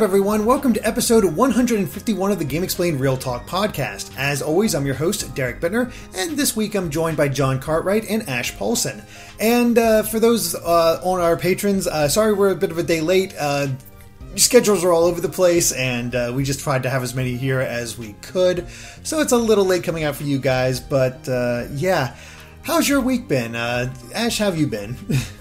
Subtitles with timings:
[0.00, 0.46] up, everyone?
[0.46, 4.16] Welcome to episode 151 of the GameXplain Real Talk podcast.
[4.16, 8.08] As always, I'm your host, Derek Bittner, and this week I'm joined by John Cartwright
[8.08, 9.02] and Ash Paulson.
[9.38, 12.82] And uh, for those uh, on our patrons, uh, sorry we're a bit of a
[12.82, 13.34] day late.
[13.38, 13.68] Uh,
[14.36, 17.36] schedules are all over the place, and uh, we just tried to have as many
[17.36, 18.68] here as we could.
[19.02, 22.16] So it's a little late coming out for you guys, but uh, yeah.
[22.62, 23.54] How's your week been?
[23.54, 24.96] Ash, how have you been?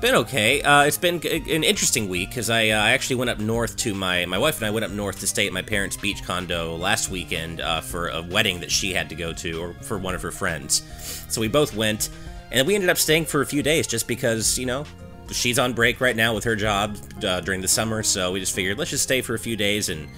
[0.00, 0.60] Been okay.
[0.60, 3.94] Uh, it's been an interesting week because I, uh, I actually went up north to
[3.94, 6.76] my my wife and I went up north to stay at my parents' beach condo
[6.76, 10.14] last weekend uh, for a wedding that she had to go to or for one
[10.14, 10.82] of her friends.
[11.30, 12.10] So we both went,
[12.52, 14.84] and we ended up staying for a few days just because you know
[15.32, 18.02] she's on break right now with her job uh, during the summer.
[18.02, 20.10] So we just figured let's just stay for a few days and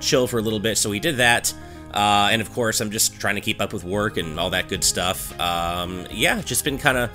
[0.00, 0.78] chill for a little bit.
[0.78, 1.52] So we did that.
[1.92, 4.68] Uh, and of course, I'm just trying to keep up with work and all that
[4.68, 5.38] good stuff.
[5.38, 7.10] Um, yeah, just been kind of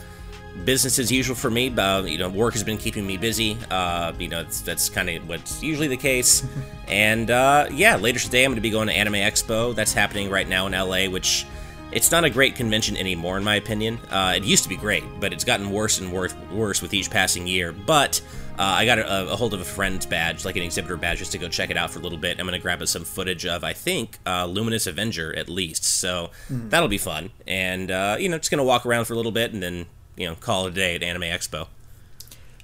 [0.65, 1.75] business as usual for me.
[1.75, 3.57] Uh, you know, work has been keeping me busy.
[3.69, 6.45] Uh, you know, that's kind of what's usually the case.
[6.87, 9.75] and uh, yeah, later today I'm going to be going to Anime Expo.
[9.75, 11.45] That's happening right now in LA, which
[11.91, 13.99] it's not a great convention anymore, in my opinion.
[14.09, 17.09] Uh, it used to be great, but it's gotten worse and worse, worse with each
[17.09, 17.73] passing year.
[17.73, 18.21] But
[18.57, 21.33] uh, I got a, a, hold of a friend's badge, like an exhibitor badge, just
[21.33, 22.39] to go check it out for a little bit.
[22.39, 25.83] I'm going to grab some footage of, I think, uh, Luminous Avenger at least.
[25.83, 26.69] So mm.
[26.69, 27.31] that'll be fun.
[27.45, 27.89] And,
[28.21, 30.35] you know, just going to walk around for a little bit and then you know
[30.35, 31.67] call it a day at Anime Expo.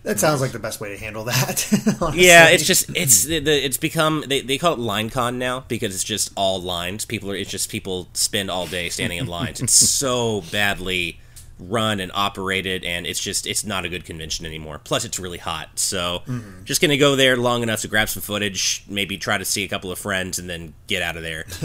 [0.03, 1.67] That sounds like the best way to handle that.
[2.15, 6.03] yeah, it's just it's it's become they, they call it line con now because it's
[6.03, 7.03] just all lines.
[7.03, 9.59] People are it's just people spend all day standing in lines.
[9.59, 11.19] It's so badly
[11.59, 14.79] run and operated and it's just it's not a good convention anymore.
[14.83, 16.63] Plus it's really hot so mm-hmm.
[16.63, 19.67] just gonna go there long enough to grab some footage maybe try to see a
[19.67, 21.45] couple of friends and then get out of there.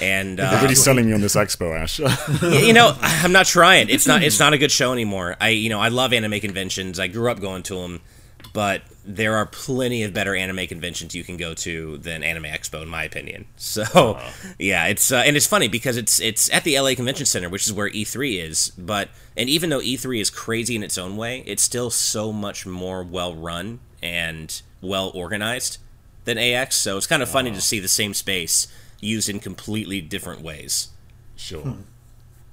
[0.00, 2.00] And uh, you're selling me on this expo ash.
[2.42, 3.88] You know i'm not trying.
[3.88, 5.36] It's not it's not a good show anymore.
[5.40, 6.98] I you know i love anime conventions.
[6.98, 8.00] I grew up going to them
[8.52, 12.82] but there are plenty of better anime conventions you can go to than Anime Expo,
[12.82, 13.46] in my opinion.
[13.56, 17.26] So, uh yeah, it's uh, and it's funny because it's it's at the LA Convention
[17.26, 18.70] Center, which is where E3 is.
[18.76, 22.66] But and even though E3 is crazy in its own way, it's still so much
[22.66, 25.78] more well run and well organized
[26.24, 26.76] than AX.
[26.76, 28.66] So it's kind of funny to see the same space
[29.00, 30.90] used in completely different ways.
[31.36, 31.62] Sure.
[31.62, 31.80] Hmm.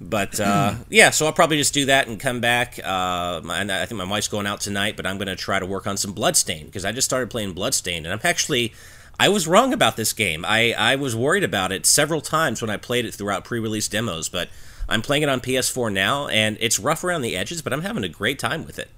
[0.00, 2.78] But uh, yeah, so I'll probably just do that and come back.
[2.82, 5.66] Uh, my, I think my wife's going out tonight, but I'm going to try to
[5.66, 8.72] work on some Bloodstain because I just started playing Bloodstain, and I'm actually
[9.18, 10.44] I was wrong about this game.
[10.46, 14.30] I I was worried about it several times when I played it throughout pre-release demos,
[14.30, 14.48] but
[14.88, 18.02] I'm playing it on PS4 now, and it's rough around the edges, but I'm having
[18.02, 18.88] a great time with it.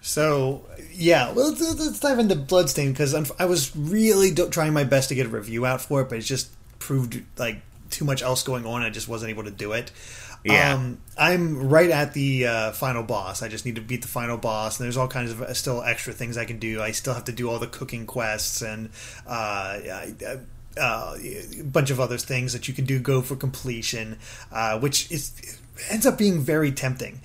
[0.00, 5.10] So yeah, well, let's, let's dive into Bloodstain because I was really trying my best
[5.10, 7.60] to get a review out for it, but it just proved like
[7.90, 8.82] too much else going on.
[8.82, 9.92] I just wasn't able to do it.
[10.44, 10.74] Yeah.
[10.74, 13.42] Um, I'm right at the uh, final boss.
[13.42, 15.82] I just need to beat the final boss, and there's all kinds of uh, still
[15.82, 16.82] extra things I can do.
[16.82, 18.90] I still have to do all the cooking quests and
[19.26, 19.78] uh,
[20.80, 24.18] uh, a bunch of other things that you can do go for completion,
[24.50, 25.58] uh, which is
[25.90, 27.20] ends up being very tempting.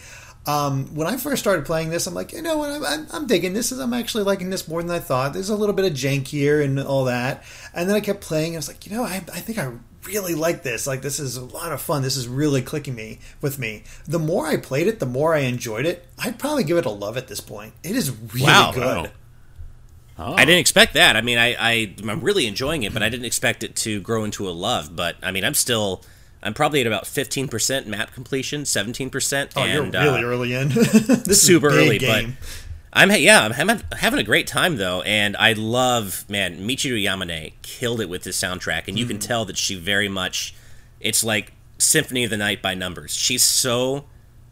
[0.45, 3.51] Um, when I first started playing this, I'm like, you know what, I'm, I'm, digging
[3.51, 3.69] this.
[3.73, 5.33] I'm actually liking this more than I thought.
[5.33, 7.43] There's a little bit of jank here and all that.
[7.73, 8.53] And then I kept playing.
[8.53, 9.73] I was like, you know, I, I think I
[10.07, 10.87] really like this.
[10.87, 12.01] Like this is a lot of fun.
[12.01, 13.83] This is really clicking me with me.
[14.07, 16.07] The more I played it, the more I enjoyed it.
[16.17, 17.73] I'd probably give it a love at this point.
[17.83, 18.71] It is really wow.
[18.73, 19.11] good.
[20.19, 20.33] Oh.
[20.33, 21.15] I didn't expect that.
[21.15, 24.23] I mean, I, I I'm really enjoying it, but I didn't expect it to grow
[24.23, 24.95] into a love.
[24.95, 26.01] But I mean, I'm still
[26.41, 29.51] I'm probably at about 15% map completion, 17%.
[29.55, 30.69] Oh, and, you're really uh, early in.
[30.69, 32.37] this super early, game.
[32.39, 32.47] but
[32.97, 38.01] I'm yeah, I'm having a great time though, and I love man Michiru Yamane killed
[38.01, 39.09] it with this soundtrack, and you mm.
[39.09, 40.55] can tell that she very much
[40.99, 43.15] it's like Symphony of the Night by numbers.
[43.15, 44.05] She's so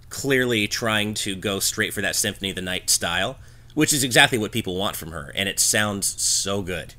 [0.10, 3.40] clearly trying to go straight for that Symphony of the Night style,
[3.74, 6.94] which is exactly what people want from her, and it sounds so good.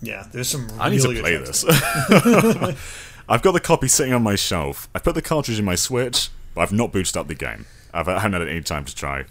[0.00, 0.68] Yeah, there's some.
[0.78, 1.64] I need to play this.
[3.28, 4.88] I've got the copy sitting on my shelf.
[4.94, 7.66] I put the cartridge in my Switch, but I've not booted up the game.
[7.92, 9.24] I've, I haven't had any time to try.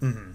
[0.00, 0.32] Mm-hmm.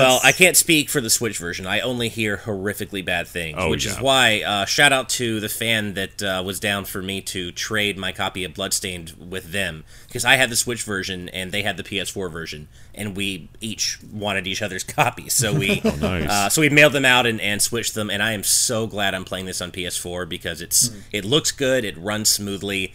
[0.00, 1.66] Well, I can't speak for the Switch version.
[1.66, 3.92] I only hear horrifically bad things, oh, which yeah.
[3.92, 7.52] is why uh, shout out to the fan that uh, was down for me to
[7.52, 11.62] trade my copy of Bloodstained with them because I had the Switch version and they
[11.62, 15.34] had the PS4 version, and we each wanted each other's copies.
[15.34, 16.28] So we, oh, nice.
[16.28, 18.10] uh, so we mailed them out and, and switched them.
[18.10, 21.02] And I am so glad I'm playing this on PS4 because it's mm.
[21.12, 22.94] it looks good, it runs smoothly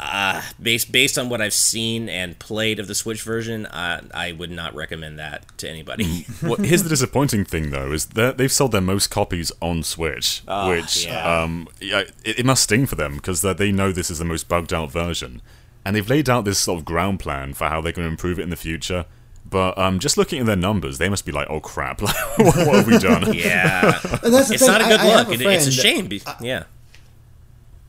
[0.00, 4.32] uh, based based on what I've seen and played of the Switch version, uh, I
[4.32, 6.26] would not recommend that to anybody.
[6.42, 10.42] well, here's the disappointing thing, though, is that they've sold their most copies on Switch,
[10.48, 11.42] oh, which yeah.
[11.42, 14.48] um, yeah, it, it, must sting for them because they know this is the most
[14.48, 15.40] bugged out version,
[15.84, 18.38] and they've laid out this sort of ground plan for how they're going to improve
[18.38, 19.06] it in the future.
[19.48, 22.02] But um, just looking at their numbers, they must be like, "Oh crap!
[22.02, 25.16] Like, what, what have we done?" Yeah, that's the it's thing, not a good I
[25.16, 25.28] look.
[25.28, 26.08] a It- it's a shame.
[26.08, 26.64] be- yeah.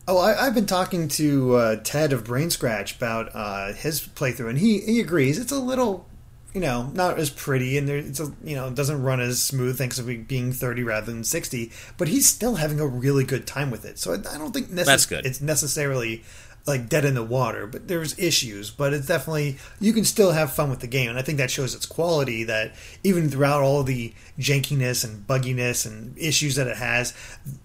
[0.07, 4.50] Oh, I, I've been talking to uh, Ted of Brain Scratch about uh, his playthrough,
[4.50, 6.06] and he, he agrees it's a little,
[6.54, 9.42] you know, not as pretty, and there, it's a, you know, it doesn't run as
[9.42, 11.72] smooth thanks to being thirty rather than sixty.
[11.98, 14.68] But he's still having a really good time with it, so I, I don't think
[14.68, 15.25] necess- That's good.
[15.25, 16.24] it's necessarily
[16.68, 17.68] like dead in the water.
[17.68, 21.20] But there's issues, but it's definitely you can still have fun with the game, and
[21.20, 22.44] I think that shows its quality.
[22.44, 22.74] That
[23.04, 27.14] even throughout all the jankiness and bugginess and issues that it has,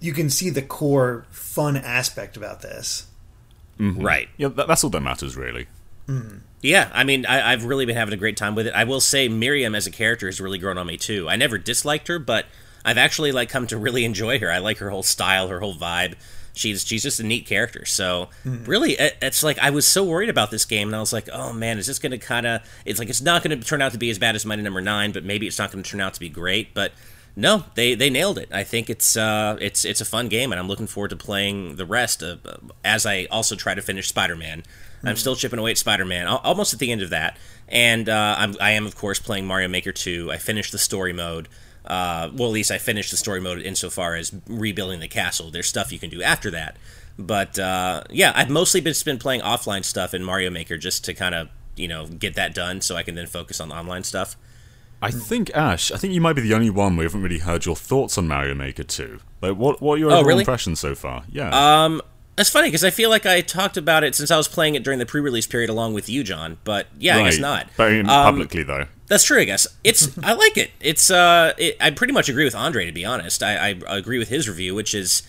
[0.00, 3.06] you can see the core fun aspect about this.
[3.79, 4.02] Mm-hmm.
[4.02, 4.29] Right.
[4.37, 5.67] Yeah, that, that's all that matters, really.
[6.06, 6.38] Mm-hmm.
[6.62, 8.75] Yeah, I mean, I, I've really been having a great time with it.
[8.75, 11.29] I will say, Miriam as a character has really grown on me too.
[11.29, 12.47] I never disliked her, but
[12.85, 14.50] I've actually like come to really enjoy her.
[14.50, 16.17] I like her whole style, her whole vibe.
[16.52, 17.85] She's she's just a neat character.
[17.85, 21.12] So really, it, it's like I was so worried about this game, and I was
[21.12, 22.62] like, oh man, is this going to kind of?
[22.85, 24.81] It's like it's not going to turn out to be as bad as Mighty Number
[24.81, 26.75] Nine, but maybe it's not going to turn out to be great.
[26.75, 26.93] But
[27.37, 28.49] no, they they nailed it.
[28.52, 31.76] I think it's uh it's it's a fun game, and I'm looking forward to playing
[31.76, 32.23] the rest.
[32.23, 34.64] Of, uh, as I also try to finish Spider Man.
[35.02, 37.38] I'm still chipping away at Spider Man, almost at the end of that,
[37.69, 40.31] and uh, I'm, I am of course playing Mario Maker 2.
[40.31, 41.49] I finished the story mode.
[41.90, 45.50] Uh, well, at least I finished the story mode insofar as rebuilding the castle.
[45.50, 46.76] There's stuff you can do after that,
[47.19, 51.14] but uh, yeah, I've mostly been, been playing offline stuff in Mario Maker just to
[51.14, 54.04] kind of you know get that done, so I can then focus on the online
[54.04, 54.37] stuff.
[55.02, 57.64] I think Ash, I think you might be the only one we haven't really heard
[57.64, 59.19] your thoughts on Mario Maker 2.
[59.40, 60.40] Like, what what are your Oh, overall really?
[60.42, 61.25] impressions so far?
[61.32, 61.48] Yeah.
[61.84, 62.02] Um,
[62.37, 64.84] That's funny because I feel like I talked about it since I was playing it
[64.84, 66.58] during the pre-release period along with you, John.
[66.64, 67.69] But yeah, I guess not.
[67.76, 68.87] But Um, publicly though.
[69.10, 69.66] That's true, I guess.
[69.84, 70.70] It's I like it.
[70.80, 73.42] It's uh it, I pretty much agree with Andre to be honest.
[73.42, 75.22] I, I agree with his review, which is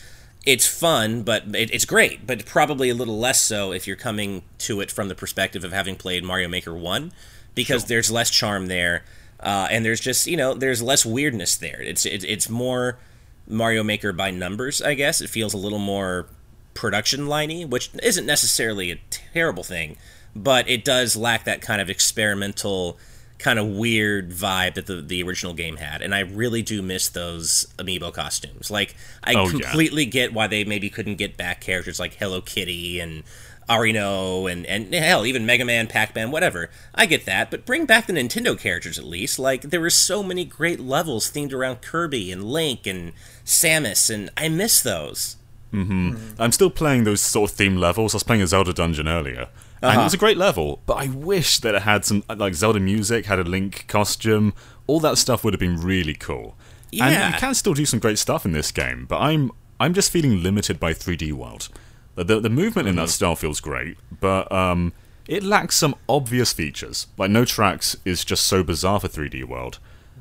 [0.46, 4.44] it's fun, but it, it's great, but probably a little less so if you're coming
[4.60, 7.12] to it from the perspective of having played Mario Maker 1
[7.54, 9.04] because there's less charm there.
[9.40, 11.82] Uh, and there's just, you know, there's less weirdness there.
[11.82, 13.00] It's it, it's more
[13.48, 15.22] Mario Maker by numbers, I guess.
[15.22, 16.28] It feels a little more
[16.76, 19.98] production liney, which isn't necessarily a terrible thing,
[20.36, 22.98] but it does lack that kind of experimental,
[23.42, 26.02] kind of weird vibe that the, the original game had.
[26.02, 28.70] And I really do miss those amiibo costumes.
[28.72, 29.52] Like, I Oh, yeah.
[29.52, 33.24] completely get why they maybe couldn't get back characters like Hello Kitty and
[33.70, 36.70] Arino and, and hell, even Mega Man, Pac Man, whatever.
[36.94, 39.40] I get that, but bring back the Nintendo characters at least.
[39.40, 43.14] Like, there were so many great levels themed around Kirby and Link and
[43.46, 45.38] Samus, and I miss those.
[45.74, 46.42] Mm-hmm.
[46.42, 48.14] I'm still playing those sort of theme levels.
[48.14, 49.48] I was playing a Zelda dungeon earlier.
[49.82, 50.02] And Uh-huh.
[50.02, 53.26] it was a great level, but I wish that it had some like Zelda music,
[53.26, 54.54] had a Link costume.
[54.88, 56.56] All that stuff would have been really cool.
[56.94, 57.34] And Yeah.
[57.34, 60.44] you can still do some great stuff in this game, but I'm I'm just feeling
[60.44, 61.70] limited by 3D World.
[62.16, 63.10] The the, movement in that Mm-hmm.
[63.10, 64.94] style feels great, but um,
[65.28, 67.08] it lacks some obvious features.
[67.18, 69.80] Like no tracks is just so bizarre for 3D World.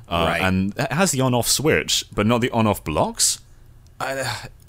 [0.08, 0.40] Uh, Right.
[0.42, 3.40] And it has the on-off switch, but not the on-off blocks.
[4.00, 4.14] I,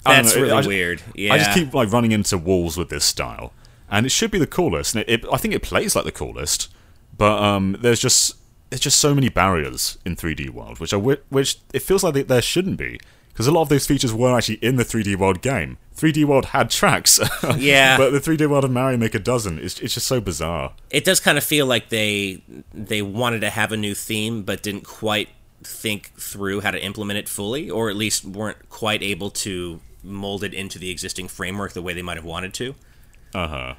[0.04, 1.02] That's know, really I just- weird.
[1.14, 1.32] Yeah.
[1.34, 3.52] I just keep like running into walls with this style,
[3.92, 4.96] and it should be the coolest.
[4.96, 6.72] And it, it, I think it plays like the coolest,
[7.16, 8.34] but um, there's just
[8.70, 12.42] there's just so many barriers in 3D World, which I which it feels like there
[12.42, 15.76] shouldn't be, because a lot of those features were actually in the 3D World game.
[15.94, 17.20] 3D World had tracks,
[17.58, 17.98] Yeah.
[17.98, 19.58] but the 3D World of Mario Maker doesn't.
[19.58, 20.72] It's it's just so bizarre.
[20.90, 24.62] it does kind of feel like they they wanted to have a new theme but
[24.62, 25.28] didn't quite
[25.62, 30.42] think through how to implement it fully or at least weren't quite able to mold
[30.42, 32.74] it into the existing framework the way they might have wanted to
[33.34, 33.74] Uh huh.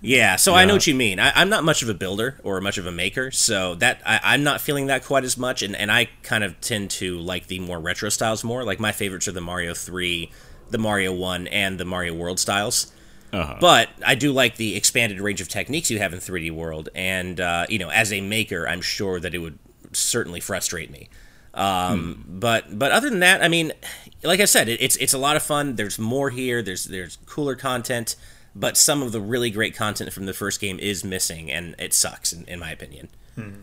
[0.00, 2.60] yeah so i know what you mean I, i'm not much of a builder or
[2.60, 5.74] much of a maker so that I, i'm not feeling that quite as much and,
[5.76, 9.26] and i kind of tend to like the more retro styles more like my favorites
[9.28, 10.30] are the mario 3
[10.70, 12.92] the mario 1 and the mario world styles
[13.32, 13.56] Uh-huh.
[13.60, 17.40] but I do like the expanded range of techniques you have in 3D World, and
[17.40, 19.58] uh, you know, as a maker, I'm sure that it would
[19.92, 21.08] certainly frustrate me.
[21.52, 23.72] Um, But but other than that, I mean,
[24.22, 25.74] like I said, it, it's it's a lot of fun.
[25.76, 26.62] There's more here.
[26.62, 28.14] There's there's cooler content,
[28.58, 31.92] but some of the really great content from the first game is missing, and it
[31.92, 33.08] sucks, in, in my opinion.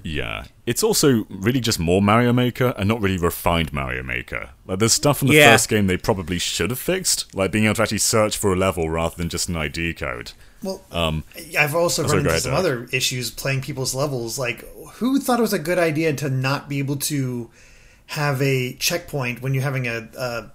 [0.03, 4.51] Yeah, it's also really just more Mario Maker and not really refined Mario Maker.
[4.67, 5.51] Like there's stuff from the Yeah.
[5.53, 8.55] first game they probably should have fixed, like being able to actually search for a
[8.55, 10.33] level rather than just an ID code.
[10.61, 14.37] Well, I've also run into some other issues playing people's levels.
[14.37, 14.63] Like,
[14.97, 17.49] who thought it was a good idea to not be able to
[18.07, 20.51] have a checkpoint when you're having a a,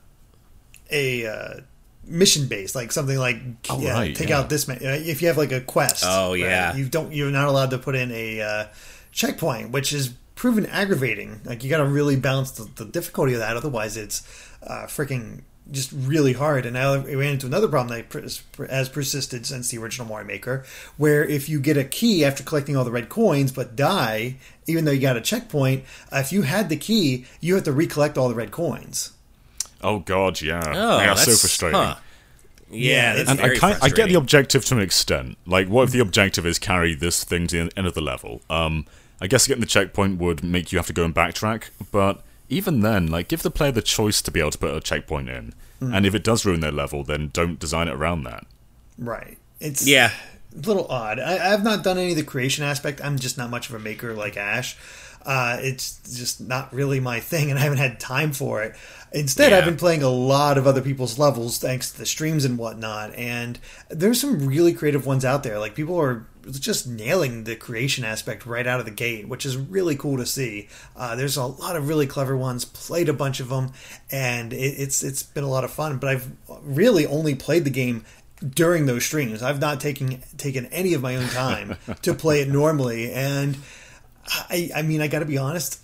[0.93, 1.61] a uh,
[2.09, 3.37] mission base, like something like
[3.71, 4.39] Oh, yeah, right, take yeah.
[4.39, 4.79] out this man.
[4.79, 6.75] uh, If you have like a quest, Oh, right, yeah.
[6.77, 7.13] you don't.
[7.13, 8.67] You're not allowed to put in a uh,
[9.13, 11.41] checkpoint, which is proven aggravating.
[11.45, 13.57] Like, you got to really balance the, the difficulty of that.
[13.57, 14.23] Otherwise, it's
[14.63, 16.65] uh, freaking just really hard.
[16.65, 18.35] And I ran into another problem that
[18.71, 20.65] has persisted since the original Mario Maker,
[20.97, 24.37] where if you get a key after collecting all the red coins but die,
[24.67, 28.17] even though you got a checkpoint, if you had the key, you have to recollect
[28.17, 29.13] all the red coins.
[29.83, 31.79] Oh God, yeah, Oh, yeah, so frustrating.
[31.79, 31.97] huh.
[32.71, 35.39] Yeah, that's And I, kind, I get the objective to an extent.
[35.47, 38.43] Like, what if the objective is carry this thing to the end of the level?
[38.51, 38.85] Um,
[39.21, 42.81] I guess getting the checkpoint would make you have to go and backtrack, but even
[42.81, 45.55] then, like, give the player the choice to be able to put a checkpoint in.
[45.81, 48.45] And if it does ruin their level, then don't design it around that.
[48.99, 49.39] Right.
[49.61, 50.11] It's Yeah.
[50.55, 51.21] a little odd.
[51.21, 53.01] I, I've not done any of the creation aspect.
[53.03, 54.77] I'm just not much of a maker like Ash.
[55.25, 58.75] Uh, it's just not really my thing, and I haven't had time for it.
[59.13, 59.59] Instead, Yeah.
[59.59, 63.15] I've been playing a lot of other people's levels thanks to the streams and whatnot.
[63.15, 63.59] And
[63.89, 65.59] there's some really creative ones out there.
[65.59, 69.57] Like people are just nailing the creation aspect right out of the gate, which is
[69.57, 70.69] really cool to see.
[70.95, 72.65] Uh, there's a lot of really clever ones.
[72.67, 73.73] Played a bunch of them,
[74.11, 75.97] and it, it's it's been a lot of fun.
[75.99, 76.31] But I've
[76.63, 78.05] really only played the game
[78.55, 79.43] during those streams.
[79.43, 83.57] I've not taken taken any of my own time to play it normally, and
[84.29, 85.81] I I mean I got to be honest.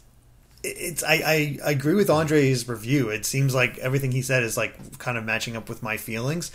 [0.62, 3.10] It's I, I I agree with Andre's review.
[3.10, 6.50] It seems like everything he said is like kind of matching up with my feelings.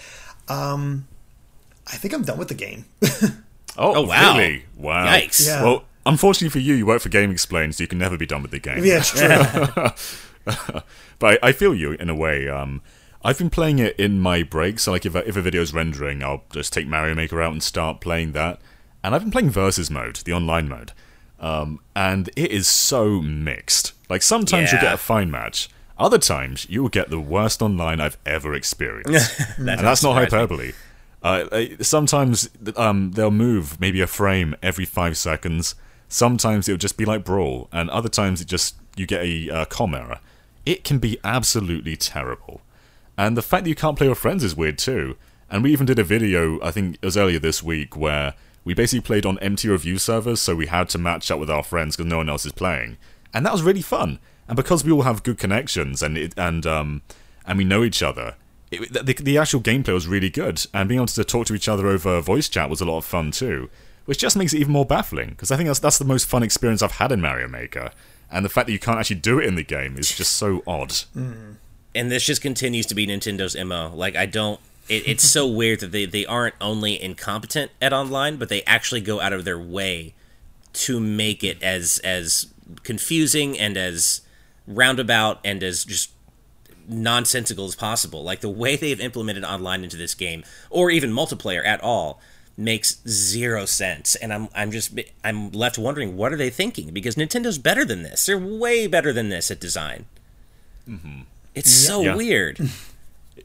[0.47, 1.07] Um,
[1.87, 2.85] I think I'm done with the game.
[3.77, 4.35] Oh, Oh, wow.
[4.37, 4.65] Really?
[4.75, 5.05] Wow.
[5.05, 5.45] Yikes.
[5.45, 5.63] Yeah.
[5.63, 8.51] Well, unfortunately for you, you work for GameXplain, so you can never be done with
[8.51, 8.83] the game.
[8.83, 10.09] yeah, it's true.
[11.19, 12.49] but I, I feel you in a way.
[12.49, 12.81] Um,
[13.23, 14.83] I've been playing it in my breaks.
[14.83, 17.61] So like if a, if a video's rendering, I'll just take Mario Maker out and
[17.63, 18.59] start playing that.
[19.03, 20.91] And I've been playing versus mode, the online mode,
[21.39, 23.93] um, and it is so mixed.
[24.09, 27.99] Like sometimes you'll get a fine match, other times you will get the worst online
[27.99, 29.39] I've ever experienced.
[29.57, 30.71] And that's not hyperbole.
[31.21, 35.75] Uh, sometimes um, they'll move maybe a frame every five seconds.
[36.07, 39.65] Sometimes it'll just be like brawl, and other times it just you get a uh,
[39.65, 40.19] com error.
[40.65, 42.61] It can be absolutely terrible,
[43.17, 45.17] and the fact that you can't play with friends is weird too.
[45.51, 48.73] And we even did a video, I think it was earlier this week, where we
[48.73, 51.95] basically played on empty review servers, so we had to match up with our friends
[51.95, 52.97] because no one else is playing,
[53.33, 54.19] and that was really fun.
[54.47, 57.01] And because we all have good connections and it, and um,
[57.45, 58.35] and we know each other,
[58.71, 61.67] it, the, the actual gameplay was really good, and being able to talk to each
[61.67, 63.69] other over voice chat was a lot of fun too,
[64.05, 66.43] which just makes it even more baffling because I think that's that's the most fun
[66.43, 67.91] experience I've had in Mario Maker,
[68.31, 70.63] and the fact that you can't actually do it in the game is just so
[70.67, 70.93] odd.
[71.95, 73.91] and this just continues to be Nintendo's mo.
[73.93, 74.59] Like I don't.
[74.89, 79.01] It, it's so weird that they they aren't only incompetent at online, but they actually
[79.01, 80.13] go out of their way
[80.73, 82.47] to make it as as
[82.83, 84.21] confusing and as
[84.67, 86.11] roundabout and as just
[86.87, 88.23] nonsensical as possible.
[88.23, 92.19] Like the way they've implemented online into this game, or even multiplayer at all,
[92.57, 94.15] makes zero sense.
[94.15, 96.91] And I'm I'm just I'm left wondering what are they thinking?
[96.93, 98.25] Because Nintendo's better than this.
[98.25, 100.05] They're way better than this at design.
[100.87, 101.21] Mm-hmm.
[101.55, 102.15] It's so Yeah.
[102.15, 102.59] weird.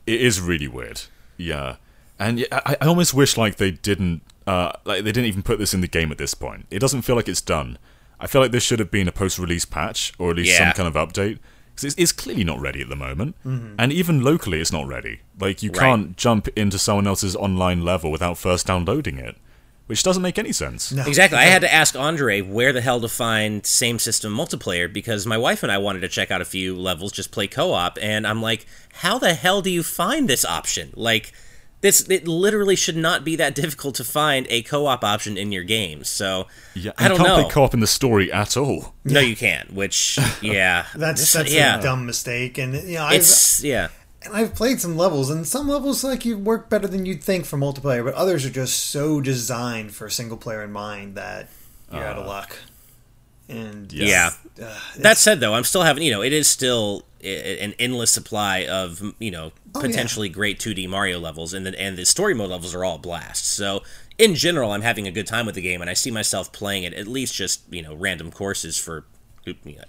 [0.06, 1.02] It is really weird,
[1.36, 1.76] yeah,
[2.18, 5.58] and yeah, I, I almost wish like they didn't uh, like they didn't even put
[5.58, 6.66] this in the game at this point.
[6.70, 7.78] It doesn't feel like it's done.
[8.20, 10.72] I feel like this should have been a post-release patch or at least Yeah.
[10.72, 11.38] some kind of update.
[11.76, 15.20] 'Cause It's, it's clearly not ready at the moment, and even locally, it's not ready.
[15.40, 15.78] Like you Right.
[15.80, 19.36] can't jump into someone else's online level without first downloading it,
[19.86, 20.92] which doesn't make any sense.
[20.92, 21.04] No.
[21.06, 21.38] Exactly.
[21.38, 25.36] I had to ask Andre where the hell to find same system multiplayer because my
[25.38, 28.40] wife and I wanted to check out a few levels, just play co-op, and I'm
[28.40, 30.92] like, how the hell do you find this option?
[30.96, 31.32] Like
[31.82, 35.64] this it literally should not be that difficult to find a co-op option in your
[35.64, 36.08] games.
[36.08, 37.42] So Yeah, I don't you can't know.
[37.44, 38.94] play co-op in the story at all.
[39.04, 39.70] no, you can't.
[39.74, 41.78] Which yeah, That's This- that's yeah.
[41.78, 43.26] a dumb mistake, and you know I've,
[43.60, 43.88] yeah.
[44.24, 47.44] And I've played some levels, and some levels like you work better than you'd think
[47.46, 51.48] for multiplayer, but others are just so designed for single player in mind that
[51.92, 52.56] you're out of luck.
[53.48, 54.30] And Yeah.
[54.56, 54.66] Yeah.
[54.66, 58.66] uh, That said, though, I'm still having you know it is still an endless supply
[58.66, 59.86] of you know Oh, yeah.
[59.88, 63.44] potentially great 2D Mario levels, and the and the story mode levels are all blast.
[63.44, 63.82] So
[64.18, 66.84] in general, I'm having a good time with the game, and I see myself playing
[66.84, 69.04] it at least just you know random courses for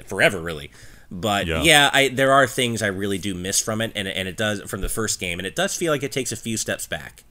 [0.08, 0.72] forever, really.
[1.12, 1.62] But Yeah.
[1.64, 4.62] yeah, I there are things I really do miss from it, and and it does
[4.64, 7.24] from the first game, and it does feel like it takes a few steps back.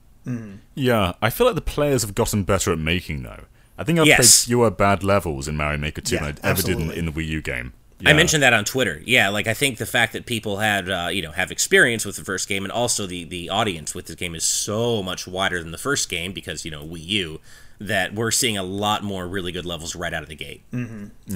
[0.73, 3.43] Yeah, I feel like the players have gotten better at making though.
[3.77, 4.17] I think I've Yes.
[4.45, 7.05] played fewer bad levels in Mario Maker 2 Yeah, than I ever did in, in
[7.05, 7.73] the Wii U game.
[8.05, 9.01] I mentioned that on Twitter.
[9.05, 12.15] Yeah, like I think the fact that people had uh, you know have experience with
[12.17, 15.61] the first game, and also the the audience with this game is so much wider
[15.61, 17.41] than the first game because you know Wii U
[17.79, 20.63] that we're seeing a lot more really good levels right out of the gate.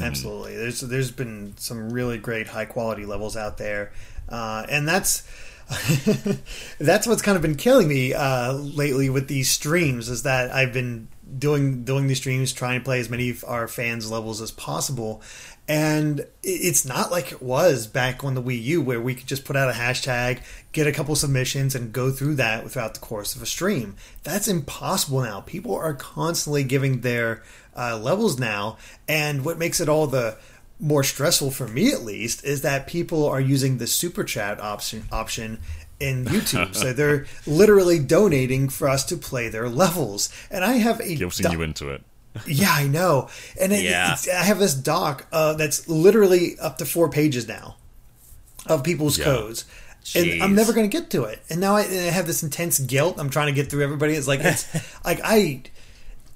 [0.01, 0.55] Absolutely.
[0.55, 3.91] There's there's been some really great high quality levels out there,
[4.29, 5.23] uh, and that's
[6.79, 10.73] that's what's kind of been killing me uh, lately with these streams is that I've
[10.73, 14.51] been doing doing these streams, trying to play as many of our fans' levels as
[14.51, 15.21] possible.
[15.69, 19.45] And it's not like it was back on the Wii U, where we could just
[19.45, 23.35] put out a hashtag, get a couple submissions, and go through that throughout the course
[23.35, 23.95] of a stream.
[24.23, 25.41] That's impossible now.
[25.41, 27.43] People are constantly giving their
[27.77, 30.37] uh, levels now, and what makes it all the
[30.79, 35.03] more stressful for me at least is that people are using the super chat option
[35.11, 35.59] option
[35.99, 36.73] in YouTube.
[36.73, 40.33] so they're literally donating for us to play their levels.
[40.49, 42.03] And I have a Guilting you into it.
[42.47, 43.29] Yeah, I know.
[43.59, 44.15] And it, Yeah.
[44.33, 47.75] I have this doc uh, that's literally up to four pages now
[48.65, 49.25] of people's Yeah.
[49.25, 49.65] codes.
[50.15, 51.39] And I'm never going to get to it.
[51.49, 53.19] And now I, and I have this intense guilt.
[53.19, 54.13] I'm trying to get through everybody.
[54.13, 54.65] It's like it's
[55.05, 55.61] like I,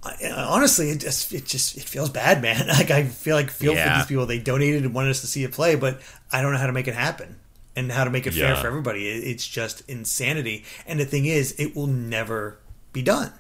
[0.04, 2.68] I honestly it just it just it feels bad, man.
[2.68, 4.26] Like I feel like feel for these people.
[4.26, 6.74] They donated and wanted us to see it play, but I don't know how to
[6.74, 7.38] make it happen
[7.76, 9.08] and how to make it fair for everybody.
[9.10, 10.66] It, it's just insanity.
[10.86, 12.60] And the thing is, it will never
[12.92, 13.32] be done.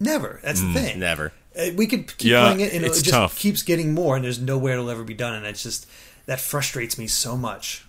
[0.00, 0.40] Never.
[0.42, 0.98] That's the thing.
[0.98, 1.32] Never.
[1.58, 3.38] Uh, we could keep Yeah, playing it, and it just tough.
[3.38, 5.86] keeps getting more, and there's nowhere it'll ever be done, and it's just
[6.26, 7.84] that frustrates me so much.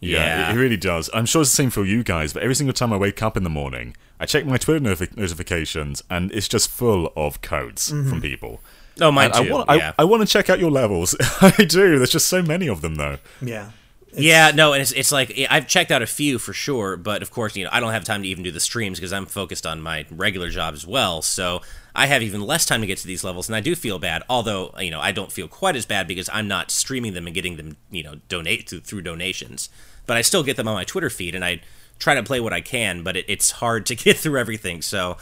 [0.00, 0.50] Yeah, Yeah.
[0.50, 1.10] It, it really does.
[1.12, 3.36] I'm sure it's the same for you guys, but every single time I wake up
[3.36, 7.90] in the morning, I check my Twitter notifi- notifications, and it's just full of codes
[7.92, 8.08] Mm-hmm.
[8.08, 8.60] from people.
[9.00, 9.52] Oh, mine And too.
[9.52, 9.92] I want, yeah.
[9.98, 11.14] I, I want to check out your levels.
[11.40, 11.98] I do.
[11.98, 13.18] There's just so many of them, though.
[13.42, 13.70] Yeah,
[14.14, 17.30] yeah, no, and it's, it's like I've checked out a few for sure, but of
[17.30, 19.66] course, you know, I don't have time to even do the streams because I'm focused
[19.66, 21.20] on my regular job as well.
[21.22, 21.60] So
[21.98, 24.22] I have even less time to get to these levels, and I do feel bad.
[24.28, 27.34] Although, you know, I don't feel quite as bad because I'm not streaming them and
[27.34, 29.68] getting them, you know, donate through, through donations.
[30.06, 31.60] But I still get them on my Twitter feed, and I
[31.98, 33.02] try to play what I can.
[33.02, 34.80] But it, it's hard to get through everything.
[34.80, 35.16] So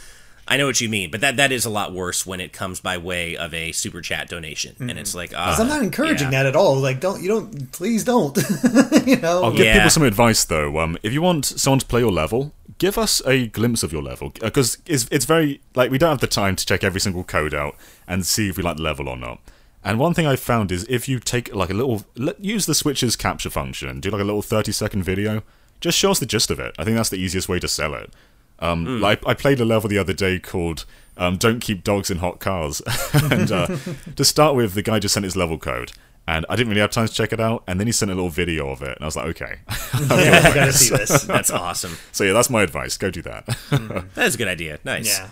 [0.49, 2.78] I know what you mean, but that that is a lot worse when it comes
[2.80, 6.30] by way of a super chat donation, and it's like, ah, 'Cause I'm not encouraging
[6.30, 6.42] yeah.
[6.42, 6.76] that at all.
[6.76, 8.37] Like, don't you don't please don't.
[9.06, 9.75] you know, I'll give Yeah.
[9.75, 10.78] people some advice though.
[10.78, 14.02] Um, if you want someone to play your level, give us a glimpse of your
[14.02, 17.25] level because it's it's very like we don't have the time to check every single
[17.25, 19.40] code out and see if we like the level or not.
[19.85, 22.74] And one thing I've found is if you take like a little let, use the
[22.74, 25.42] switches capture function, do like a little thirty second video,
[25.81, 26.74] just show us the gist of it.
[26.79, 28.12] I think that's the easiest way to sell it.
[28.59, 30.85] Um, like I played a level the other day called
[31.16, 32.81] um, "Don't Keep Dogs in Hot Cars,"
[33.12, 33.66] and uh,
[34.16, 35.92] to start with, the guy just sent his level code,
[36.26, 37.62] and I didn't really have time to check it out.
[37.66, 40.42] And then he sent a little video of it, and I was like, "Okay." yeah,
[40.44, 41.22] I gotta see this.
[41.24, 41.96] That's awesome.
[42.12, 42.96] so yeah, that's my advice.
[42.96, 43.46] Go do that.
[44.14, 44.78] That's a good idea.
[44.84, 45.18] Nice.
[45.18, 45.28] Yeah.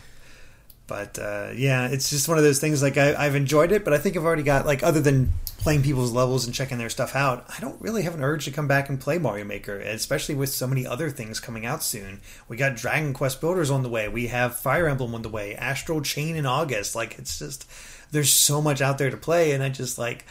[0.86, 2.82] But uh, yeah, it's just one of those things.
[2.82, 5.82] Like I, I've enjoyed it, but I think I've already got like other than playing
[5.82, 8.68] people's levels and checking their stuff out, I don't really have an urge to come
[8.68, 12.20] back and play Mario Maker, especially with so many other things coming out soon.
[12.48, 14.08] We got Dragon Quest Builders on the way.
[14.08, 15.54] We have Fire Emblem on the way.
[15.54, 16.94] Astral Chain in August.
[16.94, 17.66] Like it's just
[18.10, 20.26] there's so much out there to play, and I just like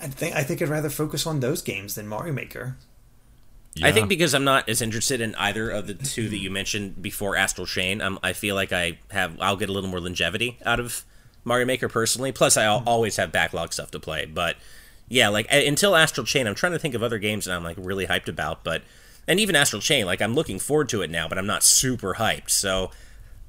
[0.00, 2.76] I think I think I'd rather focus on those games than Mario Maker.
[3.82, 7.00] I think because I'm not as interested in either of the two that you mentioned
[7.00, 10.58] before Astral Chain, um, I feel like I have I'll get a little more longevity
[10.64, 11.04] out of
[11.44, 12.32] Mario Maker personally.
[12.32, 14.26] Plus, I al- always have backlog stuff to play.
[14.26, 14.56] But
[15.08, 17.76] yeah, like until Astral Chain, I'm trying to think of other games that I'm like
[17.78, 18.64] really hyped about.
[18.64, 18.82] But
[19.26, 22.14] and even Astral Chain, like I'm looking forward to it now, but I'm not super
[22.14, 22.50] hyped.
[22.50, 22.90] So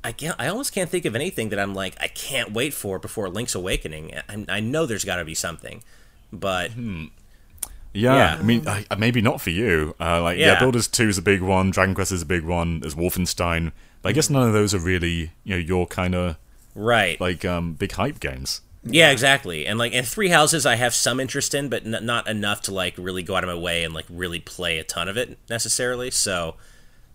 [0.03, 0.35] I can't.
[0.39, 3.55] I almost can't think of anything that I'm like I can't wait for before Link's
[3.55, 4.13] Awakening.
[4.29, 5.83] I, I know there's got to be something,
[6.31, 8.37] but Yeah, Yeah.
[8.39, 9.95] I mean, I, maybe not for you.
[9.99, 10.53] Uh, like, yeah.
[10.53, 10.59] Yeah.
[10.59, 11.71] Builders Two is a big one.
[11.71, 12.79] Dragon Quest is a big one.
[12.81, 16.37] There's Wolfenstein, but I guess none of those are really, you know, your kind of
[16.75, 17.19] right.
[17.19, 18.61] like um, big hype games.
[18.83, 19.67] Yeah, exactly.
[19.67, 22.73] And like, and Three Houses, I have some interest in, but n- not enough to
[22.73, 25.37] like really go out of my way and like really play a ton of it
[25.49, 26.11] necessarily.
[26.11, 26.55] So,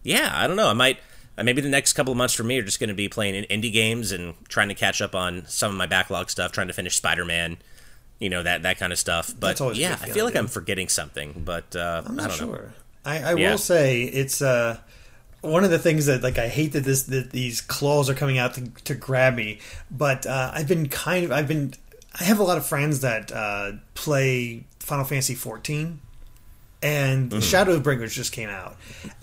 [0.03, 0.69] yeah, I don't know.
[0.69, 0.99] I might.
[1.39, 3.45] uh, Maybe the next couple of months for me are just going to be playing
[3.45, 6.75] indie games and trying to catch up on some of my backlog stuff, trying to
[6.75, 7.57] finish Spider Man,
[8.19, 9.33] you know that that kind of stuff.
[9.39, 10.37] But That's yeah, I feel like.
[10.37, 12.57] I'm forgetting something, but uh, I'm I not don't know.
[12.57, 12.75] sure.
[13.05, 13.51] I, I Yeah.
[13.51, 14.79] will say it's uh,
[15.43, 18.39] one of the things that like I hate that this that these claws are coming
[18.39, 19.59] out to, to grab me.
[19.91, 21.75] But uh, I've been kind of I've been
[22.19, 26.01] I have a lot of friends that uh, play Final Fantasy 14.
[26.85, 27.39] And Mm-hmm.
[27.39, 28.77] Shadowbringers just came out,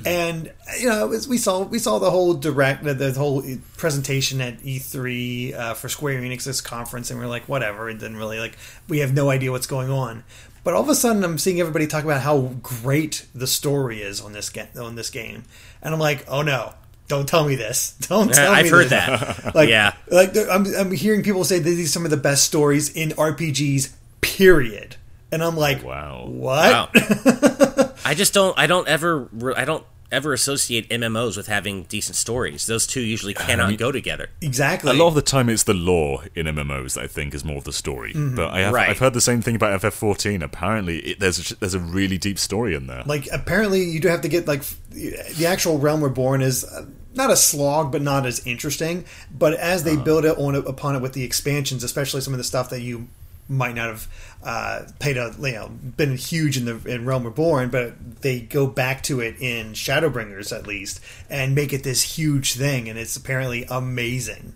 [0.04, 3.44] and you know it was, we saw we saw the whole direct the, the whole
[3.78, 7.88] presentation at E3 uh, for Square Enix's conference, and we are like, whatever.
[7.88, 8.58] It didn't really like
[8.90, 10.24] we have no idea what's going on.
[10.64, 14.22] But all of a sudden, I'm seeing everybody talk about how great the story is
[14.22, 15.44] on this ga- on this game,
[15.84, 16.74] and I'm like, oh no,
[17.10, 17.92] don't tell me this.
[18.08, 18.58] Don't tell me.
[18.60, 18.92] I've heard this.
[18.92, 19.54] that.
[19.56, 19.94] Like, Yeah.
[20.10, 23.94] like I'm I'm hearing people say these are some of the best stories in RPGs.
[24.22, 24.96] Period.
[25.32, 26.26] And I'm like, Wow.
[26.28, 26.96] what?
[26.96, 27.94] Wow.
[28.06, 28.58] I just don't.
[28.58, 29.30] I don't ever.
[29.56, 32.66] I don't ever associate MMOs with having decent stories.
[32.66, 34.30] Those two usually um, cannot go together.
[34.42, 34.92] Exactly.
[34.92, 37.58] A lot of the time, it's the lore in MMOs that I think is more
[37.58, 38.12] of the story.
[38.12, 38.36] Mm-hmm.
[38.36, 38.90] But I have, Right.
[38.90, 40.44] I've heard the same thing about FF14.
[40.44, 43.04] Apparently, it, there's a, there's a really deep story in there.
[43.06, 47.32] like apparently you do have to get like the actual realm reborn is uh, not
[47.32, 49.06] a slog, but not as interesting.
[49.32, 50.04] But as they uh-huh.
[50.04, 53.08] build it on upon it with the expansions, especially some of the stuff that you
[53.52, 54.08] might not have
[54.44, 58.66] uh, paid a you know been huge in the in Realm Reborn, but they go
[58.66, 63.16] back to it in Shadowbringers at least and make it this huge thing, and it's
[63.16, 64.54] apparently amazing.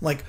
[0.00, 0.24] Like,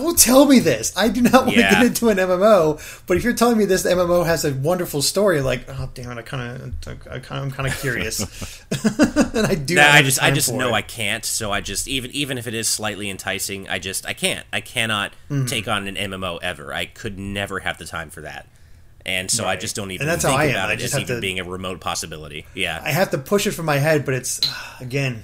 [0.00, 0.92] don't tell me this.
[0.96, 1.68] I do not want Yeah.
[1.70, 5.02] to get into an MMO, but if you're telling me this MMO has a wonderful
[5.02, 8.20] story, like, oh damn it, I kind of, I kind of, I'm kind of curious,
[9.34, 9.76] and I do.
[9.76, 10.72] Nah, I just I just know it.
[10.72, 11.24] I can't.
[11.24, 14.46] So I just even even if it is slightly enticing, I just I can't.
[14.52, 15.46] I cannot Mm-hmm.
[15.46, 16.72] take on an MMO ever.
[16.74, 18.46] I could never have the time for that.
[19.06, 20.50] And so I just don't even And that's think how I am.
[20.50, 22.46] about it just as even to- being a remote possibility.
[22.54, 22.80] Yeah.
[22.82, 24.40] I have to push it from my head, but it's
[24.80, 25.22] again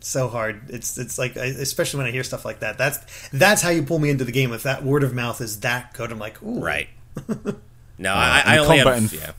[0.00, 0.62] so hard.
[0.68, 2.78] It's it's like especially when I hear stuff like that.
[2.78, 2.98] That's
[3.30, 4.52] that's how you pull me into the game.
[4.52, 6.88] If that word of mouth is that good, I'm like, ooh, right.
[7.98, 9.32] No, I, I only combat have in- yeah.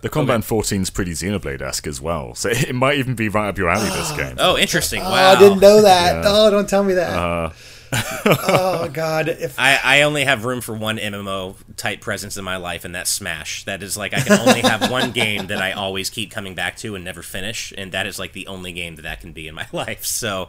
[0.00, 3.28] The combat in 14 is pretty Xenoblade esque as well, so it might even be
[3.28, 3.88] right up your alley.
[3.90, 4.36] This game.
[4.38, 5.02] Oh, interesting.
[5.02, 5.32] Oh, wow.
[5.32, 6.14] I didn't know that.
[6.14, 6.22] Yeah.
[6.24, 7.12] Oh, don't tell me that.
[7.12, 7.52] Uh,
[7.92, 12.56] oh God, if I, I only have room for one MMO type presence in my
[12.56, 13.64] life, and that's Smash.
[13.64, 16.76] That is like I can only have one game that I always keep coming back
[16.78, 19.48] to and never finish, and that is like the only game that that can be
[19.48, 20.04] in my life.
[20.04, 20.48] So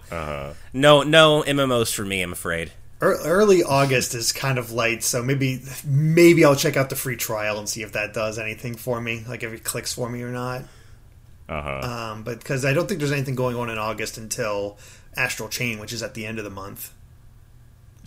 [0.73, 2.71] no no MMOs for me, I'm afraid.
[3.01, 7.57] early August is kind of light, so maybe maybe I'll check out the free trial
[7.57, 10.31] and see if that does anything for me, like if it clicks for me or
[10.31, 10.63] not.
[11.47, 12.11] uh-huh.
[12.11, 14.77] Um, but because I don't think there's anything going on in August until
[15.15, 16.93] Astral Chain, which is at the end of the month.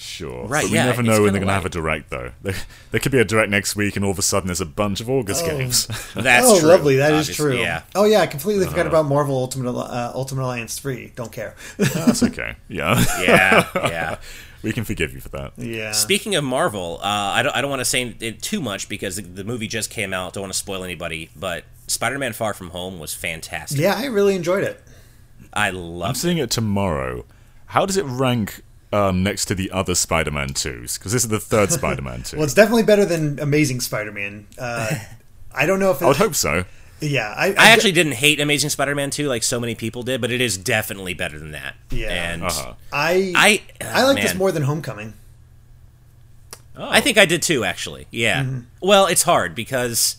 [0.03, 0.47] Sure.
[0.47, 2.33] Right, But we yeah, never know when they're going to have a direct, though.
[2.43, 2.55] There,
[2.91, 5.01] there could be a direct next week, and all of a sudden there's a bunch
[5.01, 5.49] of August Oh.
[5.49, 5.87] games.
[6.15, 6.69] That's oh, true.
[6.69, 6.97] lovely!
[6.97, 7.59] That is Obviously, true.
[7.63, 7.83] Yeah.
[7.95, 11.13] Oh yeah, I completely forgot about Marvel Ultimate uh, Ultimate Alliance three.
[11.15, 11.55] Don't care.
[11.79, 12.57] That's okay.
[12.69, 13.03] Yeah.
[13.21, 14.17] Yeah, yeah.
[14.63, 15.53] we can forgive you for that.
[15.57, 15.93] yeah.
[15.93, 19.17] Speaking of Marvel, uh, I don't, I don't want to say it too much because
[19.17, 20.33] the, the movie just came out.
[20.33, 23.79] Don't want to spoil anybody, but Spider-Man: Far From Home was fantastic.
[23.79, 24.83] yeah, I really enjoyed it.
[25.53, 27.25] I I'm seeing it tomorrow.
[27.67, 28.63] How does it rank
[28.93, 30.99] um, next to the other Spider-Man 2s?
[30.99, 32.37] Because this is the third Spider-Man 2.
[32.37, 34.47] Well, it's definitely better than Amazing Spider-Man.
[34.59, 34.91] Uh,
[35.55, 36.65] I don't know if it, I would hope so.
[37.01, 40.31] Yeah, I, I actually didn't hate Amazing Spider-Man 2 like so many people did, but
[40.31, 41.75] it is definitely better than that.
[41.91, 42.09] Yeah.
[42.33, 42.75] and Uh-huh.
[42.93, 45.15] I I I like this more than Homecoming.
[46.77, 48.07] I think I did too, actually.
[48.11, 48.45] Yeah.
[48.45, 48.61] Mm-hmm.
[48.81, 50.17] Well, it's hard because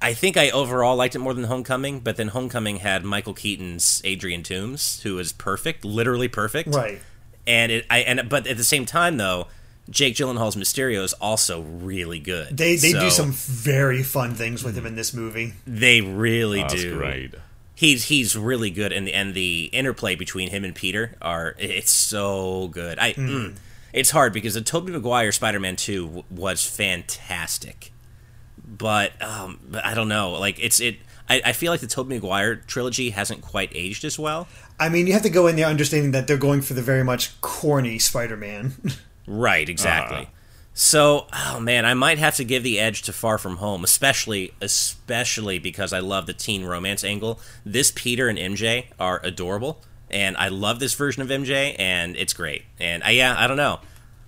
[0.00, 4.00] I think I overall liked it more than Homecoming, but then Homecoming had Michael Keaton's
[4.04, 6.74] Adrian Toomes, who is perfect, literally perfect.
[6.74, 7.00] Right.
[7.46, 9.48] And it, I and but at the same time though,
[9.90, 12.56] Jake Gyllenhaal's Mysterio is also really good.
[12.56, 15.54] They they do some very fun things with him in this movie.
[15.66, 16.96] They really That's do.
[16.96, 17.34] great.
[17.74, 21.90] He's he's really good, and the and the interplay between him and Peter are it's
[21.90, 22.98] so good.
[22.98, 23.56] I mm,
[23.92, 27.92] it's hard because the Tobey Maguire Spider-Man Two w- was fantastic,
[28.64, 30.32] but um, but I don't know.
[30.32, 30.98] Like it's it.
[31.28, 34.46] I, I feel like the Tobey Maguire trilogy hasn't quite aged as well.
[34.82, 37.04] I mean, you have to go in there understanding that they're going for the very
[37.04, 38.74] much corny Spider-Man.
[39.28, 40.22] Right, exactly.
[40.22, 40.30] Uh-huh.
[40.74, 44.52] So, oh man, I might have to give the edge to Far From Home, especially
[44.60, 47.38] especially because I love the teen romance angle.
[47.64, 52.32] This Peter and MJ are adorable, and I love this version of MJ, and it's
[52.32, 52.64] great.
[52.80, 53.78] And I, yeah, I don't know,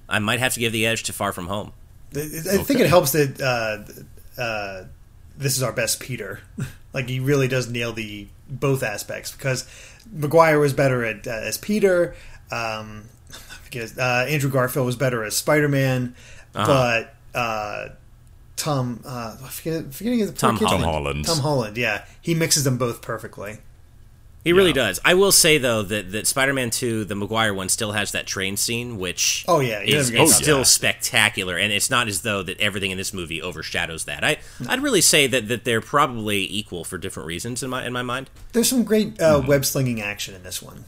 [0.09, 1.73] I might have to give the edge to Far From Home.
[2.15, 4.85] I I think it helps that uh, uh,
[5.37, 6.41] this is our best Peter.
[6.95, 9.69] like he really does nail the both aspects because
[10.11, 12.15] Maguire was better at uh, as Peter.
[12.51, 13.05] Um,
[13.65, 16.15] forget, uh, Andrew Garfield was better as Spider Man,
[16.53, 17.89] but uh,
[18.57, 20.65] Tom uh, forget, forgetting his Tom name.
[20.69, 21.25] Holland.
[21.25, 23.59] Tom Holland, yeah, he mixes them both perfectly.
[24.45, 24.75] He really Yeah.
[24.89, 25.01] does.
[25.05, 28.57] I will say though that, that Spider-Man Two, the Maguire one, still has that train
[28.59, 30.43] scene, which Oh, yeah, you is, never get that.
[30.43, 30.63] still Yeah.
[30.65, 34.23] spectacular, and it's not as though that everything in this movie overshadows that.
[34.23, 34.37] I
[34.69, 38.03] I'd really say that, that they're probably equal for different reasons in my in my
[38.03, 38.29] mind.
[38.53, 40.85] There's some great uh, web slinging action in this one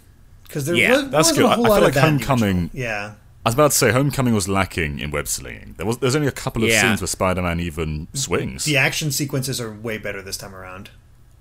[0.47, 1.11] because there Yeah, was, Mm-hmm.
[1.13, 1.45] that's wasn't good.
[1.47, 3.13] a I- whole I lot feel of like that Homecoming- Yeah,
[3.45, 5.75] I was about to say Homecoming was lacking in web slinging.
[5.79, 6.83] There was there's only a couple of Yeah.
[6.83, 8.65] scenes where Spider-Man even swings.
[8.67, 10.91] the action sequences are way better this time around.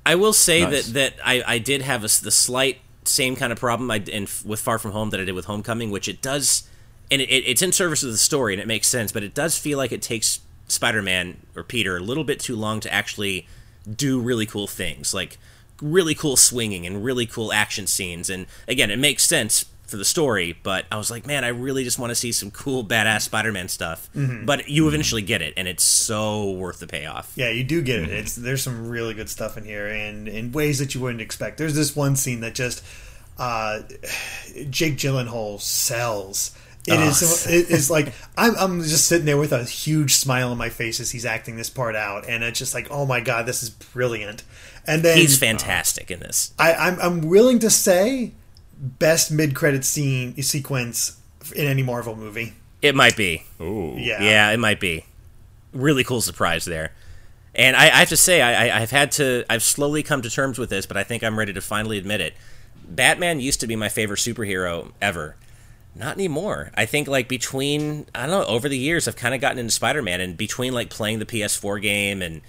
[0.05, 0.87] I will say Nice.
[0.87, 4.27] that that I, I did have a the slight same kind of problem I in
[4.45, 6.67] with Far From Home that I did with Homecoming, which it does,
[7.11, 9.57] and it, it's in service of the story and it makes sense, but it does
[9.57, 13.47] feel like it takes Spider-Man or Peter a little bit too long to actually
[13.91, 15.37] do really cool things, like
[15.81, 18.29] really cool swinging and really cool action scenes.
[18.29, 21.83] And again, it makes sense for the story, but I was like, man, I really
[21.83, 24.09] just want to see some cool, badass Spider-Man stuff.
[24.13, 27.31] But you eventually get it, and it's so worth the payoff.
[27.35, 28.09] Yeah, you do get it.
[28.09, 31.57] It's there's some really good stuff in here, and in ways that you wouldn't expect.
[31.57, 32.83] There's this one scene that just
[33.37, 33.81] uh,
[34.69, 36.57] Jake Gyllenhaal sells.
[36.87, 37.47] It is.
[37.47, 38.55] It is like I'm.
[38.57, 41.69] I'm just sitting there with a huge smile on my face as he's acting this
[41.69, 44.43] part out, and it's just like, oh my god, this is brilliant.
[44.85, 46.53] And then He's fantastic in this.
[46.59, 48.33] I, I'm I'm willing to say
[48.77, 51.19] best mid-credit scene sequence
[51.55, 52.53] in any Marvel movie.
[52.81, 53.43] It might be.
[53.61, 53.93] Ooh.
[53.97, 54.21] Yeah.
[54.21, 55.05] Yeah, it might be.
[55.73, 56.91] Really cool surprise there.
[57.53, 60.29] And I, I have to say, I, I- I've had to, I've slowly come to
[60.29, 62.33] terms with this, but I think I'm ready to finally admit it.
[62.87, 65.35] Batman used to be my favorite superhero ever.
[65.95, 66.71] Not anymore.
[66.75, 69.71] I think, like, between, I don't know, over the years, I've kind of gotten into
[69.71, 72.41] Spider Man, and between, like, playing the PS4 game and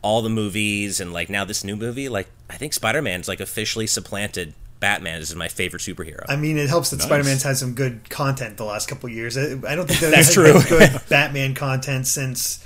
[0.00, 3.40] all the movies, and, like, now this new movie, like, I think Spider Man's, like,
[3.40, 6.24] officially supplanted Batman is my favorite superhero.
[6.28, 7.06] I mean, it helps that Nice.
[7.06, 9.38] Spider-Man's had some good content the last couple of years.
[9.38, 10.60] I I don't think that That's true.
[10.68, 12.62] good Batman content since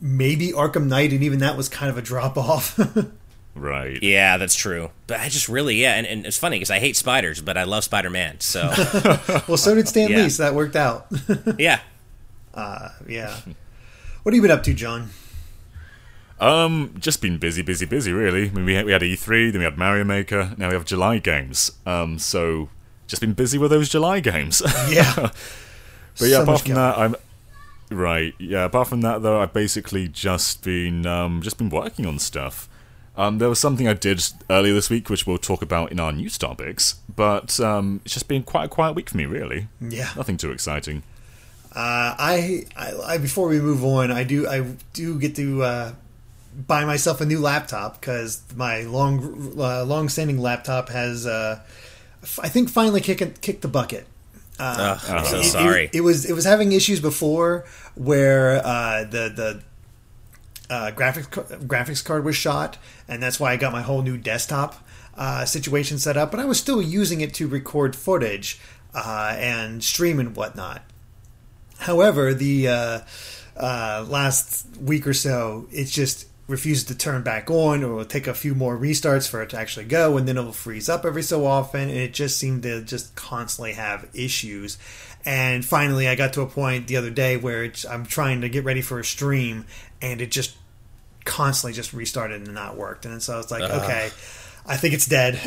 [0.00, 2.78] maybe Arkham Knight, and even that was kind of a drop off.
[3.52, 4.00] Right.
[4.00, 4.90] Yeah, that's true.
[5.08, 7.64] But I just really, yeah, and, and it's funny because I hate spiders, but I
[7.64, 8.38] love Spider Man.
[8.38, 8.72] So,
[9.48, 10.18] well, so did Stan Yeah.
[10.22, 11.08] Lee, so that worked out.
[11.58, 11.80] yeah.
[12.54, 13.34] Uh, yeah.
[14.22, 15.10] What have you been up to, John?
[16.40, 18.12] Um, just been busy, busy, busy.
[18.12, 18.48] Really.
[18.48, 20.54] I mean, we had, we had E3, then we had Mario Maker.
[20.56, 21.70] Now we have July games.
[21.86, 22.70] Um, so
[23.06, 24.62] just been busy with those July games.
[24.90, 25.30] Yeah.
[26.18, 27.16] But yeah, So apart much from that, I'm
[27.90, 28.34] right.
[28.38, 32.68] Yeah, apart from that though, I've basically just been um, just been working on stuff.
[33.16, 36.12] Um, there was something I did earlier this week, which we'll talk about in our
[36.12, 36.96] news topics.
[37.14, 39.68] But um, it's just been quite a quiet week for me, really.
[39.80, 40.10] Yeah.
[40.16, 41.02] Nothing too exciting.
[41.74, 45.92] Uh, I, I, I before we move on, I do I do get to uh,
[46.54, 51.60] buy myself a new laptop because my long uh, long standing laptop has uh,
[52.42, 54.06] I think finally kicked kicked the bucket.
[54.58, 55.90] Ugh, I'm so It- it- sorry.
[55.92, 59.62] It, was it was having issues before where uh, the the
[60.68, 61.26] uh, graphics
[61.66, 62.76] graphics card was shot,
[63.08, 64.76] and that's why I got my whole new desktop
[65.16, 66.30] uh, situation set up.
[66.30, 68.60] But I was still using it to record footage
[68.94, 70.82] uh, and stream and whatnot.
[71.78, 73.00] However, the uh,
[73.56, 78.26] uh, last week or so, it's just refuses to turn back on, or it'll take
[78.26, 81.22] a few more restarts for it to actually go, and then it'll freeze up every
[81.22, 81.82] so often.
[81.88, 84.76] And it just seemed to just constantly have issues.
[85.24, 88.48] And finally, I got to a point the other day where it's, I'm trying to
[88.48, 89.66] get ready for a stream,
[90.02, 90.56] and it just
[91.24, 93.06] constantly just restarted and not worked.
[93.06, 94.10] And so I was like, okay,
[94.70, 95.38] I think it's dead.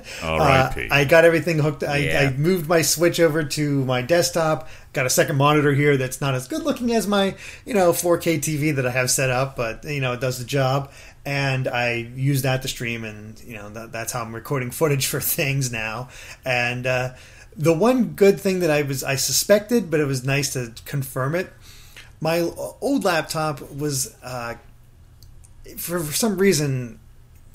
[0.22, 0.88] Uh, R.I.P.
[0.90, 1.82] I got everything hooked.
[1.82, 2.20] I, Yeah.
[2.20, 4.68] I moved my Switch over to my desktop.
[4.92, 8.38] Got a second monitor here that's not as good looking as my, you know, 4K
[8.38, 10.90] TV that I have set up, but you know, it does the job.
[11.24, 15.06] And I use that to stream, and you know, that, that's how I'm recording footage
[15.06, 16.08] for things now.
[16.44, 17.14] And uh,
[17.56, 21.34] the one good thing that I was I suspected, but it was nice to confirm
[21.34, 21.50] it.
[22.20, 24.54] My old laptop was, uh,
[25.78, 27.00] for, for some reason,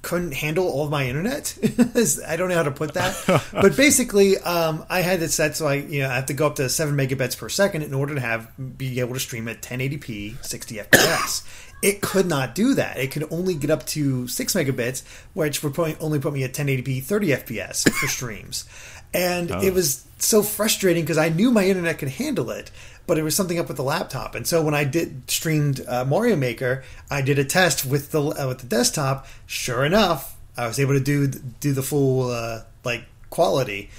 [0.05, 1.57] couldn't handle all my internet.
[2.27, 5.65] I don't know how to put that, but basically, um, I had it set so
[5.65, 8.13] I, you know, I have to go up to seven megabits per second in order
[8.13, 11.43] to have be able to stream at 1080p, 60 FPS.
[11.81, 12.97] It could not do that.
[12.97, 16.53] It could only get up to six megabits, which would probably only put me at
[16.53, 18.65] 1080p, 30 FPS for streams.
[19.11, 22.69] And it was so frustrating because I knew my internet could handle it,
[23.07, 24.35] but it was something up with the laptop.
[24.35, 28.21] And so when I did streamed uh, Mario Maker, I did a test with the
[28.21, 29.27] uh, with the desktop.
[29.45, 33.89] Sure enough, I was able to do do the full uh, like quality,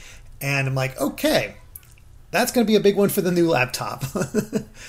[0.41, 1.57] and I'm like, okay,
[2.37, 4.05] that's going to be a big one for the new laptop.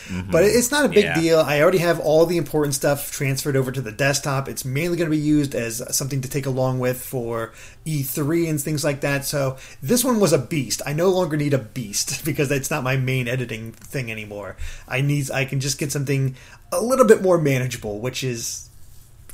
[0.10, 0.58] But mm-hmm.
[0.58, 1.20] it's not a big Yeah.
[1.20, 1.40] deal.
[1.40, 4.48] I already have all the important stuff transferred over to the desktop.
[4.48, 7.52] It's mainly going to be used as something to take along with for
[7.86, 9.26] E3 and things like that.
[9.26, 10.82] So this one was a beast.
[10.86, 14.56] I no longer need a beast because that's not my main editing thing anymore.
[14.88, 16.36] I need I can just get something
[16.72, 18.70] a little bit more manageable, which is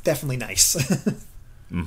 [0.02, 0.76] definitely nice.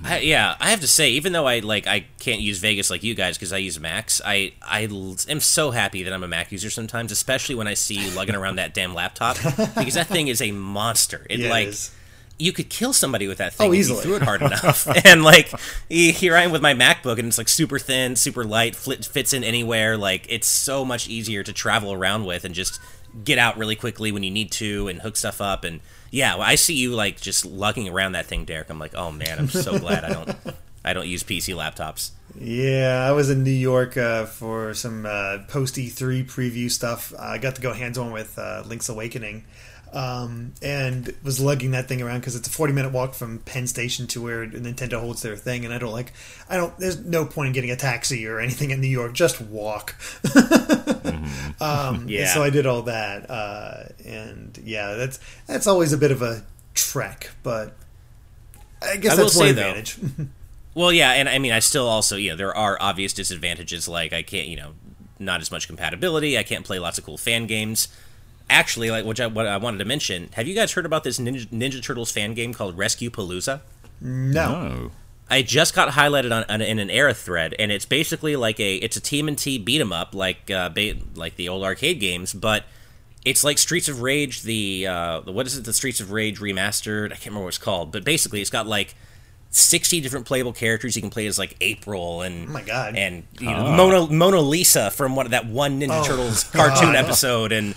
[0.04, 3.04] I, yeah, I have to say, even though I like I can't use Vegas like
[3.04, 6.28] you guys because I use Macs, I I l- am so happy that I'm a
[6.28, 9.38] Mac user sometimes, especially when I see you lugging around that damn laptop
[9.78, 11.26] because that thing is a monster.
[11.30, 11.92] It Yeah, like is.
[12.38, 13.98] you could kill somebody with that oh, thing Oh, if easily.
[14.00, 14.88] you threw it hard enough.
[15.06, 15.54] and like
[15.88, 19.44] here I am with my MacBook, and it's like super thin, super light, fits in
[19.46, 19.96] anywhere.
[19.96, 22.82] Like it's so much easier to travel around with and just
[23.24, 25.64] get out really quickly when you need to and hook stuff up.
[25.64, 28.70] And yeah, I see you like just lugging around that thing, Derek.
[28.70, 30.36] I'm like, oh man, I'm so glad I don't
[30.84, 32.12] I don't use PC laptops.
[32.40, 37.14] Yeah, I was in New York uh, for some uh, post E3 preview stuff.
[37.20, 39.44] I got to go hands on with uh, Link's Awakening,
[39.94, 43.68] um, and was lugging that thing around because it's a forty minute walk from Penn
[43.68, 46.14] Station to where Nintendo holds their thing, and I don't like.
[46.50, 46.78] I don't.
[46.78, 49.14] There's no point in getting a taxi or anything in New York.
[49.14, 49.96] Just walk.
[51.62, 52.34] um, Yeah.
[52.34, 56.44] So I did all that, uh, and yeah, that's that's always a bit of a
[56.74, 57.76] trek, but
[58.82, 59.98] I guess I that's one though, advantage.
[60.78, 64.22] Well, yeah, and I mean, I still also, know, there are obvious disadvantages like I
[64.22, 64.74] can't, you know,
[65.18, 66.38] not as much compatibility.
[66.38, 67.88] I can't play lots of cool fan games.
[68.50, 71.20] Actually, like which I, what I wanted to mention, have you guys heard about this
[71.20, 73.62] Ninja, Ninja Turtles fan game called Rescue Palooza?
[74.02, 74.68] no.
[74.70, 74.92] No.
[75.30, 78.76] I just got highlighted on, on in an era thread, and it's basically like a
[78.78, 82.64] it's a TMNT beat 'em up like uh, ba- like the old arcade games, but
[83.26, 84.44] it's like Streets of Rage.
[84.44, 85.66] The uh, what is it?
[85.66, 87.08] The Streets of Rage remastered.
[87.08, 88.96] I can't remember what it's called, but basically it's got like.
[89.50, 92.98] 60 different playable characters you can play as like April and Oh my God.
[92.98, 96.96] and you know, Mona Mona Lisa from one that one Ninja Oh, Turtles cartoon God.
[96.98, 97.74] episode and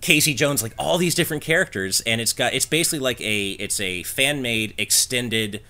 [0.00, 3.80] Casey Jones like all these different characters and it's got it's basically like a it's
[3.80, 5.62] a fan made extended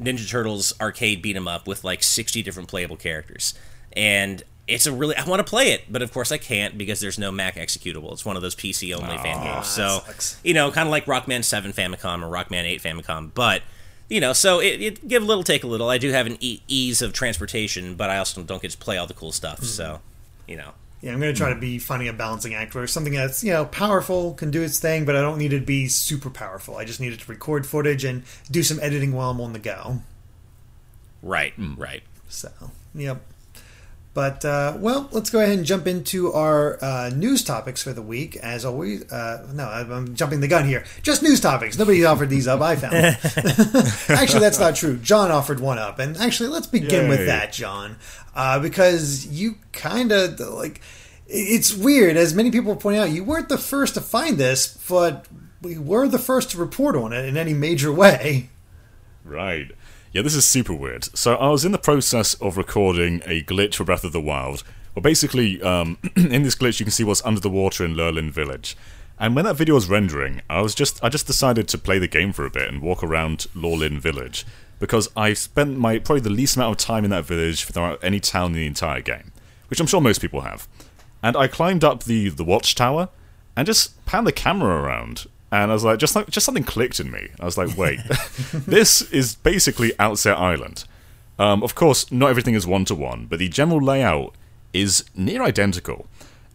[0.00, 3.54] Ninja Turtles arcade beat 'em up with like 60 different playable characters
[3.94, 7.00] and it's a really I want to play it but of course I can't because
[7.00, 10.40] there's no Mac executable it's one of those PC only fan games so sucks.
[10.44, 13.62] you know kind of like Rockman 7 Famicom or Rockman 8 Famicom but
[14.08, 15.88] you know, so it, it give a little, take a little.
[15.88, 18.98] I do have an e- ease of transportation, but I also don't get to play
[18.98, 19.60] all the cool stuff.
[19.60, 19.64] Hmm.
[19.64, 20.00] So,
[20.46, 23.12] you know, Yeah, I'm going to try to be finding a balancing act where something
[23.12, 25.88] that's, you know, powerful can do its thing, but I don't need it to be
[25.88, 26.76] super powerful.
[26.76, 29.58] I just need it to record footage and do some editing while I'm on the
[29.58, 29.98] go.
[31.20, 32.04] right, mm, right.
[32.28, 32.50] So,
[32.94, 33.20] yep.
[34.14, 38.02] But, uh, well, let's go ahead and jump into our uh, news topics for the
[38.02, 38.36] week.
[38.36, 40.84] As always, uh, no, I'm jumping the gun here.
[41.02, 41.78] Just news topics.
[41.78, 42.94] Nobody offered these up, I found.
[44.08, 44.98] actually, that's not true.
[44.98, 45.98] John offered one up.
[45.98, 47.96] And actually, let's begin with that, John.
[48.34, 50.82] Uh, because you kind of, like,
[51.26, 52.18] it's weird.
[52.18, 55.26] As many people point out, you weren't the first to find this, but
[55.62, 58.50] we were the first to report on it in any major way.
[59.24, 59.70] Right.
[60.12, 61.04] Yeah, this is super weird.
[61.16, 64.62] So I was in the process of recording a glitch for Breath of the Wild.
[64.94, 68.30] Well, basically, um, in this glitch, you can see what's under the water in Lurelin
[68.30, 68.76] Village.
[69.18, 72.08] And when that video was rendering, I was just I just decided to play the
[72.08, 74.44] game for a bit and walk around Lurelin Village
[74.78, 78.20] because I spent my probably the least amount of time in that village without any
[78.20, 79.32] town in the entire game,
[79.68, 80.68] which I'm sure most people have.
[81.22, 83.08] And I climbed up the the watchtower
[83.56, 85.26] and just pan the camera around.
[85.52, 87.28] And I was like, just like, just something clicked in me.
[87.38, 88.00] I was like, wait,
[88.54, 90.84] this is basically Outset Island.
[91.38, 94.34] Um, of course, not everything is one to one, but the general layout
[94.72, 96.06] is near identical.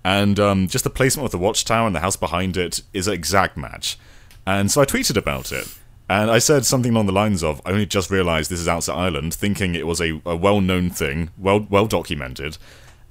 [0.03, 3.13] And um, just the placement of the watchtower and the house behind it is an
[3.13, 3.99] exact match.
[4.47, 5.67] And so I tweeted about it.
[6.09, 8.95] And I said something along the lines of, I only just realized this is Outset
[8.95, 12.57] Island, thinking it was a, a well known thing, well well documented.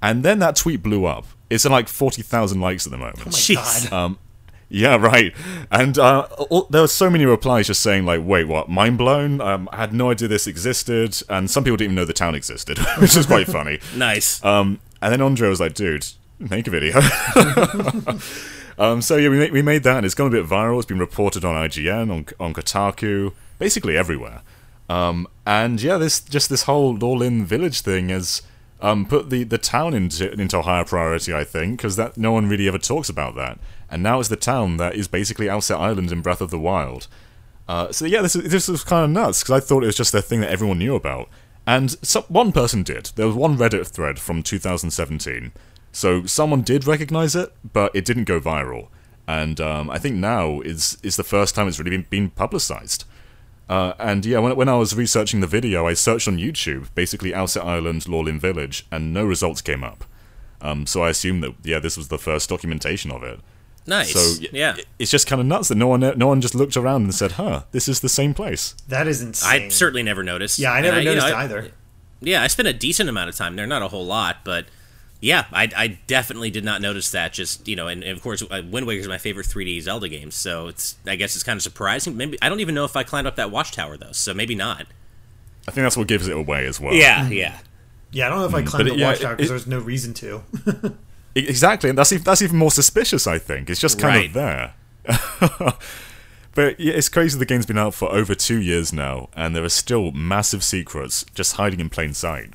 [0.02, 1.26] And then that tweet blew up.
[1.50, 3.18] It's at like 40,000 likes at the moment.
[3.20, 3.90] Oh Jeez.
[3.90, 4.16] God.
[4.68, 5.32] Yeah, right.
[5.70, 8.68] And uh, all, there were so many replies just saying like, "Wait, what?
[8.68, 9.40] Mind blown?
[9.40, 12.34] Um, I had no idea this existed." And some people didn't even know the town
[12.34, 13.78] existed, which is quite funny.
[13.96, 14.44] Nice.
[14.44, 16.06] Um, and then Andre was like, "Dude,
[16.38, 16.98] make a video."
[18.78, 20.78] um, so yeah, we made, we made that, and it's gone a bit viral.
[20.78, 24.42] It's been reported on IGN, on on Kotaku, basically everywhere.
[24.88, 28.42] Um, and yeah, this just this whole all-in village thing has
[28.80, 32.32] um, put the, the town into into a higher priority, I think, because that no
[32.32, 33.58] one really ever talks about that.
[33.90, 37.08] And now it's the town that is basically Outset Island in Breath of the Wild.
[37.68, 39.96] Uh, so yeah, this is, this was kind of nuts because I thought it was
[39.96, 41.28] just a thing that everyone knew about,
[41.66, 41.92] and
[42.28, 43.10] one person did.
[43.16, 45.52] There was one Reddit thread from 2017,
[45.92, 48.88] so someone did recognize it, but it didn't go viral.
[49.26, 53.04] And um, I think now is is the first time it's really been, been publicized.
[53.68, 57.34] Uh, and yeah, when, when I was researching the video, I searched on YouTube, basically
[57.34, 60.04] Outset Island, Lurelin Village, and no results came up.
[60.60, 63.40] Um, so I assume that yeah, this was the first documentation of it.
[63.86, 64.12] Nice.
[64.12, 64.76] So yeah.
[64.98, 67.32] it's just kind of nuts that no one no one just looked around and said,
[67.32, 69.62] "Huh, this is the same place." That is insane.
[69.62, 70.58] I certainly never noticed.
[70.58, 71.70] Yeah, I And never you know, noticed I- either.
[72.20, 74.64] Yeah, I spent a decent amount of time there, not a whole lot, but
[75.20, 77.32] yeah, I, I definitely did not notice that.
[77.34, 80.08] Just you know, and, and of course, uh, Wind Waker is my favorite 3D Zelda
[80.08, 82.16] game, so it's I guess it's kind of surprising.
[82.16, 84.86] Maybe I don't even know if I climbed up that watchtower though, so maybe not.
[85.68, 86.94] I think that's what gives it away as well.
[86.94, 87.58] Yeah, yeah.
[88.12, 89.78] Yeah, I don't know if I climbed but the yeah, watchtower because it- there's no
[89.80, 90.42] reason to.
[91.36, 93.26] Exactly, and that's even, that's even more suspicious.
[93.26, 94.26] I think it's just kind Right.
[94.28, 94.74] of there.
[96.54, 97.38] but yeah, it's crazy.
[97.38, 101.24] The game's been out for over two years now, and there are still massive secrets
[101.34, 102.50] just hiding in plain sight.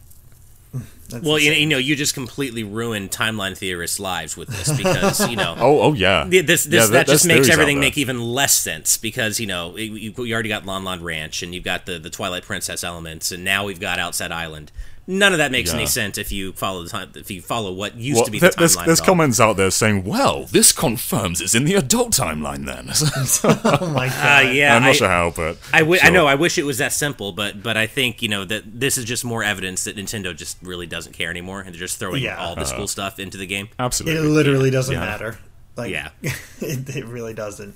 [1.10, 1.62] That's Well, you, insane.
[1.62, 5.56] you know, you just completely ruined timeline theorists' lives with this because you know.
[5.60, 6.26] Oh, oh yeah.
[6.30, 9.46] Yeah, This, this Yeah, that there- just makes everything make even less sense because you
[9.48, 12.44] know you, you you already got Lon Lon Ranch and you've got the the Twilight
[12.44, 14.72] Princess elements and now we've got Outset Island.
[15.12, 17.96] None of that makes any sense if you follow the time if you follow what
[17.98, 18.86] used Well, to be there- the there's timeline.
[18.86, 22.90] there's at comments out there saying, "Well, this confirms it's in the adult timeline." Then
[23.82, 24.56] oh my Uh, god.
[24.56, 26.14] yeah, I'm not I, sure how, but I, w- I sure.
[26.14, 26.28] know.
[26.28, 29.06] I wish it was that simple, but but I think you know that this is
[29.06, 32.38] just more evidence that Nintendo just really doesn't care anymore, and they're just throwing Yeah.
[32.38, 33.70] all this cool stuff into the game.
[33.80, 35.00] Absolutely, it literally doesn't Yeah.
[35.02, 35.38] matter.
[35.76, 36.10] Like, Yeah.
[36.62, 37.76] it, it really doesn't.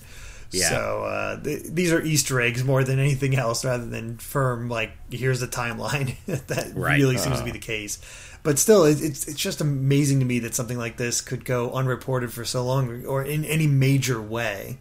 [0.55, 0.69] Yeah.
[0.69, 4.91] So uh, th- these are Easter eggs more than anything else, rather than firm like
[5.11, 6.15] here's the timeline.
[6.47, 6.97] that Right.
[6.97, 7.99] really seems to be the case.
[8.43, 11.71] But still, it, it's it's just amazing to me that something like this could go
[11.71, 14.77] unreported for so long, or in any major way,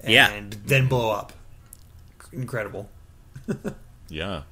[0.00, 0.40] and Yeah.
[0.66, 1.32] then blow up.
[2.32, 2.90] Incredible.
[4.08, 4.42] Yeah.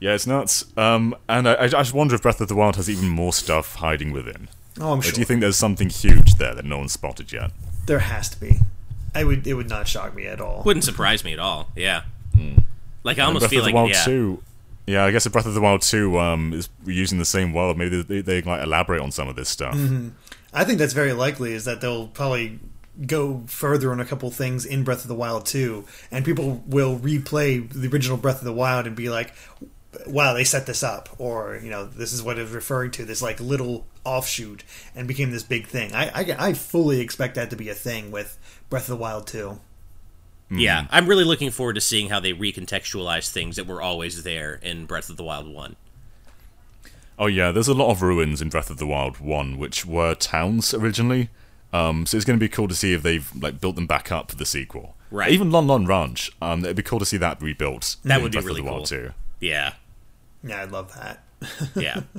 [0.00, 0.64] Yeah, it's nuts.
[0.78, 3.74] Um, and I, I just wonder if Breath of the Wild has even more stuff
[3.76, 4.48] hiding within.
[4.80, 5.12] Oh, I'm Or sure.
[5.12, 7.50] do you think there's something huge there that no one's spotted yet?
[7.86, 8.60] there has to be.
[9.14, 9.46] I would.
[9.46, 10.62] It would not shock me at all.
[10.64, 11.70] Wouldn't surprise me at all.
[11.76, 12.02] Yeah.
[13.04, 14.04] Like I And almost Breath feel of the like Wild yeah.
[14.04, 14.42] 2.
[14.86, 17.76] Yeah, I guess if Breath of the Wild 2 um, is using the same world,
[17.76, 19.74] maybe they, they, like elaborate on some of this stuff.
[19.74, 20.10] Mm-hmm.
[20.52, 21.52] I think that's very likely.
[21.52, 22.58] Is that they'll probably
[23.06, 26.98] go further on a couple things in Breath of the Wild too, and people will
[26.98, 29.34] replay the original Breath of the Wild and be like,
[30.06, 33.04] "Wow, they set this up," or you know, this is what it's referring to.
[33.04, 35.94] This like little offshoot and became this big thing.
[35.94, 38.38] I I, I fully expect that to be a thing with
[38.70, 39.60] Breath of the Wild too.
[40.50, 44.54] Yeah, I'm really looking forward to seeing how they recontextualize things that were always there
[44.62, 45.76] in Breath of the Wild 1.
[47.18, 50.14] Oh yeah, there's a lot of ruins in Breath of the Wild 1 which were
[50.14, 51.28] towns originally.
[51.72, 54.10] Um, so it's going to be cool to see if they've like built them back
[54.10, 54.96] up for the sequel.
[55.10, 55.30] Right.
[55.30, 57.96] Even Lon Lon Ranch, um, it'd be cool to see that rebuilt.
[58.04, 58.98] That in would be Breath really of the Wild cool.
[58.98, 59.12] 2.
[59.40, 59.74] Yeah.
[60.42, 61.22] Yeah, I love that.
[61.76, 62.00] Yeah.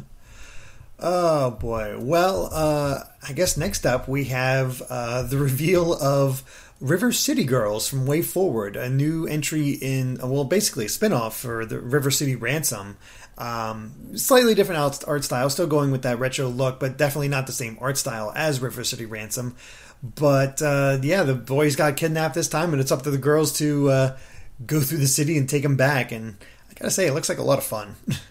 [1.01, 1.97] Oh boy.
[1.99, 6.43] Well, uh, I guess next up we have uh, the reveal of
[6.81, 11.79] River City Girls from WayForward, a new entry in, well, basically a spinoff for the
[11.79, 12.97] River City Ransom.
[13.37, 17.53] Um, slightly different art- style, still going with that retro look, but definitely not the
[17.53, 19.55] same art style as River City Ransom.
[20.03, 23.53] But uh, yeah, the boys got kidnapped this time, and it's up to the girls
[23.59, 24.17] to uh,
[24.65, 26.11] go through the city and take them back.
[26.11, 26.35] And
[26.69, 27.95] I gotta say, it looks like a lot of fun.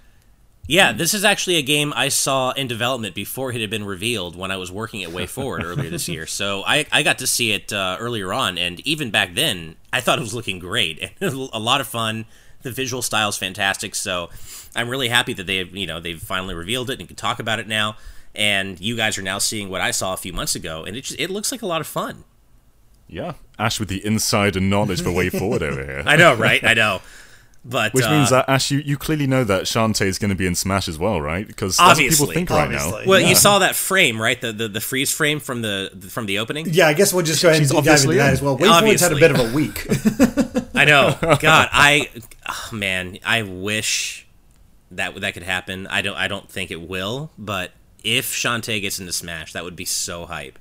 [0.68, 4.36] Yeah, this is actually a game I saw in development before it had been revealed
[4.36, 6.26] when I was working at WayForward earlier this year.
[6.26, 10.02] So I, I got to see it uh, earlier on, and even back then, I
[10.02, 11.10] thought it was looking great.
[11.22, 12.26] a lot of fun.
[12.60, 13.94] The visual style is fantastic.
[13.94, 14.28] So
[14.76, 17.58] I'm really happy that they, you know, they've finally revealed it and can talk about
[17.58, 17.96] it now.
[18.34, 21.00] And you guys are now seeing what I saw a few months ago, and it
[21.00, 22.24] just, it looks like a lot of fun.
[23.06, 23.32] Yeah.
[23.58, 26.02] Ash with the insider knowledge for Way Forward over here.
[26.04, 26.62] I know, right?
[26.62, 27.00] I know.
[27.70, 30.34] But Which uh, means that Ash, you, you clearly know that Shantae is going to
[30.34, 31.46] be in Smash as well, right?
[31.46, 32.26] Because that's what Obviously.
[32.26, 33.02] people think right now.
[33.06, 33.28] Well, Yeah.
[33.28, 34.40] you saw that frame, right?
[34.40, 36.66] The, the the freeze frame from the from the opening.
[36.70, 38.56] Yeah, I guess we'll just go ahead She's and dive into obviously that as well.
[38.56, 39.86] WayForward's had a bit of a week.
[40.74, 41.16] I know.
[41.20, 42.08] God, I
[42.48, 44.26] oh, man, I wish
[44.92, 45.86] that that could happen.
[45.88, 46.16] I don't.
[46.16, 47.30] I don't think it will.
[47.36, 50.58] But if Shantae gets into Smash, that would be so hype.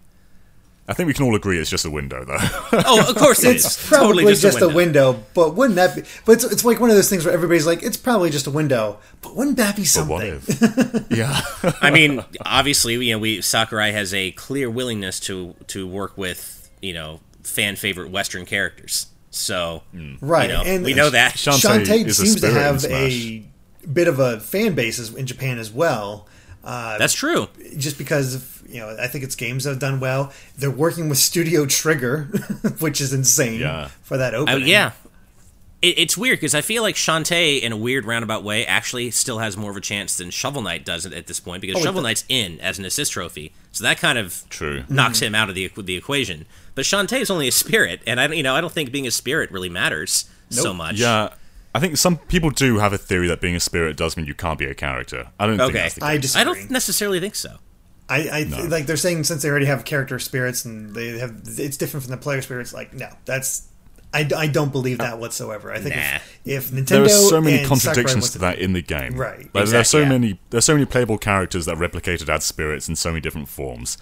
[0.89, 2.38] I think we can all agree it's just a window, though.
[2.85, 3.65] Oh, of course it is.
[3.65, 5.21] it's probably totally just, a, window.
[5.33, 6.03] but wouldn't that be?
[6.25, 8.51] But it's, it's like one of those things where everybody's like, it's probably just a
[8.51, 10.15] window, but wouldn't that be but something?
[10.15, 11.07] what if?
[11.11, 11.41] yeah.
[11.81, 16.69] I mean, obviously, you know, we Sakurai has a clear willingness to to work with
[16.81, 19.07] you know fan favorite Western characters.
[19.29, 20.15] So hmm.
[20.21, 20.49] right?
[20.49, 21.33] you know, and we know that.
[21.33, 23.43] Shantae Shantae is seems to have a
[23.91, 26.27] bit of a fan base in Japan as well.
[26.68, 27.47] Uh, That's true.
[27.78, 30.34] just because of, you know, I think its games have done well.
[30.57, 32.24] They're working with Studio Trigger,
[32.80, 33.88] which is insane Yeah.
[34.03, 34.68] for that opening.
[34.68, 34.91] yeah.
[35.82, 39.38] It, it's weird because I feel like Shantae, in a weird roundabout way, actually still
[39.39, 41.84] has more of a chance than Shovel Knight does at at this point because Oh,
[41.84, 42.03] Shovel does.
[42.09, 44.84] Knight's in as an assist trophy, so that kind of True.
[44.89, 46.47] knocks him out of the the equation.
[46.74, 49.05] But Shantae is only a spirit, and I don't, you know, I don't think being
[49.07, 50.99] a spirit really matters so much.
[50.99, 51.30] Yeah.
[51.76, 54.34] I think some people do have a theory that being a spirit does mean you
[54.34, 55.28] can't be a character.
[55.39, 55.80] I don't think Okay.
[55.84, 56.09] that's the case.
[56.09, 56.41] I disagree.
[56.41, 57.57] I don't necessarily think so.
[58.09, 58.63] I, I th- No.
[58.65, 62.11] like they're saying since they already have character spirits and they have it's different from
[62.11, 62.74] the player spirits.
[62.74, 63.68] Like no, that's
[64.13, 65.72] I, I don't believe that whatsoever.
[65.72, 66.01] I think Nah.
[66.45, 69.15] if, if Nintendo there are so many contradictions to that in the game.
[69.15, 69.39] Right.
[69.39, 70.09] Like, there's Exactly, so yeah.
[70.09, 73.49] many there's so many playable characters that are replicated as spirits in so many different
[73.49, 73.97] forms.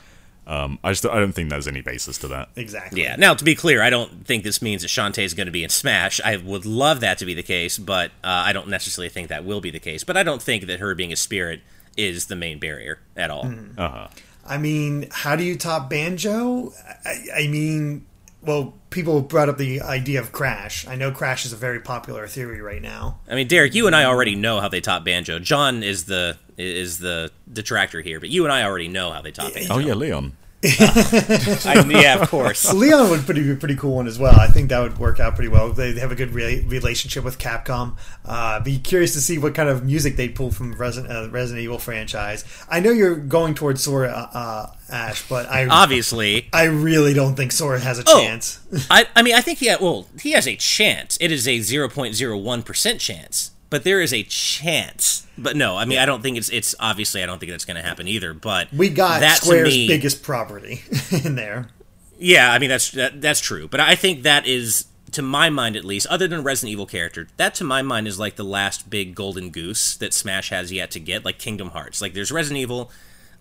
[0.47, 2.49] Um, I just I don't think there's any basis to that.
[2.55, 3.15] exactly Yeah.
[3.15, 5.63] Now, to be clear, I don't think this means that Shantae is going to be
[5.63, 6.21] in Smash.
[6.23, 9.43] I would love that to be the case, but uh, I don't necessarily think that
[9.43, 10.03] will be the case.
[10.03, 11.61] But I don't think that her being a spirit
[11.97, 13.47] is the main barrier at all.
[13.77, 14.07] Uh huh.
[14.45, 16.71] I mean, how do you top banjo?
[17.03, 18.05] I, I mean,
[18.43, 20.87] well, people brought up the idea of Crash.
[20.87, 23.19] I know Crash is a very popular theory right now.
[23.29, 25.37] I mean, Derek, you and I already know how they top banjo.
[25.37, 29.31] John is the is the detractor here, but you and I already know how they
[29.31, 29.73] top banjo.
[29.73, 30.31] Oh yeah, Leon.
[30.63, 32.73] I, yeah, of course.
[32.73, 34.33] Leon would pretty, be a pretty cool one as well.
[34.39, 35.71] I think that would work out pretty well.
[35.71, 37.97] They have a good re- relationship with Capcom.
[38.23, 41.63] Uh, be curious to see what kind of music they pull from Resident, uh, Resident
[41.63, 42.45] Evil franchise.
[42.69, 47.35] I know you're going towards Sora, uh, uh, Ash, but I Obviously, I really don't
[47.35, 48.19] think Sora has a Oh.
[48.19, 48.59] chance.
[48.89, 51.17] I, I mean, I think he ha- well, he has a chance.
[51.21, 55.27] It is a zero point zero one percent chance, but there is a chance.
[55.37, 57.77] But no, I mean, I don't think it's it's obviously I don't think that's going
[57.77, 58.33] to happen either.
[58.33, 60.83] But We got that Square's me- biggest property
[61.23, 61.69] in there.
[62.17, 65.75] Yeah, I mean that's that, that's true, but I think that is to my mind
[65.75, 68.89] at least, other than Resident Evil character, that to my mind is like the last
[68.89, 72.01] big golden goose that Smash has yet to get, like Kingdom Hearts.
[72.01, 72.91] Like there's Resident Evil,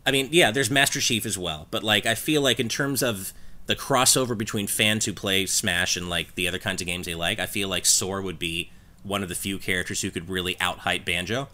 [0.06, 3.02] I mean, yeah, there's Master Chief as well, but like I feel like in terms
[3.02, 3.32] of
[3.66, 7.14] the crossover between fans who play Smash and like the other kinds of games they
[7.14, 8.70] like, I feel like Sora would be
[9.04, 11.48] one of the few characters who could really out hype Banjo.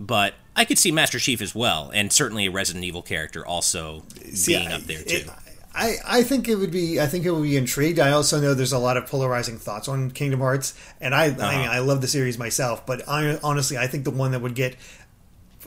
[0.00, 4.02] But I could see Master Chief as well, and certainly a Resident Evil character also
[4.32, 5.30] See, being I- up there it- too.
[5.76, 7.98] I, I think it would be I think it would be intrigued.
[7.98, 11.30] I also know there's a lot of polarizing thoughts on Kingdom Hearts, and I I,
[11.30, 11.72] mean, uh-huh.
[11.72, 12.86] I love the series myself.
[12.86, 14.76] But I, honestly, I think the one that would get,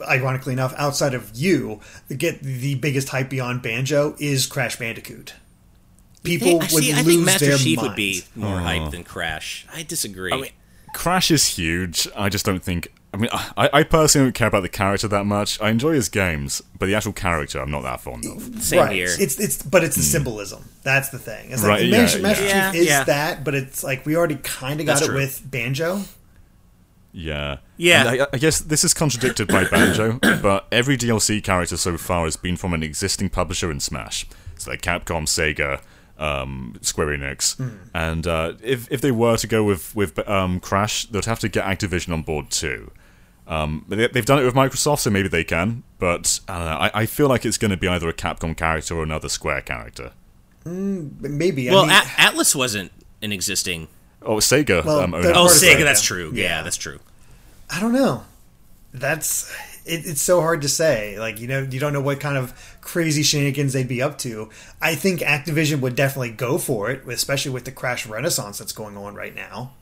[0.00, 5.34] ironically enough, outside of you, that get the biggest hype beyond Banjo is Crash Bandicoot.
[6.22, 6.92] People I would see.
[6.94, 7.90] I think Master their Chief minds.
[7.90, 8.90] would be more hype uh-huh.
[8.90, 9.66] than Crash.
[9.74, 10.32] I disagree.
[10.32, 10.50] I mean,
[10.94, 12.08] Crash is huge.
[12.16, 12.92] I just don't think.
[13.12, 15.60] I mean, I, I personally don't care about the character that much.
[15.62, 18.62] I enjoy his games, but the actual character I'm not that fond of.
[18.62, 18.92] Same right.
[18.92, 19.08] here.
[19.08, 20.06] It's it's but it's the hmm.
[20.06, 20.64] symbolism.
[20.82, 21.50] That's the thing.
[21.50, 22.70] It's like Right, yeah, Master yeah.
[22.70, 23.04] Chief is Yeah, yeah.
[23.04, 25.16] that, but it's like we already kind of got That's it true.
[25.16, 26.02] with Banjo.
[27.12, 27.58] Yeah.
[27.76, 28.04] Yeah.
[28.06, 32.36] I, I guess this is contradicted by Banjo, but every DLC character so far has
[32.36, 34.26] been from an existing publisher in Smash.
[34.56, 35.80] So like Capcom, Sega,
[36.18, 37.56] um, Square Enix.
[37.56, 37.68] Hmm.
[37.94, 41.48] And uh, if, if they were to go with, with um, Crash, they'd have to
[41.48, 42.90] get Activision on board too.
[43.46, 45.82] Um, but they, they've done it with Microsoft, so maybe they can.
[45.98, 46.64] But I know.
[46.66, 49.62] I, I feel like it's going to be either a Capcom character or another Square
[49.62, 50.12] character.
[50.64, 51.70] Maybe.
[51.70, 52.92] well, I mean, A- Atlus wasn't
[53.22, 53.88] an existing.
[54.20, 54.84] Oh, Sega.
[54.84, 55.36] Well, um, own they're it.
[55.36, 55.76] Oh, Sega.
[55.76, 55.84] Sega.
[55.84, 56.30] That's true.
[56.34, 56.62] Yeah, Yeah.
[56.62, 56.98] that's true.
[57.70, 58.24] I don't know.
[58.92, 59.54] That's
[59.88, 61.18] it, it's so hard to say.
[61.18, 64.50] Like you know, you don't know what kind of crazy shenanigans they'd be up to.
[64.80, 68.96] I think Activision would definitely go for it, especially with the Crash Renaissance that's going
[68.96, 69.72] on right now.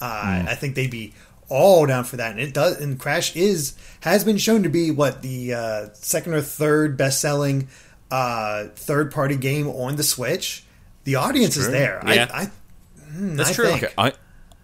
[0.00, 1.12] Uh, I think they'd be
[1.48, 2.80] all down for that, and it does.
[2.80, 7.20] And Crash is has been shown to be what the uh, second or third best
[7.20, 7.68] selling
[8.10, 10.64] uh, third party game on the Switch.
[11.04, 12.02] The audience is there.
[12.06, 12.26] Yeah.
[12.30, 12.44] I, I,
[13.10, 13.66] hmm, That's I true.
[13.66, 13.84] think.
[13.84, 14.12] Okay, I,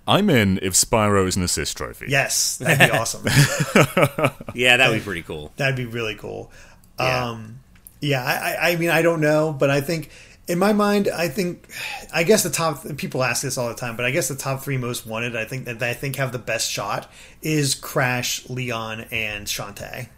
[0.06, 2.06] I'm in if Spyro is an assist trophy.
[2.08, 3.24] Yes, that'd be awesome.
[4.54, 5.52] Yeah, that would be pretty cool.
[5.56, 6.52] That'd be really cool.
[6.98, 7.30] Yeah.
[7.30, 7.60] Um,
[8.00, 10.10] yeah, I, I- I mean, I don't know, but I think
[10.46, 11.66] in my mind, I think,
[12.12, 14.62] I guess the top people ask this all the time, but I guess the top
[14.62, 17.10] three most wanted, I think that I think have the best shot
[17.42, 20.08] is Crash, Leon, and Shantae.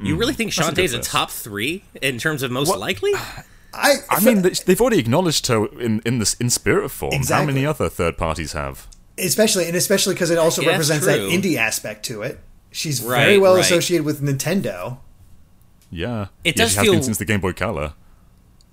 [0.00, 2.78] You really think That's a good Shantae's a top three in terms of most What-
[2.78, 3.12] likely?
[3.78, 7.12] I, I mean, they- they've already acknowledged her in in this in spirit form.
[7.12, 7.46] Exactly.
[7.46, 8.86] How many other third parties have?
[9.20, 12.38] especially and especially because it also Yeah, that's represents that indie aspect to it.
[12.70, 13.64] She's Right, very well right.
[13.64, 14.98] associated with Nintendo.
[15.90, 17.94] Yeah, It yeah, does she has feel- been since the Game Boy Color.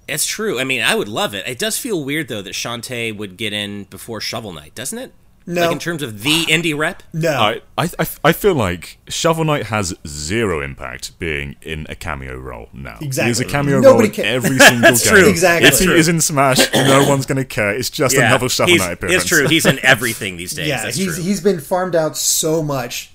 [0.08, 0.60] It's true.
[0.60, 1.48] I mean, I would love it.
[1.48, 5.14] It does feel weird though that Shantae would get in before Shovel Knight, doesn't it?
[5.48, 5.62] No.
[5.62, 7.04] Like in terms of the indie rep.
[7.14, 11.94] No, I, I I I feel like Shovel Knight has zero impact being in a
[11.94, 12.98] cameo role now.
[13.00, 13.32] Exactly.
[13.32, 15.14] is a cameo Nobody role in every single That's game.
[15.14, 15.30] true.
[15.30, 15.68] Exactly.
[15.68, 17.76] If he is in Smash, no one's going to care.
[17.76, 19.22] It's just Yeah, another Shovel he's- Knight appearance.
[19.22, 19.48] It's true.
[19.48, 20.68] He's in everything these days.
[20.68, 21.24] yeah, That's he's true.
[21.24, 23.12] he's been farmed out so much.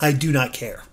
[0.00, 0.82] I do not care.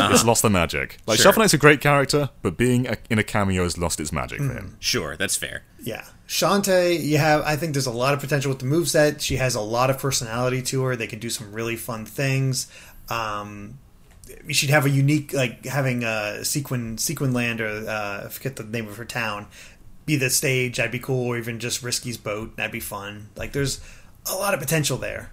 [0.00, 0.26] It's uh-huh.
[0.26, 0.96] lost the magic.
[1.06, 1.24] Like Sure.
[1.24, 4.38] Shovel Knight's a great character, but being a, in a cameo has lost its magic
[4.38, 4.56] for mm.
[4.56, 4.76] him.
[4.80, 5.64] Sure, that's fair.
[5.82, 6.04] Yeah.
[6.30, 9.20] Shantae, you have I think there's a lot of potential with the moveset.
[9.20, 10.94] She has a lot of personality to her.
[10.94, 12.70] They can do some really fun things.
[13.08, 13.80] Um
[14.48, 18.62] she'd have a unique like having a sequin sequin land or uh I forget the
[18.62, 19.48] name of her town
[20.06, 23.30] be the stage, that'd be cool, or even just Risky's boat, that'd be fun.
[23.34, 23.80] Like there's
[24.30, 25.32] a lot of potential there.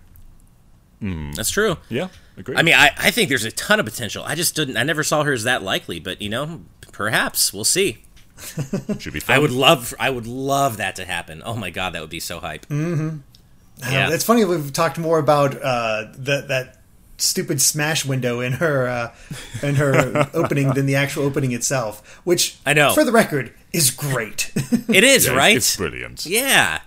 [1.00, 1.78] That's true.
[1.89, 2.56] Yeah, agree.
[2.56, 4.24] I mean, I, I think there's a ton of potential.
[4.26, 4.78] I just didn't.
[4.78, 8.00] I never saw her as that likely, but you know, perhaps we'll see.
[9.00, 9.36] Should be fun.
[9.36, 9.94] I would love.
[10.00, 11.42] I would love that to happen.
[11.46, 12.66] Oh my god, that would be so hype.
[12.70, 13.12] Uh,
[13.80, 14.10] Yeah.
[14.12, 16.74] it's funny we've talked more about uh, that that
[17.20, 19.16] stupid smash window in her uh,
[19.66, 22.94] in her opening than the actual opening itself, which I know.
[22.94, 24.52] for the record is great.
[24.88, 25.56] It is Yeah, right.
[25.58, 26.26] It's brilliant.
[26.26, 26.82] Yeah.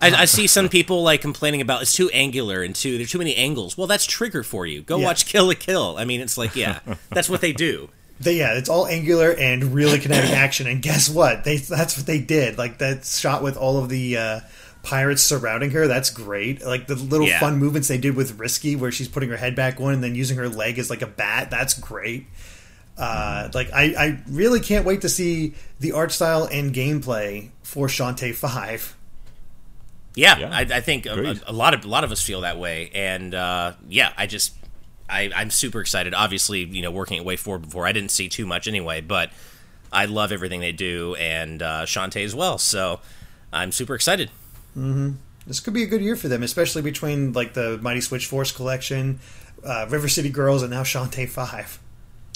[0.00, 3.18] I, I see some people like complaining about it's too angular and too there's too
[3.18, 3.78] many angles.
[3.78, 4.82] Well, that's trigger for you.
[4.82, 5.04] Go Yeah.
[5.04, 5.96] watch Kill la Kill.
[5.98, 7.88] I mean, it's like yeah, that's what they do.
[8.20, 10.66] They, yeah, it's all angular and really kinetic action.
[10.66, 11.44] And guess what?
[11.44, 12.58] They that's what they did.
[12.58, 14.40] Like that shot with all of the uh,
[14.84, 15.88] pirates surrounding her.
[15.88, 16.64] That's great.
[16.64, 17.40] Like the little Yeah.
[17.40, 20.14] fun movements they did with Risky, where she's putting her head back on and then
[20.14, 21.50] using her leg as like a bat.
[21.50, 22.26] That's great.
[22.96, 27.88] Uh, like I, I really can't wait to see the art style and gameplay for
[27.88, 28.96] Shantae Five.
[30.14, 30.50] Yeah, Yeah.
[30.52, 32.90] I, I think a, a, a lot of a lot of us feel that way,
[32.94, 34.54] and uh, yeah, I just
[35.08, 36.14] I, I'm super excited.
[36.14, 39.30] Obviously, you know, working at WayForward before, I didn't see too much anyway, but
[39.92, 42.58] I love everything they do, and uh, Shantae as well.
[42.58, 43.00] So
[43.52, 44.30] I'm super excited.
[45.46, 48.50] This could be a good year for them, especially between like the Mighty Switch Force
[48.50, 49.20] collection,
[49.64, 51.78] uh, River City Girls, and now Shantae Five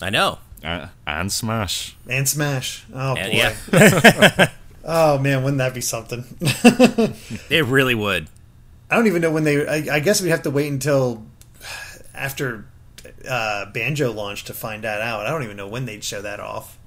[0.00, 0.38] I know.
[0.62, 1.96] Uh, and Smash.
[2.08, 2.84] and Smash.
[2.92, 3.38] Oh And, boy.
[3.78, 4.48] yeah,
[4.84, 6.24] Oh man, wouldn't that be something?
[7.50, 8.28] it really would.
[8.90, 9.66] I don't even know when they.
[9.66, 11.24] I, I guess we'd have to wait until
[12.14, 12.64] after
[13.28, 15.26] uh, Banjo launch to find that out.
[15.26, 16.78] I don't even know when they'd show that off.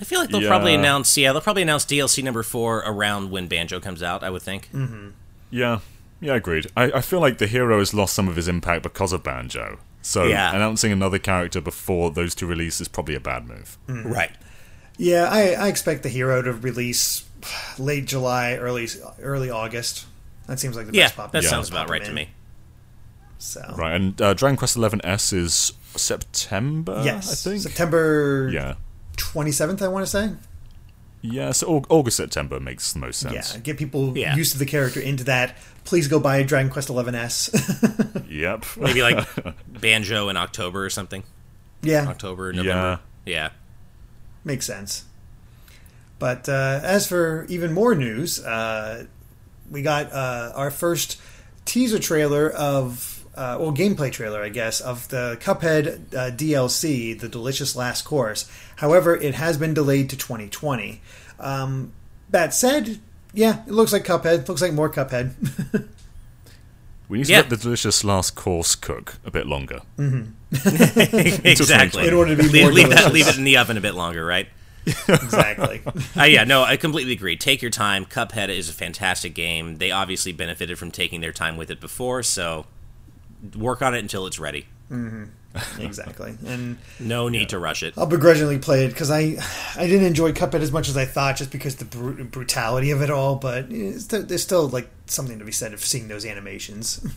[0.00, 1.16] I feel like they'll probably announce.
[1.16, 4.22] Yeah, they'll probably announce DLC number four around when Banjo comes out.
[4.24, 4.68] I would think.
[5.50, 5.80] Yeah,
[6.20, 6.66] Yeah, I agreed.
[6.76, 9.78] I, I feel like the hero has lost some of his impact because of Banjo.
[10.00, 10.54] So Yeah.
[10.56, 13.78] announcing another character before those two releases is probably a bad move.
[13.86, 14.32] Right.
[14.96, 17.24] Yeah, I, I expect the hero to release
[17.78, 18.88] late July, early
[19.20, 20.06] early August.
[20.48, 21.32] That seems like the Yeah, best pop.
[21.32, 21.50] that Yeah.
[21.50, 22.08] sounds about right in.
[22.08, 22.28] to me.
[23.42, 27.02] So Right, and uh, Dragon Quest XI S is September.
[27.04, 27.62] yes, I think.
[27.62, 28.74] September Yeah,
[29.16, 29.82] twenty seventh.
[29.82, 30.30] I want to say.
[31.22, 31.50] yeah.
[31.50, 33.54] So August September makes the most sense.
[33.54, 34.36] Yeah, get people Yeah.
[34.36, 35.56] used to the character into that.
[35.84, 37.50] Please go buy Dragon Quest Eleven S.
[38.28, 38.64] Yep.
[38.78, 39.26] Maybe like
[39.68, 41.22] Banjo in October or something.
[41.82, 42.62] yeah, October, yeah.
[42.62, 43.00] November.
[43.26, 43.50] Yeah.
[44.44, 45.04] makes sense.
[46.18, 49.06] But uh, as for even more news, uh,
[49.70, 51.20] we got uh, our first
[51.66, 57.28] teaser trailer of, uh, well, gameplay trailer, I guess, of the Cuphead uh, DLC, The
[57.28, 58.50] Delicious Last Course.
[58.76, 61.00] However, it has been delayed to 2020.
[61.40, 61.92] Um,
[62.30, 62.98] that said,
[63.32, 64.48] yeah, it looks like Cuphead.
[64.48, 65.34] Looks like more Cuphead.
[67.08, 67.38] We need to Yeah.
[67.40, 69.80] let the delicious last course cook a bit longer.
[70.50, 72.08] exactly.
[72.08, 73.12] In order to be leave, more leave that, delicious.
[73.12, 74.48] leave it in the oven a bit longer, right?
[74.86, 75.82] exactly.
[76.16, 77.36] Uh, yeah, no, I completely agree.
[77.36, 78.06] Take your time.
[78.06, 79.76] Cuphead is a fantastic game.
[79.76, 82.64] They obviously benefited from taking their time with it before, so
[83.56, 84.66] work on it until it's ready.
[85.78, 86.36] exactly.
[86.46, 87.94] And No need to rush it.
[87.96, 89.36] I'll begrudgingly play it because I
[89.76, 93.02] I didn't enjoy Cuphead as much as I thought, just because the bru- brutality of
[93.02, 93.36] it all.
[93.36, 97.06] But it's th- there's still like something to be said of seeing those animations.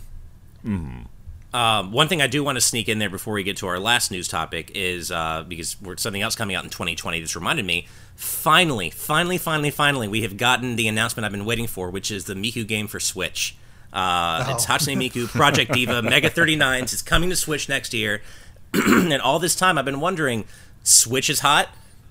[1.56, 3.80] Um, one thing I do want to sneak in there before we get to our
[3.80, 7.66] last news topic is uh, because we're something else coming out in 2020 that's reminded
[7.66, 7.88] me.
[8.16, 12.26] Finally, finally, finally, finally, we have gotten the announcement I've been waiting for, which is
[12.26, 13.56] the Miku game for Switch.
[13.96, 14.74] Uh, It's Oh.
[14.74, 16.94] Hatsune Miku Project Diva Mega 39s.
[16.94, 18.22] It's coming to Switch next year.
[18.74, 20.46] and all this time, I've been wondering
[20.84, 21.70] Switch is hot.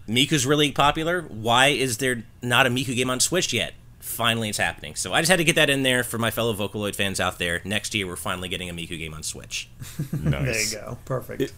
[0.08, 1.22] Miku's really popular.
[1.22, 3.74] Why is there not a Miku game on Switch yet?
[4.00, 4.94] Finally, it's happening.
[4.96, 7.38] So I just had to get that in there for my fellow Vocaloid fans out
[7.38, 7.60] there.
[7.64, 9.68] Next year, we're finally getting a Miku game on Switch.
[10.12, 10.70] Nice.
[10.72, 11.40] There you go, perfect.
[11.42, 11.52] It-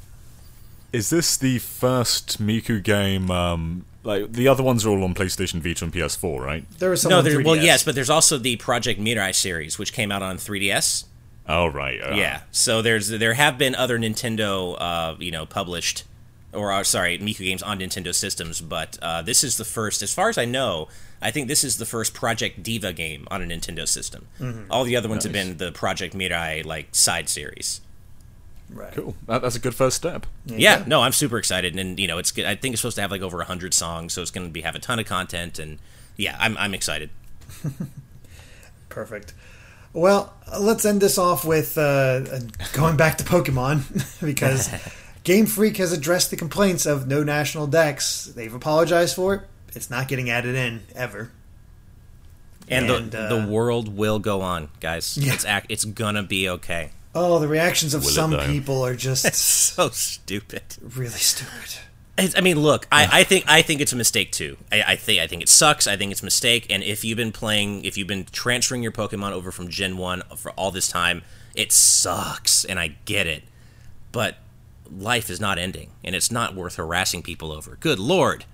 [0.92, 3.30] Is this the first Miku game?
[3.30, 6.64] Um, like the other ones are all on PlayStation Vita and PS4, right?
[6.78, 7.62] there was some No, on there, well, 3DS.
[7.62, 11.04] yes, but there's also the Project Mirai series, which came out on 3DS.
[11.48, 12.00] Oh right.
[12.00, 16.04] uh, Yeah, so there's there have been other Nintendo, uh, you know, published
[16.52, 20.12] or uh, sorry, Miku games on Nintendo systems, but uh, this is the first, as
[20.14, 20.88] far as I know.
[21.20, 24.26] I think this is the first Project Diva game on a Nintendo system.
[24.70, 27.80] All the other ones have been the Project Mirai like side series.
[28.70, 28.92] Right.
[28.92, 29.14] Cool.
[29.26, 30.26] That, that's a good first step.
[30.44, 32.44] Yeah, no, I'm super excited, and you know, it's good.
[32.46, 34.62] I think it's supposed to have like over hundred songs, so it's going to be
[34.62, 35.78] have a ton of content, and
[36.16, 37.10] yeah, I'm I'm excited.
[38.88, 39.34] Perfect.
[39.92, 42.20] Well, uh, let's end this off with uh,
[42.72, 44.68] going back to Pokemon because
[45.24, 48.26] Game Freak has addressed the complaints of no national Dex.
[48.26, 49.40] They've apologized for it.
[49.74, 51.30] It's not getting added in ever.
[52.68, 55.16] And, And, the uh, the world will go on, guys.
[55.16, 55.34] Yeah.
[55.34, 56.90] It's ac- it's gonna be okay.
[57.16, 58.46] Oh, the reactions of Will some though?
[58.46, 60.62] people are just So stupid.
[60.82, 61.78] really stupid.
[62.18, 64.56] It's, I mean, look, I, I think I think it's a mistake too.
[64.72, 65.86] I, I think I think it sucks.
[65.86, 66.66] I think it's a mistake.
[66.70, 70.22] And if you've been playing, if you've been transferring your Pokemon over from Gen One
[70.36, 71.22] for all this time,
[71.54, 73.42] it sucks, and I get it.
[74.12, 74.38] But
[74.90, 77.76] life is not ending, and it's not worth harassing people over.
[77.80, 78.46] Good lord,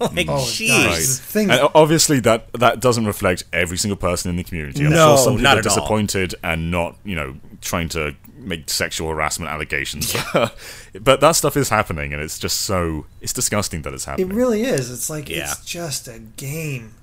[0.14, 0.68] like Oh, jeez.
[0.68, 0.86] guys.
[0.86, 0.96] Right.
[0.98, 4.84] the thing- And o- obviously, that that doesn't reflect every single person in the community.
[4.84, 5.62] I'm No, sure some people are at all.
[5.62, 10.14] disappointed and not, you know, trying to make sexual harassment allegations.
[11.00, 14.30] but that stuff is happening, and it's just so it's disgusting that it's happening.
[14.30, 14.90] It really is.
[14.90, 15.50] It's like Yeah.
[15.50, 16.94] it's just a game.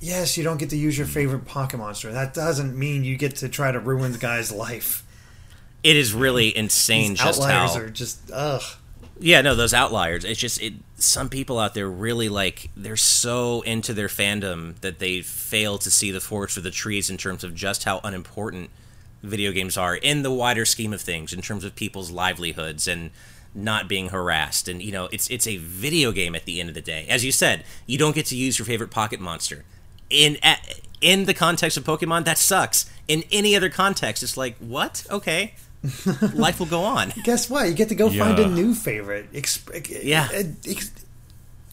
[0.00, 1.10] Yes, you don't get to use your mm.
[1.10, 2.12] favorite Pokemon monster.
[2.12, 5.02] That doesn't mean you get to try to ruin the guy's life.
[5.82, 8.62] It is really insane These just outliers how are just ugh.
[9.24, 10.22] Yeah, no, those outliers.
[10.26, 10.74] It's just it.
[10.96, 15.90] Some people out there really like they're so into their fandom that they fail to
[15.90, 18.68] see the forest for the trees in terms of just how unimportant
[19.22, 23.12] video games are in the wider scheme of things, in terms of people's livelihoods and
[23.54, 24.68] not being harassed.
[24.68, 27.06] And you know, it's it's a video game at the end of the day.
[27.08, 29.64] As you said, you don't get to use your favorite pocket monster.
[30.10, 30.36] In
[31.00, 32.90] in the context of Pokemon, that sucks.
[33.08, 35.06] In any other context, it's like what?
[35.10, 35.54] Okay,
[36.34, 37.12] life will go on.
[37.24, 37.68] Guess what?
[37.68, 39.32] You get to go find a new favorite.
[39.32, 40.28] Exp- Yeah.
[40.66, 40.90] ex-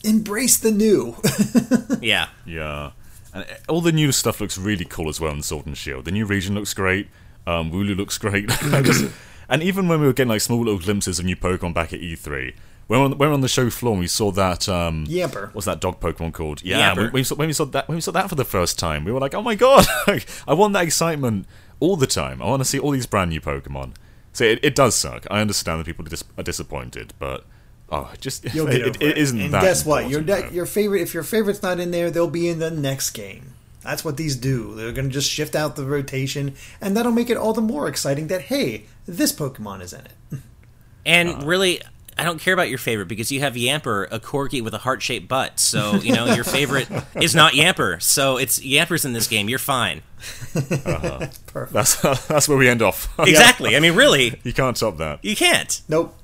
[0.03, 1.15] embrace the new.
[2.01, 2.29] Yeah.
[2.45, 2.91] Yeah.
[3.33, 6.05] And uh, all the new stuff looks really cool as well in Sword and Shield.
[6.05, 7.07] The new region looks great.
[7.45, 8.49] Um, Wooloo looks great.
[8.61, 9.11] Just-
[9.49, 11.99] and even when we were getting like small little glimpses of new Pokemon back at
[11.99, 12.53] E3,
[12.87, 14.67] when we we're on, we we're on the show floor and we saw that.
[14.67, 15.53] Um, Yamper.
[15.53, 16.63] What's that dog Pokemon called?
[16.63, 16.95] Yeah, Yamper.
[16.97, 18.79] when, when we saw, when we saw that when we saw that for the first
[18.79, 19.85] time, we were like, "Oh my god!
[20.47, 21.45] I want that excitement
[21.81, 22.41] all the time.
[22.41, 23.95] I want to see all these brand new Pokemon."
[24.31, 25.27] So it, it does suck.
[25.29, 27.45] I understand that people are, dis- are disappointed, but
[27.89, 29.61] oh, just You'll get it, over it isn't and that.
[29.61, 30.09] guess what?
[30.09, 33.09] Your de- your favorite if your favorite's not in there, they'll be in the next
[33.09, 33.55] game.
[33.83, 34.75] That's what these do.
[34.75, 37.87] They're going to just shift out the rotation, and that'll make it all the more
[37.89, 40.39] exciting that hey, this Pokemon is in it.
[41.03, 41.45] And Uh.
[41.45, 41.81] really,
[42.17, 45.01] I don't care about your favorite because you have Yamper, a corgi with a heart
[45.01, 45.59] shaped butt.
[45.59, 48.01] So, you know, your favorite is not Yamper.
[48.01, 49.49] So it's Yamper's in this game.
[49.49, 50.01] You're fine.
[50.53, 51.73] Perfect.
[51.73, 51.95] That's
[52.27, 53.07] that's where we end off.
[53.19, 53.75] Exactly.
[53.75, 55.23] I mean, really, you can't top that.
[55.23, 55.81] you can't.
[55.87, 56.15] Nope.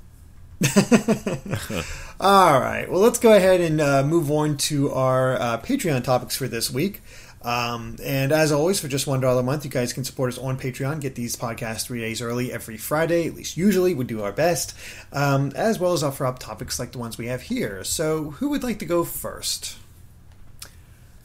[2.20, 2.88] All right.
[2.90, 6.72] Well, let's go ahead and uh, move on to our uh, Patreon topics for this
[6.72, 7.02] week.
[7.44, 10.38] Um, and as always, for just one dollar a month, you guys can support us
[10.38, 11.00] on Patreon.
[11.00, 13.28] Get these podcasts three days early every Friday.
[13.28, 14.76] At least usually, we do our best,
[15.14, 17.84] um, as well as offer up topics like the ones we have here.
[17.84, 19.78] So, who would like to go first?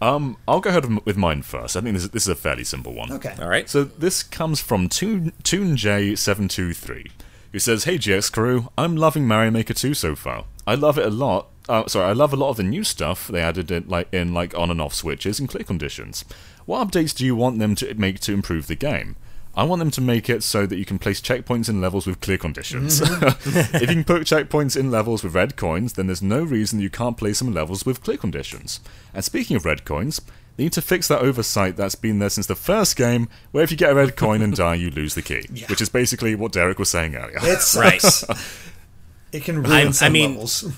[0.03, 1.77] Um, I'll go ahead with mine first.
[1.77, 3.13] I think this is, this is a fairly simple one.
[3.13, 3.37] Okay.
[3.41, 3.71] All right.
[3.71, 7.11] So this comes from Toon ToonJ723,
[7.53, 10.45] who says, "Hey GX crew, I'm loving Mario Maker 2 so far.
[10.67, 11.49] I love it a lot.
[11.69, 14.35] Uh, sorry, I love a lot of the new stuff they added in like in
[14.35, 16.25] like on and off switches and clear conditions.
[16.67, 19.17] What updates do you want them to make to improve the game?"
[19.55, 22.21] I want them to make it so that you can place checkpoints in levels with
[22.21, 23.01] clear conditions.
[23.05, 26.89] if you can put checkpoints in levels with red coins, then there's no reason you
[26.89, 28.81] can't place them in levels with clear conditions.
[29.13, 30.23] And speaking of red coins,
[30.57, 33.71] they need to fix that oversight that's been there since the first game, where if
[33.71, 35.47] you get a red coin and die, you lose the key.
[35.53, 35.67] Yeah.
[35.69, 37.39] Which is basically what Derek was saying earlier.
[37.43, 38.03] It's right.
[39.33, 40.71] it can ruin I'm- I some mean- levels.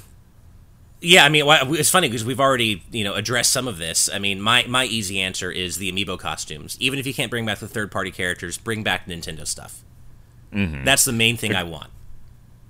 [1.07, 4.09] Yeah, I mean, it's funny because we've already, you know, addressed some of this.
[4.11, 6.79] I mean, my my easy answer is the amiibo costumes.
[6.81, 9.83] Even if you can't bring back the third party characters, bring back Nintendo stuff.
[10.51, 10.85] Mm-hmm.
[10.85, 11.91] That's the main thing I want.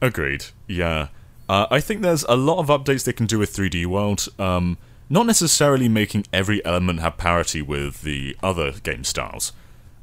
[0.03, 0.47] Agreed.
[0.67, 1.09] Yeah.
[1.49, 4.27] Uh, I think there's a lot of updates they can do with 3D World.
[4.37, 4.79] Um,
[5.09, 9.53] not necessarily making every element have parity with the other game styles,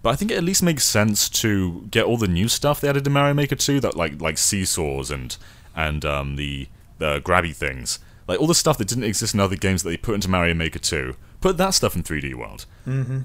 [0.04, 2.89] but I think it at least makes sense to get all the new stuff they
[2.89, 5.38] added to Mario Maker 2, that like like seesaws and
[5.76, 9.56] and um, the the grabby things, like all the stuff that didn't exist in other
[9.56, 11.16] games that they put into Mario Maker 2.
[11.39, 12.68] Put that stuff in 3D World.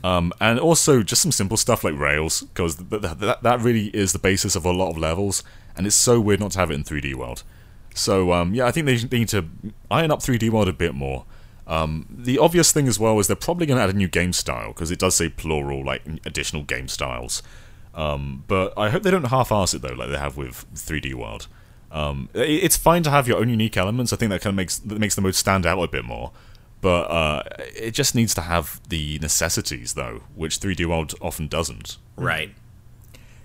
[0.02, 3.88] Um, and also just some simple stuff like rails, because th- th- that, that really
[3.88, 5.42] is the basis of a lot of levels,
[5.76, 7.42] and it's so weird not to have it in 3D World.
[7.94, 9.44] So um, yeah, I think they they need to
[9.90, 11.24] iron up 3D World a bit more.
[11.66, 14.32] Um, the obvious thing as well is they're probably going to add a new game
[14.32, 17.42] style because it does say plural, like additional game styles.
[17.94, 21.48] Um, but I hope they don't half-ass it though, like they have with 3D World.
[21.90, 24.12] Um, i- it's fine to have your own unique elements.
[24.12, 26.32] I think that kind of makes that makes the mode stand out a bit more.
[26.82, 27.42] But uh,
[27.74, 31.96] it just needs to have the necessities though, which 3D World often doesn't.
[32.16, 32.54] Right.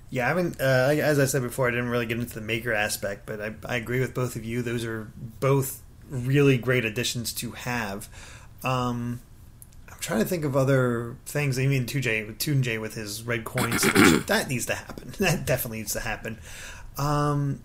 [0.10, 0.64] Yeah, I mean, uh,
[1.00, 3.78] as I said before, I didn't really get into the maker aspect, but I, I
[3.78, 4.62] agree with both of you.
[4.62, 5.10] Those are
[5.40, 8.10] both really great additions to have.
[8.64, 9.22] Um,
[9.90, 11.58] I'm trying to think of other things.
[11.58, 13.82] I mean, 2J, 2J with his red coins,
[14.28, 15.14] that needs to happen.
[15.20, 16.38] That definitely needs to happen.
[16.98, 17.62] Um,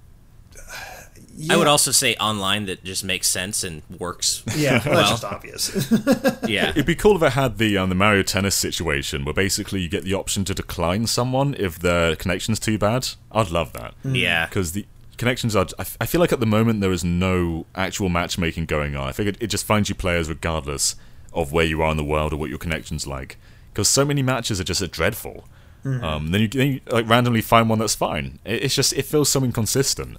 [1.51, 4.43] I would also say online that just makes sense and works.
[4.57, 4.97] Yeah, well, well.
[4.97, 5.93] that's just obvious.
[6.49, 6.71] Yeah.
[6.71, 9.89] It'd be cool if it had the um, the Mario Tennis situation where basically you
[9.89, 13.09] get the option to decline someone if their connection's too bad.
[13.33, 13.95] I'd love that.
[14.05, 14.47] Yeah.
[14.47, 14.87] because the
[15.17, 15.67] connections are.
[15.79, 19.09] I, I feel like at the moment there is no actual matchmaking going on.
[19.09, 20.97] I figured it just finds you players regardless
[21.33, 23.37] of where you are in the world or what your connection's like.
[23.73, 25.45] Because so many matches are just dreadful.
[26.03, 28.41] Um, then you, then you like randomly find one that's fine.
[28.45, 30.19] It, it's just it feels so inconsistent.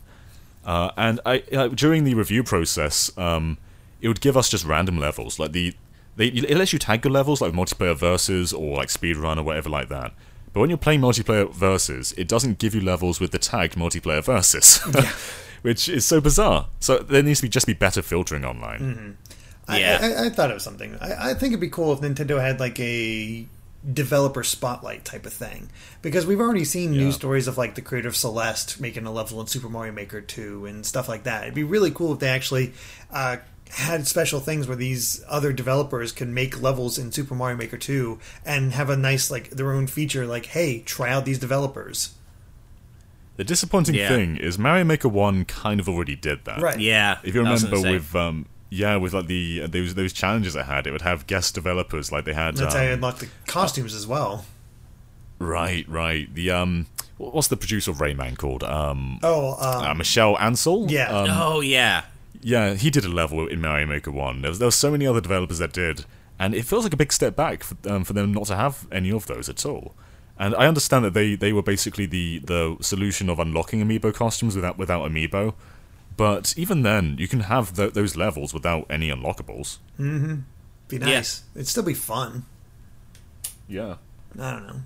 [0.66, 3.58] Uh, and I uh, during the review process, um,
[4.02, 5.74] it would give us just random levels, like the
[6.16, 9.70] they it lets you tag your levels like multiplayer versus or like speedrun or whatever
[9.70, 10.14] like that.
[10.54, 14.24] But when you're playing multiplayer versus, it doesn't give you levels with the tagged multiplayer
[14.24, 14.80] versus,
[15.62, 16.68] which is so bizarre.
[16.80, 19.18] So there needs to be just be better filtering online.
[19.68, 20.00] I- Yeah.
[20.02, 20.96] I, I, thought it was something.
[21.02, 23.46] I, I think it'd be cool if Nintendo had like a
[23.94, 25.70] developer spotlight type of thing
[26.02, 27.02] because we've already seen Yeah.
[27.04, 30.20] news stories of like the creator of Celeste making a level in Super Mario Maker
[30.22, 31.44] 2 and stuff like that.
[31.44, 32.74] It'd be really cool if they actually
[33.12, 33.38] uh,
[33.72, 38.20] had special things where these other developers can make levels in Super Mario Maker 2
[38.46, 42.14] and have a nice like their own feature like hey, try out these developers.
[43.38, 44.10] The disappointing Yeah.
[44.10, 46.60] thing is Mario Maker One kind of already did that.
[46.62, 46.80] Right.
[46.80, 47.20] Yeah.
[47.24, 50.88] If you remember with um, yeah, with like the uh, those those challenges I had,
[50.88, 52.56] it would have guest developers like they had.
[52.58, 54.46] That's um, how you unlock the costumes as well.
[55.40, 56.34] Right, right.
[56.34, 56.88] The um,
[57.18, 58.64] what's the producer of Rayman called?
[58.64, 60.90] Um, Oh, um, uh, Michel Ancel.
[60.90, 61.10] Yeah.
[61.16, 62.06] um, oh yeah.
[62.42, 62.74] Yeah.
[62.74, 64.42] He did a level in Mario Maker One.
[64.42, 66.06] There was, there was so many other developers that did,
[66.40, 68.88] and it feels like a big step back for, um, for them not to have
[68.92, 69.96] any of those at all.
[70.40, 74.56] And I understand that they, they were basically the, the solution of unlocking amiibo costumes
[74.56, 75.56] without without amiibo,
[76.18, 79.78] but even then, you can have th- those levels without any unlockables.
[80.00, 80.38] Mm-hmm.
[80.88, 81.44] Be nice.
[81.54, 82.46] It'd still be fun.
[83.68, 83.98] Yeah.
[84.40, 84.82] I don't know.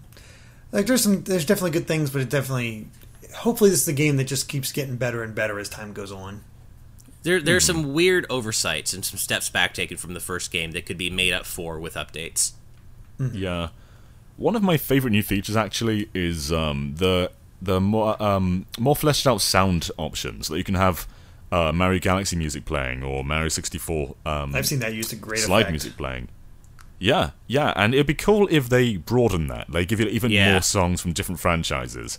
[0.72, 2.88] Like there's some there's definitely good things, but it definitely
[3.36, 6.12] hopefully this is a game that just keeps getting better and better as time goes
[6.12, 6.44] on.
[7.24, 10.86] There, there's some weird oversights and some steps back taken from the first game that
[10.86, 12.54] could be made up for with updates.
[13.20, 13.70] Yeah.
[14.38, 19.28] One of my favorite new features actually is um, the the more um, more fleshed
[19.28, 21.08] out sound options that you can have
[21.52, 25.42] uh, Mario Galaxy music playing or Mario 64 um, I've seen that used to great
[25.42, 25.72] slide effect.
[25.72, 26.28] music playing.
[26.98, 29.72] Yeah, yeah, and it'd be cool if they broaden that.
[29.72, 30.54] They give you even Yeah.
[30.54, 32.18] more songs from different franchises,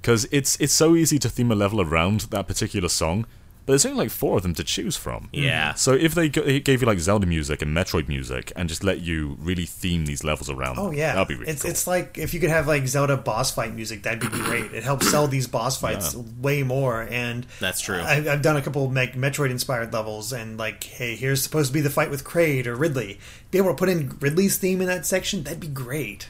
[0.00, 3.26] because it's it's so easy to theme a level around that particular song.
[3.66, 5.30] But there's only like four of them to choose from.
[5.32, 5.72] Yeah.
[5.72, 9.00] So if they g- gave you like Zelda music and Metroid music and just let
[9.00, 11.70] you really theme these levels around, Oh yeah, that'd be really it's cool.
[11.70, 14.74] it's like if you could have like Zelda boss fight music, that'd be great.
[14.74, 17.02] It helps sell these boss fights way more.
[17.10, 18.00] And That's true.
[18.00, 21.72] I, I've done a couple like Metroid inspired levels, and like, hey, here's supposed to
[21.72, 23.18] be the fight with Kraid or Ridley.
[23.50, 26.28] Be able to put in Ridley's theme in that section, that'd be great.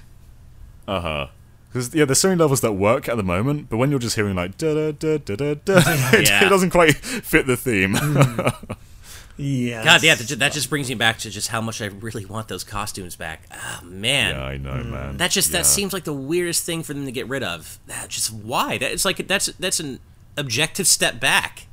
[0.86, 1.26] Uh huh.
[1.74, 4.14] Because yeah, there's so many levels that work at the moment, but when you're just
[4.14, 5.76] hearing like da da da da da da,
[6.12, 6.46] it, Yeah.
[6.46, 7.96] it doesn't quite fit the theme.
[9.36, 9.82] Yeah.
[9.82, 12.62] God, yeah, that, just brings me back to just how much I really want those
[12.62, 13.42] costumes back.
[13.50, 14.36] Ah, man.
[14.36, 15.16] yeah, I know, man.
[15.16, 15.58] That just Yeah.
[15.58, 17.80] that seems like the weirdest thing for them to get rid of.
[17.88, 18.78] That just why?
[18.78, 19.98] That it's like that's that's an
[20.36, 21.66] objective step back.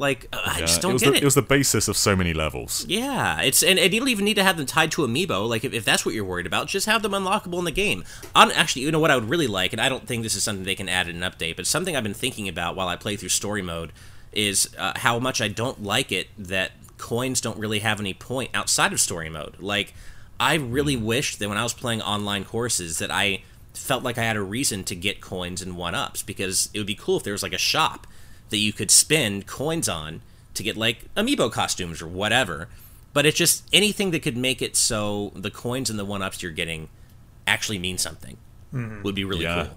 [0.00, 1.22] Like uh, I just it don't was get the, it.
[1.22, 2.86] It was the basis of so many levels.
[2.88, 5.46] Yeah, it's and, and you don't even need to have them tied to amiibo.
[5.46, 8.04] Like if, if that's what you're worried about, just have them unlockable in the game.
[8.34, 10.42] On actually, you know what I would really like, and I don't think this is
[10.42, 12.96] something they can add in an update, but something I've been thinking about while I
[12.96, 13.92] play through story mode
[14.32, 18.50] is uh, how much I don't like it that coins don't really have any point
[18.54, 19.56] outside of story mode.
[19.60, 19.92] Like
[20.38, 23.42] I really wished that when I was playing online courses that I
[23.74, 26.86] felt like I had a reason to get coins and one ups because it would
[26.86, 28.06] be cool if there was like a shop
[28.50, 30.22] that you could spend coins on
[30.54, 32.68] to get like amiibo costumes or whatever.
[33.12, 36.42] But it's just anything that could make it so the coins and the one ups
[36.42, 36.88] you're getting
[37.46, 38.36] actually mean something
[38.72, 39.02] mm-hmm.
[39.02, 39.64] would be really Yeah.
[39.64, 39.76] cool.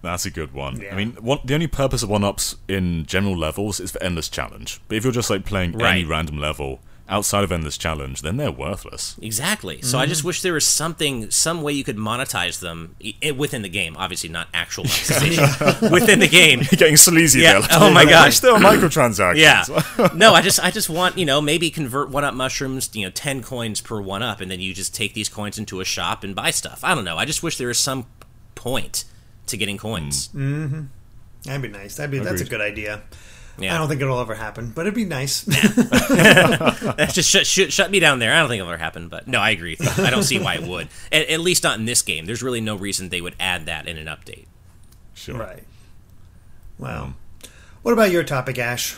[0.00, 0.80] That's a good one.
[0.80, 0.94] Yeah.
[0.94, 4.28] I mean, one, the only purpose of one ups in general levels is for endless
[4.28, 4.80] challenge.
[4.88, 8.50] But if you're just like playing any random level outside of endless challenge, then they're
[8.52, 9.16] worthless.
[9.20, 9.82] Exactly.
[9.82, 10.26] So I just mm.
[10.26, 13.96] wish there was something, some way you could monetize them i- within the game.
[13.98, 15.44] Obviously, not actual monetization
[15.90, 16.60] within the game.
[16.60, 17.60] You're getting sleazy Yeah.
[17.60, 17.68] there.
[17.72, 18.26] Oh my gosh, God.
[18.26, 19.36] wish there were microtransactions.
[19.36, 20.08] Yeah.
[20.14, 23.10] No, I just I just want, you know, maybe convert one up mushrooms, you know,
[23.10, 26.22] 10 coins per one up and then you just take these coins into a shop
[26.24, 26.80] and buy stuff.
[26.82, 27.16] I don't know.
[27.16, 28.06] I just wish there was some
[28.54, 29.04] point
[29.46, 30.28] to getting coins.
[30.28, 30.82] Mm-hmm.
[31.44, 31.96] That'd be nice.
[31.96, 33.02] That'd be that's a good idea.
[33.58, 33.74] Yeah.
[33.74, 35.44] I don't think it'll ever happen, but it'd be nice.
[37.12, 38.32] just shut, shut, shut me down there.
[38.32, 39.76] I don't think it'll ever happen, but no, I agree.
[39.98, 40.88] I don't see why it would.
[41.12, 42.24] At, at least not in this game.
[42.24, 44.46] There's really no reason they would add that in an update.
[45.14, 45.36] Sure.
[45.36, 45.64] right.
[46.78, 47.14] Well,
[47.82, 48.96] what about your topic, Ash?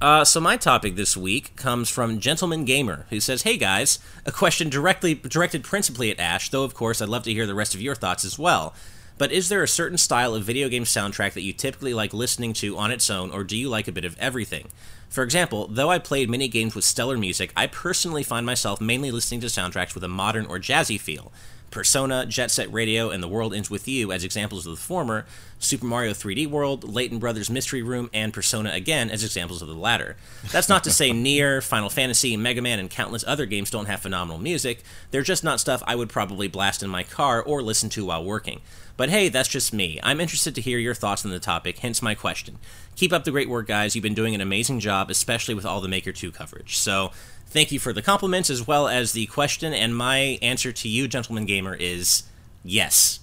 [0.00, 4.32] Uh, so my topic this week comes from Gentleman Gamer, who says, "Hey guys, a
[4.32, 7.74] question directly directed principally at Ash, though of course I'd love to hear the rest
[7.74, 8.74] of your thoughts as well.
[9.18, 12.52] But is there a certain style of video game soundtrack that you typically like listening
[12.54, 14.68] to on its own, or do you like a bit of everything?
[15.08, 19.10] For example, though I played many games with stellar music, I personally find myself mainly
[19.10, 21.32] listening to soundtracks with a modern or jazzy feel."
[21.76, 25.26] Persona, Jet Set Radio, and The World Ends With You as examples of the former,
[25.58, 29.74] Super Mario 3D World, Layton Brothers Mystery Room, and Persona again as examples of the
[29.74, 30.16] latter.
[30.50, 34.00] That's not to say Nier, Final Fantasy, Mega Man, and countless other games don't have
[34.00, 37.90] phenomenal music, they're just not stuff I would probably blast in my car or listen
[37.90, 38.62] to while working.
[38.96, 40.00] But hey, that's just me.
[40.02, 42.56] I'm interested to hear your thoughts on the topic, hence my question.
[42.94, 43.94] Keep up the great work, guys.
[43.94, 46.78] You've been doing an amazing job, especially with all the Maker 2 coverage.
[46.78, 47.12] So,
[47.46, 49.72] thank you for the compliments as well as the question.
[49.72, 52.24] And my answer to you, Gentleman Gamer, is
[52.64, 53.20] yes.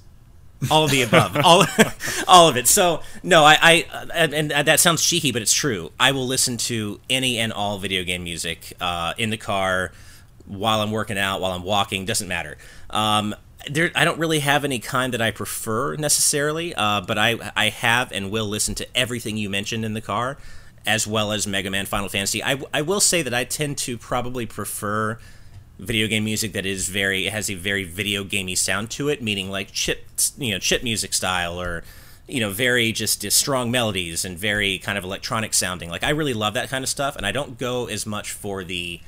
[0.71, 1.65] All of the above, all,
[2.27, 2.67] all of it.
[2.67, 5.91] So no, I, I and, and that sounds cheeky, but it's true.
[5.99, 9.91] I will listen to any and all video game music uh, in the car,
[10.45, 12.57] while I'm working out, while I'm walking, doesn't matter.
[12.89, 13.35] Um,
[13.69, 17.69] there, I don't really have any kind that I prefer necessarily, uh, but I I
[17.69, 20.37] have and will listen to everything you mentioned in the car,
[20.85, 22.43] as well as Mega Man, Final Fantasy.
[22.43, 25.17] I, I will say that I tend to probably prefer
[25.79, 29.21] video game music that is very it has a very video gamey sound to it,
[29.21, 30.05] meaning like chip
[30.37, 31.83] you know chip music style or
[32.27, 35.89] you know very just strong melodies and very kind of electronic sounding.
[35.89, 38.63] Like I really love that kind of stuff, and I don't go as much for
[38.63, 39.01] the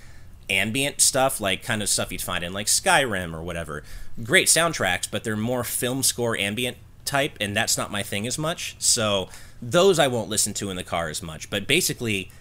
[0.50, 3.84] ambient stuff, like kind of stuff you'd find in like Skyrim or whatever.
[4.24, 8.38] Great soundtracks, but they're more film score ambient type, and that's not my thing as
[8.38, 8.76] much.
[8.80, 9.30] So
[9.62, 11.50] those I won't listen to in the car as much.
[11.50, 12.32] But basically,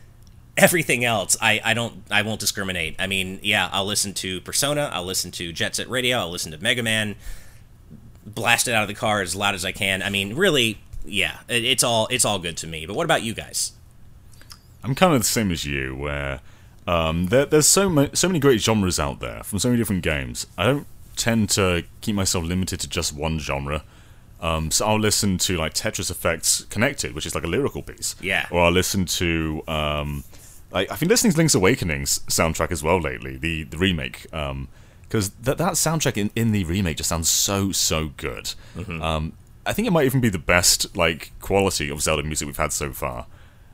[0.56, 2.96] everything else I, I don't I won't discriminate.
[2.98, 6.52] I mean, yeah, I'll listen to Persona, I'll listen to Jet Set Radio, I'll listen
[6.52, 7.16] to Mega Man,
[8.24, 10.02] blast it out of the car as loud as I can.
[10.02, 12.86] I mean, really, yeah, it, it's all it's all good to me.
[12.86, 13.72] But what about you guys?
[14.82, 16.40] I'm kind of the same as you, where
[16.86, 20.46] um, there, there's so so many great genres out there from so many different games.
[20.58, 20.86] I don't
[21.16, 23.82] tend to keep myself limited to just one genre.
[24.44, 28.14] Um, so I'll listen to like Tetris Effects Connected, which is like a lyrical piece.
[28.20, 28.46] Yeah.
[28.50, 30.22] Or I'll listen to um,
[30.70, 34.26] like I've been listening to Link's Awakenings soundtrack as well lately, the the remake.
[34.34, 34.68] Um,
[35.02, 38.52] because that that soundtrack in, in the remake just sounds so so good.
[39.00, 39.32] Um,
[39.64, 42.72] I think it might even be the best like quality of Zelda music we've had
[42.72, 43.26] so far.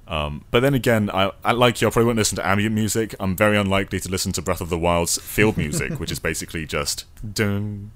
[0.07, 1.89] Um, but then again, I, I like you.
[1.89, 3.15] I probably won't listen to ambient music.
[3.19, 6.67] I'm very unlikely to listen to Breath of the Wild's field music, which is basically
[6.67, 7.93] just dun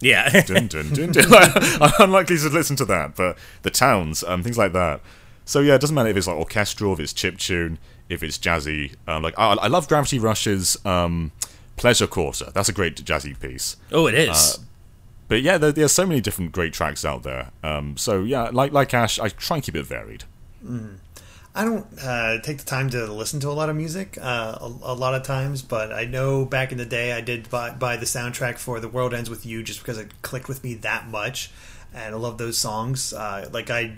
[0.00, 0.42] Yeah.
[0.42, 1.12] dun dun dun.
[1.12, 1.24] dun.
[1.32, 5.00] I'm unlikely to listen to that, but the towns, um, things like that.
[5.44, 7.78] So yeah, it doesn't matter if it's like orchestral, if it's chip tune,
[8.08, 8.94] if it's jazzy.
[9.06, 11.32] Um, like I, I love Gravity Rush's um,
[11.76, 12.50] Pleasure Quarter.
[12.54, 13.76] That's a great jazzy piece.
[13.92, 14.58] oh, it is.
[15.26, 17.50] But yeah, there, there's so many different great tracks out there.
[17.62, 20.24] Um, so yeah, like like Ash, I try and keep it varied.
[21.58, 24.66] I don't uh, take the time to listen to a lot of music uh, a,
[24.66, 27.96] a lot of times, but I know back in the day I did buy, buy
[27.96, 31.08] the soundtrack for The World Ends with You just because it clicked with me that
[31.08, 31.50] much,
[31.92, 33.12] and I love those songs.
[33.12, 33.96] Uh, like I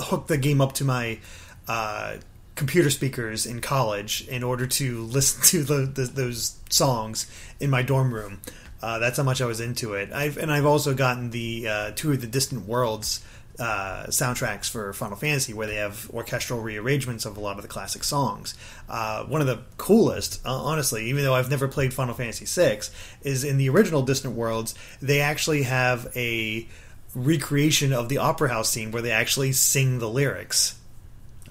[0.00, 1.18] hooked the game up to my
[1.66, 2.18] uh,
[2.54, 7.82] computer speakers in college in order to listen to the, the, those songs in my
[7.82, 8.40] dorm room.
[8.80, 10.12] Uh, that's how much I was into it.
[10.12, 13.20] I've and I've also gotten the uh, Tour of the Distant Worlds
[13.60, 17.68] uh, soundtracks for Final Fantasy, where they have orchestral rearrangements of a lot of the
[17.68, 18.54] classic songs.
[18.88, 22.80] Uh, one of the coolest, uh, honestly, even though I've never played Final Fantasy VI,
[23.22, 24.74] is in the original Distant Worlds.
[25.02, 26.66] They actually have a
[27.14, 30.76] recreation of the opera house scene where they actually sing the lyrics.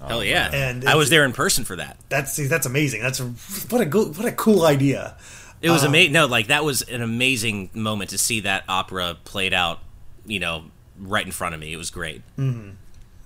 [0.06, 0.50] Hell yeah.
[0.52, 1.98] and I was there in person for that.
[2.08, 3.02] That's that's amazing.
[3.02, 3.24] That's a,
[3.68, 5.16] what a go- what a cool idea.
[5.62, 6.12] It was amazing.
[6.12, 9.80] No, like that was an amazing moment to see that opera played out,
[10.24, 10.64] you know,
[11.00, 11.72] right in front of me.
[11.72, 12.22] It was great.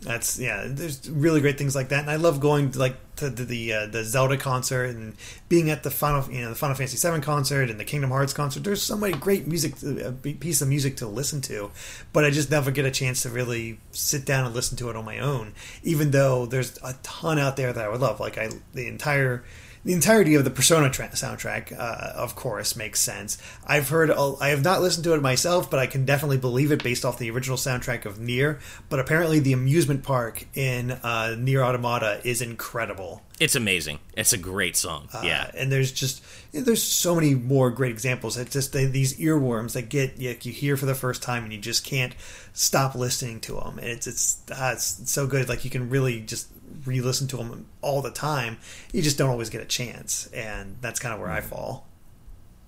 [0.05, 0.67] That's yeah.
[0.69, 3.73] There's really great things like that, and I love going to, like to, the the,
[3.73, 5.15] uh, the Zelda concert and
[5.49, 8.35] being at the Final you know the Final Fantasy VII concert and the Kingdom Hearts
[8.35, 8.65] concert.
[8.65, 11.71] There's so many great music, a piece of music to listen to,
[12.13, 14.97] but I just never get a chance to really sit down and listen to it
[14.97, 15.55] on my own.
[15.83, 19.43] Even though there's a ton out there that I would love, like I the entire.
[19.85, 23.37] The entirety of the Persona tra- soundtrack, uh, of course, makes sense.
[23.67, 26.73] I've heard, a- I have not listened to it myself, but I can definitely believe
[26.73, 28.61] it based off the original soundtrack of Nier.
[28.89, 33.23] But apparently, the amusement park in uh, Nier Automata is incredible.
[33.41, 33.99] It's amazing.
[34.17, 35.09] It's a great song.
[35.23, 35.51] yeah.
[35.53, 36.23] Uh, and there's just
[36.53, 38.39] there's so many more great examples.
[38.39, 41.53] It's just they, these earworms that get you, you hear for the first time, and
[41.53, 42.15] you just can't
[42.53, 43.79] stop listening to them.
[43.81, 45.49] And it's it's, uh, it's so good.
[45.49, 46.49] Like you can really just
[46.85, 48.59] re-listen to them all the time.
[48.93, 51.45] You just don't always get a chance, and that's kind of where I mm.
[51.45, 51.87] fall.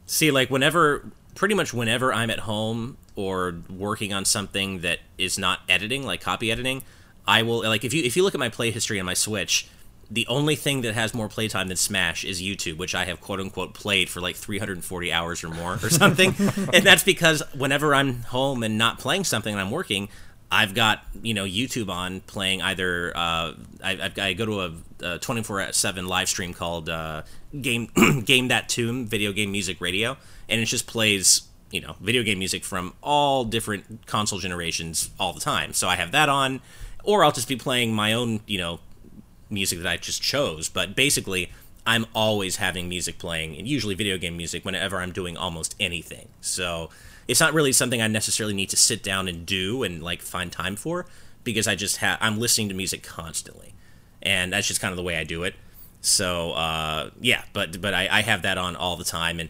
[0.06, 5.38] See, like whenever, pretty much whenever I'm at home or working on something that is
[5.38, 6.82] not editing, like copy editing,
[7.26, 9.68] I will like if you if you look at my play history on my Switch,
[10.10, 13.40] the only thing that has more playtime than Smash is YouTube, which I have quote
[13.40, 16.34] unquote played for like 340 hours or more or something,
[16.72, 20.08] and that's because whenever I'm home and not playing something and I'm working.
[20.50, 25.42] I've got you know YouTube on playing either uh, I, I've, go to a twenty
[25.42, 27.22] four seven live stream called uh,
[27.60, 27.88] game
[28.24, 30.16] game that tune video game music radio.
[30.48, 35.32] And it just plays you know video game music from all different console generations all
[35.32, 35.72] the time.
[35.72, 36.60] So I have that on.
[37.02, 38.80] Or I'll just be playing my own you know
[39.50, 40.68] music that I just chose.
[40.68, 41.50] But basically
[41.86, 46.28] I'm always having music playing and usually video game music whenever I'm doing almost anything.
[46.40, 46.90] So
[47.28, 50.52] it's not really something I necessarily need to sit down and do and like find
[50.52, 51.06] time for
[51.44, 53.74] because I just have I'm listening to music constantly,
[54.22, 55.54] and that's just kind of the way I do it.
[56.00, 59.48] So uh, yeah, but but I, I have that on all the time, and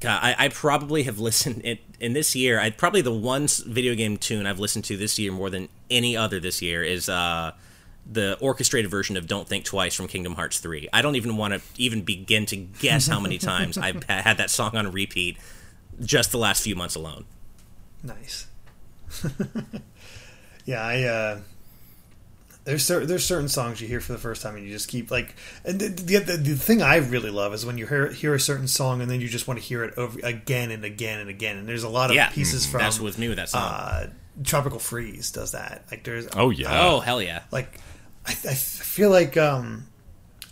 [0.00, 2.60] God, I, I probably have listened in, in this year.
[2.60, 6.16] I probably the one video game tune I've listened to this year more than any
[6.16, 7.52] other this year is uh,
[8.10, 10.88] the orchestrated version of "Don't Think Twice" from Kingdom Hearts Three.
[10.92, 14.50] I don't even want to even begin to guess how many times I've had that
[14.50, 15.38] song on repeat
[16.04, 17.24] just the last few months alone.
[18.02, 18.46] Nice.
[20.64, 21.38] yeah, I uh
[22.64, 25.10] there's cer- there's certain songs you hear for the first time and you just keep
[25.10, 28.34] like and the, the, the, the thing I really love is when you hear hear
[28.34, 31.20] a certain song and then you just want to hear it over again and again
[31.20, 33.48] and again and there's a lot of Yeah, pieces from that's with me with that
[33.48, 33.62] song.
[33.62, 34.10] uh,
[34.42, 36.86] Tropical Freeze does that like there's Oh yeah.
[36.88, 37.42] oh hell yeah!
[37.52, 37.78] like
[38.26, 39.86] I, I feel like um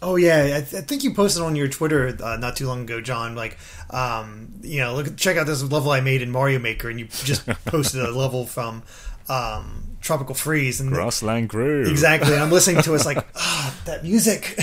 [0.05, 2.83] oh yeah I, th- I think you posted on your twitter uh, not too long
[2.83, 3.59] ago john like
[3.91, 7.07] um you know look check out this level i made in mario maker and you
[7.07, 8.83] just posted a level from
[9.29, 11.89] um tropical freeze and Grassland Groove.
[11.89, 14.55] exactly and i'm listening to it, it's like ah that music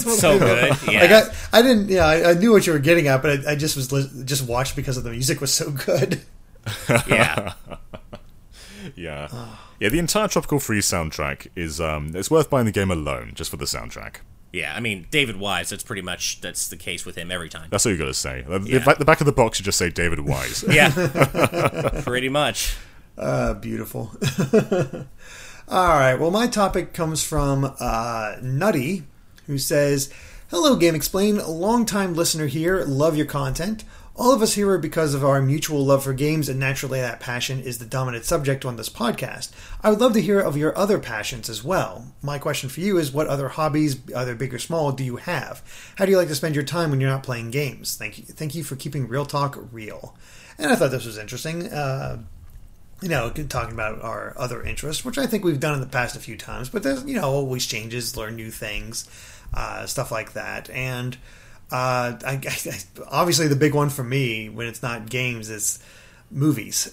[0.00, 1.00] So good, yeah.
[1.00, 3.52] like I, I didn't yeah I, I knew what you were getting at but I,
[3.52, 6.20] I just was li- just watched because of the music was so good
[7.08, 7.52] yeah.
[8.96, 9.28] Yeah.
[9.80, 13.50] Yeah, the entire Tropical Freeze soundtrack is um it's worth buying the game alone just
[13.50, 14.16] for the soundtrack.
[14.54, 15.70] Yeah, I mean David Wise.
[15.70, 17.68] That's pretty much that's the case with him every time.
[17.70, 18.42] That's all you got to say.
[18.46, 18.94] The, Yeah.
[18.94, 20.64] the back of the box you just say David Wise.
[20.70, 20.90] Yeah,
[22.04, 22.76] pretty much.
[23.18, 24.12] Uh, beautiful.
[25.68, 26.14] All right.
[26.16, 29.04] Well, my topic comes from uh, Nutty,
[29.46, 30.12] who says,
[30.50, 31.46] "Hello, GameXplain.
[31.48, 32.84] Long time listener here.
[32.84, 33.84] Love your content.
[34.16, 37.18] All of us here are because of our mutual love for games, and naturally, that
[37.18, 39.50] passion is the dominant subject on this podcast.
[39.82, 42.12] I would love to hear of your other passions as well.
[42.22, 45.62] My question for you is what other hobbies, either big or small, do you have?
[45.96, 47.96] How do you like to spend your time when you're not playing games?
[47.96, 50.16] Thank you, thank you for keeping Real Talk real.
[50.58, 51.72] And I thought this was interesting.
[51.72, 52.18] Uh,
[53.02, 56.14] you know, talking about our other interests, which I think we've done in the past
[56.14, 59.08] a few times, but there's, you know, always changes, learn new things,
[59.52, 60.70] uh, stuff like that.
[60.70, 61.16] And
[61.74, 62.78] uh, I, I,
[63.10, 65.80] obviously, the big one for me when it's not games is
[66.30, 66.88] movies.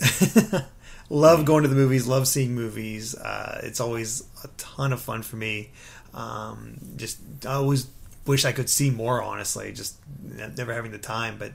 [1.09, 2.07] love going to the movies.
[2.07, 3.13] Love seeing movies.
[3.13, 5.69] Uh, it's always a ton of fun for me.
[6.15, 7.89] Um, just I always
[8.25, 9.21] wish I could see more.
[9.21, 11.37] Honestly, just never having the time.
[11.37, 11.51] But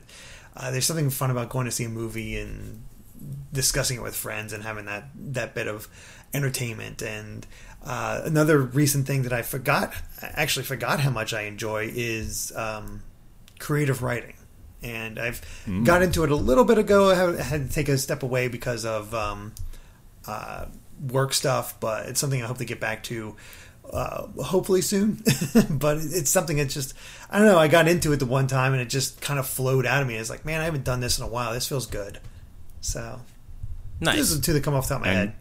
[0.55, 2.81] uh, there's something fun about going to see a movie and
[3.51, 5.89] discussing it with friends and having that that bit of
[6.33, 7.45] entertainment and
[7.83, 13.01] uh, another recent thing that I forgot, actually forgot how much I enjoy is um,
[13.59, 14.35] creative writing.
[14.83, 15.85] And I've mm.
[15.85, 17.11] got into it a little bit ago.
[17.11, 19.53] I had to take a step away because of um,
[20.27, 20.65] uh,
[21.09, 23.35] work stuff, but it's something I hope to get back to
[23.91, 25.23] uh, hopefully soon.
[25.69, 26.93] but it's something that just,
[27.29, 29.47] I don't know, I got into it the one time and it just kind of
[29.47, 30.15] flowed out of me.
[30.15, 31.53] It's like, man, I haven't done this in a while.
[31.53, 32.19] This feels good.
[32.81, 33.21] So,
[33.99, 34.17] nice.
[34.17, 35.35] This is two that come off the top of my and, head.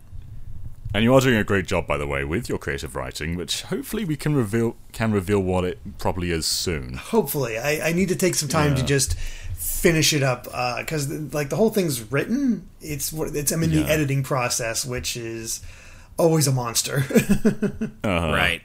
[0.95, 3.63] And you are doing a great job, by the way, with your creative writing, which
[3.63, 6.95] hopefully we can reveal can reveal what it probably is soon.
[6.95, 8.77] Hopefully, I, I need to take some time yeah.
[8.77, 9.19] to just
[9.55, 12.69] finish it up because uh, like the whole thing's written.
[12.81, 13.83] It's it's I'm in yeah.
[13.83, 15.61] the editing process, which is
[16.19, 17.05] always a monster.
[17.09, 17.89] uh-huh.
[18.05, 18.63] Right.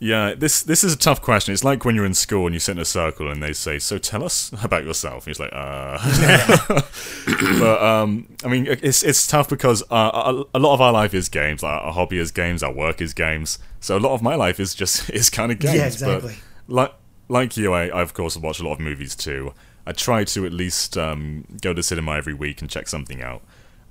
[0.00, 1.52] Yeah, this this is a tough question.
[1.52, 3.80] It's like when you're in school and you sit in a circle and they say,
[3.80, 6.82] "So tell us about yourself." And he's like, "Uh."
[7.58, 11.14] but um, I mean, it's it's tough because uh, a, a, lot of our life
[11.14, 11.64] is games.
[11.64, 12.62] Like our hobby is games.
[12.62, 13.58] Our work is games.
[13.80, 15.74] So a lot of my life is just is kind of games.
[15.74, 16.36] Yeah, exactly.
[16.68, 16.94] But like
[17.28, 19.52] like you, I, I of course watch a lot of movies too.
[19.84, 23.42] I try to at least um, go to cinema every week and check something out.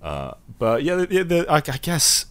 [0.01, 2.27] Uh, but yeah, the, the, I, I guess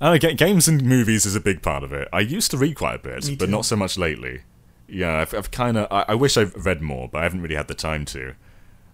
[0.00, 2.08] uh, games and movies is a big part of it.
[2.12, 4.42] I used to read quite a bit, but not so much lately.
[4.88, 5.86] Yeah, I've, I've kind of.
[5.90, 8.34] I, I, wish I've read more, but I haven't really had the time to.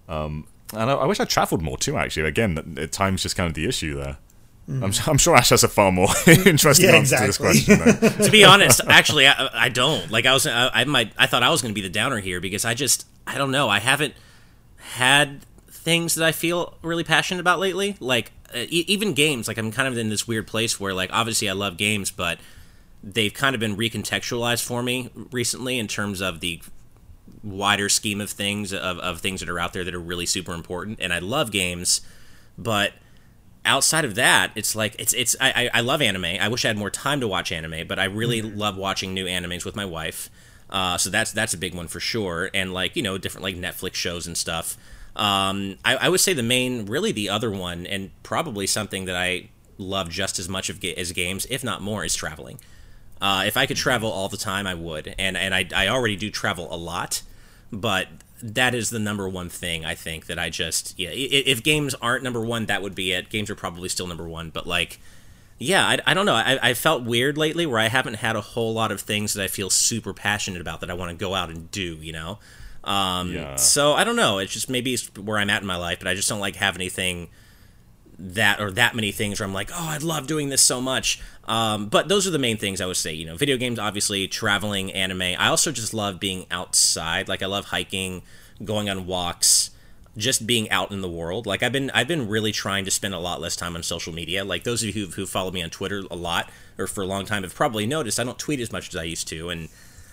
[0.08, 1.96] Um, and I, I wish I travelled more too.
[1.96, 4.18] Actually, again, at time's just kind of the issue there.
[4.68, 4.82] Mm.
[4.82, 7.60] I'm, I'm, sure Ash has a far more interesting yeah, answer exactly.
[7.60, 8.18] to this question.
[8.24, 10.10] to be honest, actually, I, I, don't.
[10.10, 12.18] Like I was, I, I might, I thought I was going to be the downer
[12.18, 13.68] here because I just, I don't know.
[13.68, 14.14] I haven't
[14.78, 17.96] had things that I feel really passionate about lately.
[18.00, 21.52] Like even games like i'm kind of in this weird place where like obviously i
[21.52, 22.38] love games but
[23.02, 26.60] they've kind of been recontextualized for me recently in terms of the
[27.42, 30.54] wider scheme of things of, of things that are out there that are really super
[30.54, 32.00] important and i love games
[32.56, 32.92] but
[33.66, 36.76] outside of that it's like it's it's i i love anime i wish i had
[36.76, 38.58] more time to watch anime but i really mm-hmm.
[38.58, 40.30] love watching new animes with my wife
[40.70, 43.56] uh, so that's that's a big one for sure and like you know different like
[43.56, 44.76] netflix shows and stuff
[45.16, 49.14] um, I, I, would say the main, really the other one, and probably something that
[49.14, 49.48] I
[49.78, 52.58] love just as much of as games, if not more, is traveling.
[53.20, 56.16] Uh, if I could travel all the time, I would, and and I, I already
[56.16, 57.22] do travel a lot,
[57.70, 58.08] but
[58.42, 61.10] that is the number one thing I think that I just yeah.
[61.12, 63.30] If games aren't number one, that would be it.
[63.30, 64.98] Games are probably still number one, but like
[65.58, 66.34] yeah, I, I don't know.
[66.34, 69.44] I, I felt weird lately where I haven't had a whole lot of things that
[69.44, 71.94] I feel super passionate about that I want to go out and do.
[72.00, 72.38] You know.
[72.84, 73.56] Um, yeah.
[73.56, 74.38] So I don't know.
[74.38, 76.56] It's just maybe it's where I'm at in my life, but I just don't like
[76.56, 77.28] have anything
[78.18, 81.20] that or that many things where I'm like, oh, I love doing this so much.
[81.44, 83.12] Um, but those are the main things I would say.
[83.12, 85.22] You know, video games, obviously, traveling, anime.
[85.22, 87.28] I also just love being outside.
[87.28, 88.22] Like I love hiking,
[88.64, 89.70] going on walks,
[90.16, 91.46] just being out in the world.
[91.46, 94.12] Like I've been, I've been really trying to spend a lot less time on social
[94.12, 94.44] media.
[94.44, 97.06] Like those of you who who follow me on Twitter a lot or for a
[97.06, 99.68] long time have probably noticed I don't tweet as much as I used to, and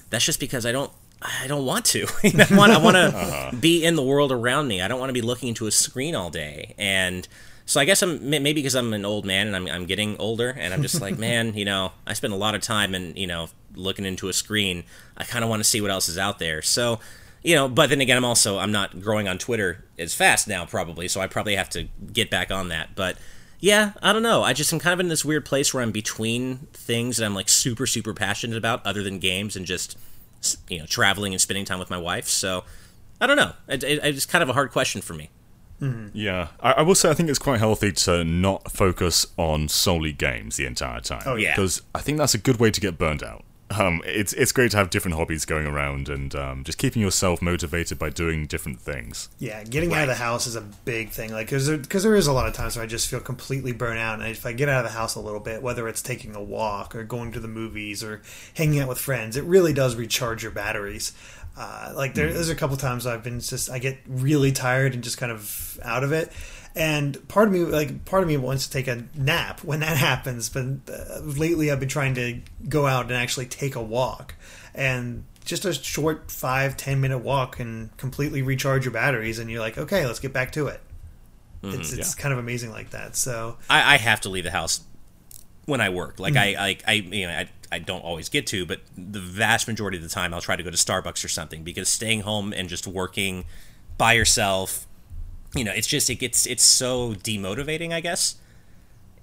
[0.09, 0.91] that's just because I don't
[1.21, 2.07] I don't want to.
[2.23, 3.51] I want I want to uh-huh.
[3.59, 4.81] be in the world around me.
[4.81, 6.73] I don't want to be looking into a screen all day.
[6.77, 7.27] And
[7.65, 10.55] so I guess I'm maybe because I'm an old man and I'm I'm getting older
[10.57, 13.27] and I'm just like, man, you know, I spend a lot of time and, you
[13.27, 14.83] know, looking into a screen.
[15.15, 16.61] I kind of want to see what else is out there.
[16.61, 16.99] So,
[17.43, 20.65] you know, but then again, I'm also I'm not growing on Twitter as fast now
[20.65, 22.95] probably, so I probably have to get back on that.
[22.95, 23.17] But
[23.59, 24.41] yeah, I don't know.
[24.41, 27.35] I just am kind of in this weird place where I'm between things that I'm
[27.35, 29.97] like super super passionate about other than games and just
[30.67, 32.27] you know traveling and spending time with my wife.
[32.27, 32.63] So
[33.19, 33.53] I don't know.
[33.67, 35.29] It, it, it's kind of a hard question for me.
[35.81, 36.09] Mm-hmm.
[36.13, 40.13] Yeah, I, I, will say I think it's quite healthy to not focus on solely
[40.13, 41.23] games the entire time.
[41.25, 43.43] Oh yeah, because I think that's a good way to get burned out
[43.77, 47.41] um, it's it's great to have different hobbies going around and um, just keeping yourself
[47.41, 49.29] motivated by doing different things.
[49.39, 49.99] Yeah, getting right.
[49.99, 51.31] out of the house is a big thing.
[51.31, 53.71] Like, because there, cause there is a lot of times where I just feel completely
[53.71, 56.01] burnt out, and if I get out of the house a little bit, whether it's
[56.01, 58.21] taking a walk or going to the movies or
[58.55, 61.13] hanging out with friends, it really does recharge your batteries.
[61.57, 65.03] Uh, like there, there's a couple times I've been just I get really tired and
[65.03, 66.31] just kind of out of it.
[66.75, 69.97] And part of me, like part of me, wants to take a nap when that
[70.09, 70.49] happens.
[70.49, 74.35] But uh, lately, I've been trying to go out and actually take a walk,
[74.73, 79.59] and just a short five ten minute walk can completely recharge your batteries, and you're
[79.59, 80.81] like, okay, let's get back to it.
[81.63, 83.15] it's it's kind of amazing like that.
[83.15, 84.81] So I, I have to leave the house
[85.65, 86.19] when I work.
[86.19, 89.67] Like I, I, I, you know, I, I don't always get to, but the vast
[89.67, 92.53] majority of the time, I'll try to go to Starbucks or something because staying home
[92.53, 93.45] and just working
[93.97, 94.87] by yourself,
[95.55, 98.35] you know, it's just it gets it's so demotivating, I guess,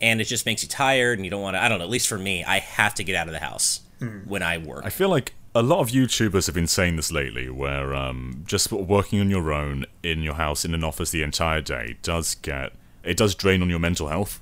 [0.01, 1.63] and it just makes you tired and you don't want to.
[1.63, 1.85] I don't know.
[1.85, 3.81] At least for me, I have to get out of the house
[4.27, 4.85] when I work.
[4.85, 8.71] I feel like a lot of YouTubers have been saying this lately, where um, just
[8.71, 12.73] working on your own in your house in an office the entire day does get
[13.03, 14.41] it does drain on your mental health.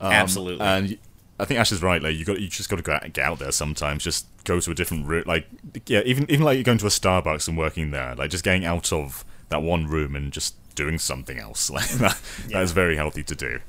[0.00, 0.66] Um, Absolutely.
[0.66, 0.98] and
[1.38, 2.02] I think Ash is right.
[2.02, 4.04] Like you got, you just got to go out, get out there sometimes.
[4.04, 5.26] Just go to a different route.
[5.26, 5.46] Like
[5.86, 8.14] yeah, even even like you're going to a Starbucks and working there.
[8.14, 11.70] Like just getting out of that one room and just doing something else.
[11.74, 12.20] Like that,
[12.50, 13.60] that is very healthy to do.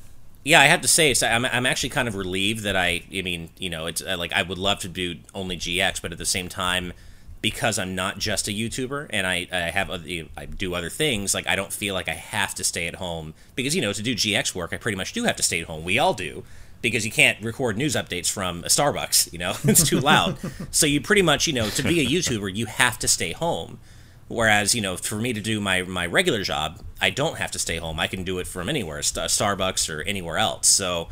[0.43, 3.23] Yeah, I have to say, so I'm, I'm actually kind of relieved that I, I
[3.23, 6.19] mean, you know, it's uh, like I would love to do only GX, but at
[6.19, 6.93] the same time,
[7.41, 10.07] because I'm not just a YouTuber and I, I have other,
[10.37, 13.33] I do other things, like I don't feel like I have to stay at home
[13.55, 15.67] because you know to do GX work, I pretty much do have to stay at
[15.67, 15.83] home.
[15.83, 16.43] We all do
[16.81, 20.37] because you can't record news updates from a Starbucks, you know, it's too loud.
[20.71, 23.79] so you pretty much, you know, to be a YouTuber, you have to stay home.
[24.27, 27.59] Whereas, you know, for me to do my, my regular job, I don't have to
[27.59, 27.99] stay home.
[27.99, 30.67] I can do it from anywhere, St- uh, Starbucks or anywhere else.
[30.67, 31.09] So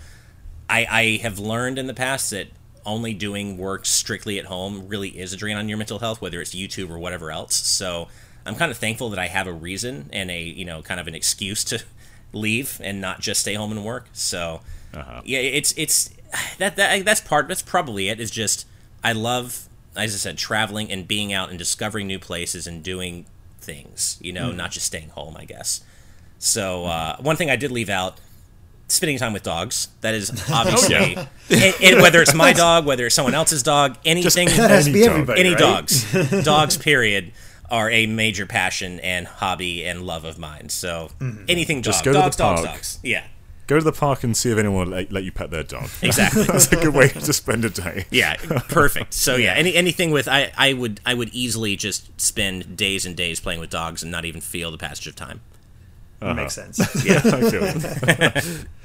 [0.68, 2.48] I, I have learned in the past that
[2.85, 6.41] only doing work strictly at home really is a drain on your mental health, whether
[6.41, 7.56] it's YouTube or whatever else.
[7.56, 8.07] So
[8.45, 11.07] I'm kind of thankful that I have a reason and a, you know, kind of
[11.07, 11.84] an excuse to
[12.34, 14.07] leave and not just stay home and work.
[14.11, 14.61] So
[14.94, 15.22] uh-huh.
[15.23, 16.10] yeah, it's, it's,
[16.57, 18.65] that, that, that's part, that's probably it, is just,
[19.03, 23.26] I love as I said, traveling and being out and discovering new places and doing
[23.60, 25.82] things, you know, not just staying home, I guess.
[26.40, 28.20] So, uh, one thing I did leave out
[28.90, 29.88] spending time with dogs.
[30.02, 31.26] That is obviously, yeah.
[31.49, 34.91] and, and whether it's my dog, whether it's someone else's dog, anything, that has to
[34.91, 35.11] Any be dog.
[35.14, 35.40] everybody.
[35.40, 35.60] any right?
[35.60, 37.32] dogs, dogs, period,
[37.72, 40.70] are a major passion and hobby and love of mine.
[40.70, 41.10] So,
[41.48, 42.99] anything dog, Just go to the dogs, dogs, dogs.
[43.03, 43.24] Yeah,
[43.68, 45.90] Go to the park and see if anyone will let, let you pet their dog.
[46.02, 46.44] exactly.
[46.44, 48.06] That's a good way to spend a day.
[48.11, 48.35] Yeah,
[48.68, 49.14] perfect.
[49.14, 53.15] So yeah, any anything with I, I would I would easily just spend days and
[53.15, 55.41] days playing with dogs and not even feel the passage of time.
[56.22, 56.80] Makes sense.
[57.06, 58.65] Yeah, I feel it.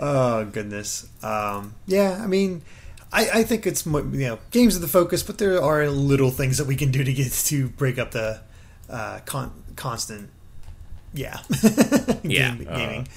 [0.00, 1.08] Oh goodness.
[1.24, 2.62] Um, yeah, I mean,
[3.12, 6.58] I, I think it's you know games are the focus, but there are little things
[6.58, 8.40] that we can do to get to break up the
[8.88, 10.30] uh, con- constant.
[11.12, 11.40] Yeah.
[12.22, 12.54] Yeah.
[12.54, 13.08] Game- gaming.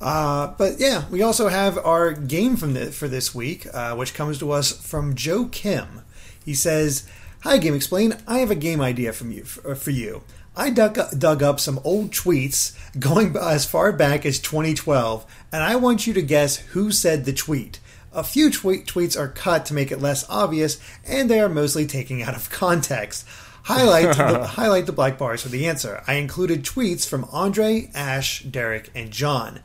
[0.00, 4.14] Uh, but yeah, we also have our game from the, for this week, uh, which
[4.14, 6.02] comes to us from Joe Kim.
[6.44, 7.08] He says,
[7.42, 8.20] "Hi, GameXplain.
[8.26, 10.22] I have a game idea from you for, for you.
[10.56, 15.76] I dug, dug up some old tweets going as far back as 2012, and I
[15.76, 17.80] want you to guess who said the tweet."
[18.10, 21.86] A few tweet tweets are cut to make it less obvious, and they are mostly
[21.86, 23.26] taken out of context.
[23.64, 26.02] Highlight the, highlight the black bars for the answer.
[26.06, 29.60] I included tweets from Andre, Ash, Derek, and John.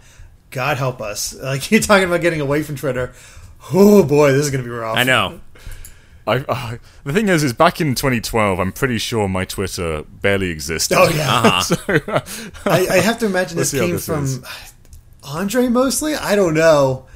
[0.54, 1.36] God help us!
[1.44, 3.14] Like you're talking about getting away from Twitter.
[3.74, 4.98] Oh boy, this is gonna be rough.
[4.98, 5.42] I know.
[6.26, 10.52] I, uh, the thing is, is back in 2012, I'm pretty sure my Twitter barely
[10.52, 10.98] existed.
[10.98, 12.22] Oh yeah, so, uh,
[12.66, 14.42] I, I have to imagine this came this from is.
[15.24, 16.16] Andre mostly.
[16.16, 17.08] I don't know,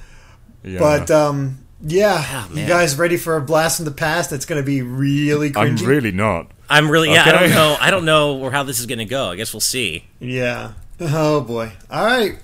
[0.63, 0.79] yeah.
[0.79, 4.29] but um, yeah, Oh, you guys ready for a blast from the past?
[4.29, 5.79] That's gonna be really Cringy.
[5.79, 6.51] I'm really not.
[6.69, 7.23] I'm really yeah.
[7.25, 7.77] I don't know.
[7.79, 9.29] I don't know where how this is going to go.
[9.29, 10.05] I guess we'll see.
[10.19, 10.73] Yeah.
[10.99, 11.71] Oh boy.
[11.89, 12.39] All right.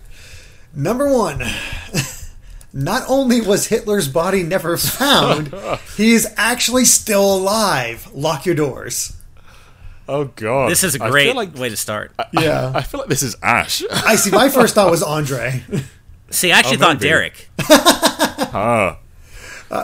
[0.76, 1.44] Number one.
[2.76, 5.54] Not only was Hitler's body never found,
[5.98, 8.10] he is actually still alive.
[8.14, 9.16] Lock your doors.
[10.08, 12.12] Oh god, This is a great like way to start.
[12.34, 12.72] Yeah.
[12.74, 13.84] I feel like this is Ash.
[13.92, 14.32] I see.
[14.32, 15.64] My first thought was Andre.
[16.32, 17.08] See, I actually Oh, thought maybe.
[17.10, 17.50] Derek.
[17.70, 19.00] ah,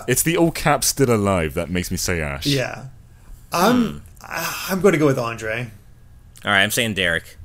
[0.08, 2.46] it's the all caps still alive that makes me say Ash.
[2.48, 2.88] Yeah.
[3.54, 4.02] I'm.
[4.22, 5.72] I'm going to go with Andre.
[6.46, 7.38] All right, I'm saying Derek.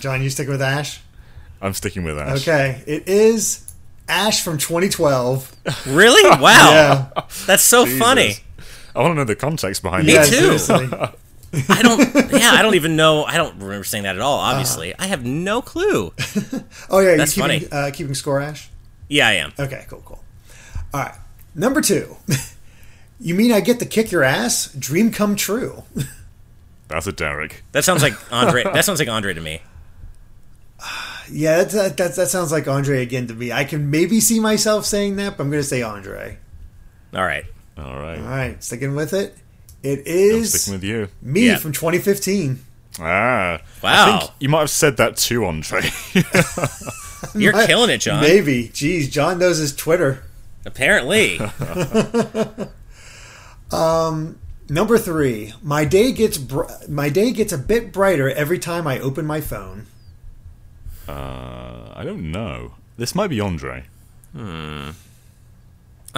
[0.00, 1.00] John, you sticking with Ash?
[1.60, 2.42] I'm sticking with Ash.
[2.42, 2.82] Okay.
[2.86, 3.72] It is
[4.08, 5.56] Ash from 2012.
[5.86, 6.22] Really?
[6.40, 7.22] Wow, Yeah.
[7.46, 7.98] that's so Jesus.
[7.98, 8.34] funny.
[8.94, 10.30] I want to know the context behind Me yeah, it.
[10.30, 10.88] too.
[11.68, 11.98] I don't.
[12.32, 13.24] Yeah, I don't even know.
[13.24, 14.38] I don't remember saying that at all.
[14.38, 16.12] Obviously, I have no clue.
[16.90, 17.86] Oh yeah, That's you keeping, funny.
[17.88, 18.68] Uh, keeping score, Ash.
[19.08, 19.52] Yeah, I am.
[19.58, 20.22] Okay, cool, cool.
[20.94, 21.14] All right.
[21.54, 22.16] Number two.
[23.20, 24.72] you mean I get to kick your ass?
[24.78, 25.84] Dream come true.
[26.88, 27.62] That's a Derek.
[27.72, 28.64] That sounds like Andre.
[28.64, 29.60] that sounds like Andre to me.
[31.30, 33.52] yeah, that, that, that sounds like Andre again to me.
[33.52, 36.38] I can maybe see myself saying that, but I'm going to say Andre.
[37.14, 37.44] All right.
[37.76, 38.18] All right.
[38.18, 39.36] All right, sticking with it.
[39.82, 41.08] It is I'm sticking with you.
[41.22, 41.56] me Yeah.
[41.58, 42.60] from 2015.
[43.00, 44.16] Ah, Wow.
[44.16, 45.82] I think you might have said that too, Andre.
[47.34, 48.20] You're killing it, John.
[48.20, 48.68] Maybe.
[48.68, 50.24] Jeez, John knows his Twitter.
[50.66, 51.38] Apparently.
[53.72, 54.38] um,
[54.70, 58.98] Number three, my day gets br- my day gets a bit brighter every time I
[58.98, 59.86] open my phone.
[61.08, 62.72] Uh, I don't know.
[62.96, 63.84] This might be Andre.
[64.34, 64.94] I'm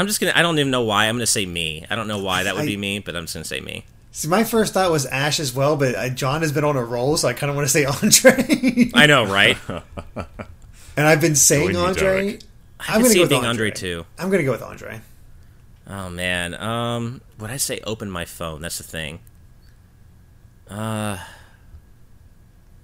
[0.06, 0.32] just gonna.
[0.34, 1.06] I don't even know why.
[1.06, 1.84] I'm gonna say me.
[1.90, 3.84] I don't know why that would I- be me, but I'm just gonna say me.
[4.12, 6.84] See, my first thought was Ash as well, but uh, John has been on a
[6.84, 8.90] roll, so I kind of want to say Andre.
[8.92, 9.56] I know, right?
[10.96, 12.02] and I've been saying Join me, Andre.
[12.02, 12.40] Derek.
[12.80, 13.48] I I'm could gonna see go it with Andre.
[13.48, 14.06] Andre too.
[14.18, 15.00] I'm gonna go with Andre.
[15.86, 16.54] Oh man.
[16.54, 18.62] Um, would I say open my phone?
[18.62, 19.20] That's the thing.
[20.68, 21.18] Uh,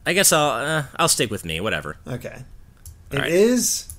[0.07, 0.51] I guess I'll.
[0.51, 1.61] Uh, I'll stick with me.
[1.61, 1.97] Whatever.
[2.07, 2.43] Okay,
[3.11, 3.31] It right.
[3.31, 3.93] is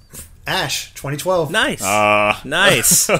[0.47, 1.51] Ash 2012.
[1.51, 1.81] Nice.
[1.83, 3.07] Ah, nice.
[3.07, 3.17] Dang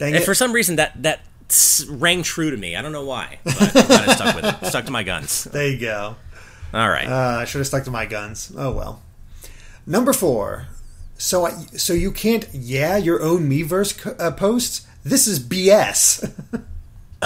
[0.00, 0.24] and it.
[0.24, 1.20] for some reason, that that
[1.88, 2.76] rang true to me.
[2.76, 4.66] I don't know why, but I'm I stuck with it.
[4.70, 5.44] Stuck to my guns.
[5.52, 6.16] there you go.
[6.74, 7.06] All right.
[7.08, 8.52] Uh, I should have stuck to my guns.
[8.56, 9.02] Oh well.
[9.86, 10.66] Number four.
[11.16, 14.86] So I, so you can't yeah your own Miiverse co- uh, posts.
[15.04, 16.28] This is BS.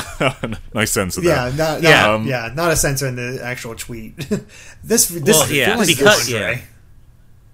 [0.74, 1.56] nice sense of yeah, that.
[1.56, 1.90] not, Yeah.
[2.06, 4.16] yeah, Um, yeah, not a censor in the actual tweet.
[4.84, 6.54] this this Well, yeah, this because- Andre.
[6.56, 6.60] yeah.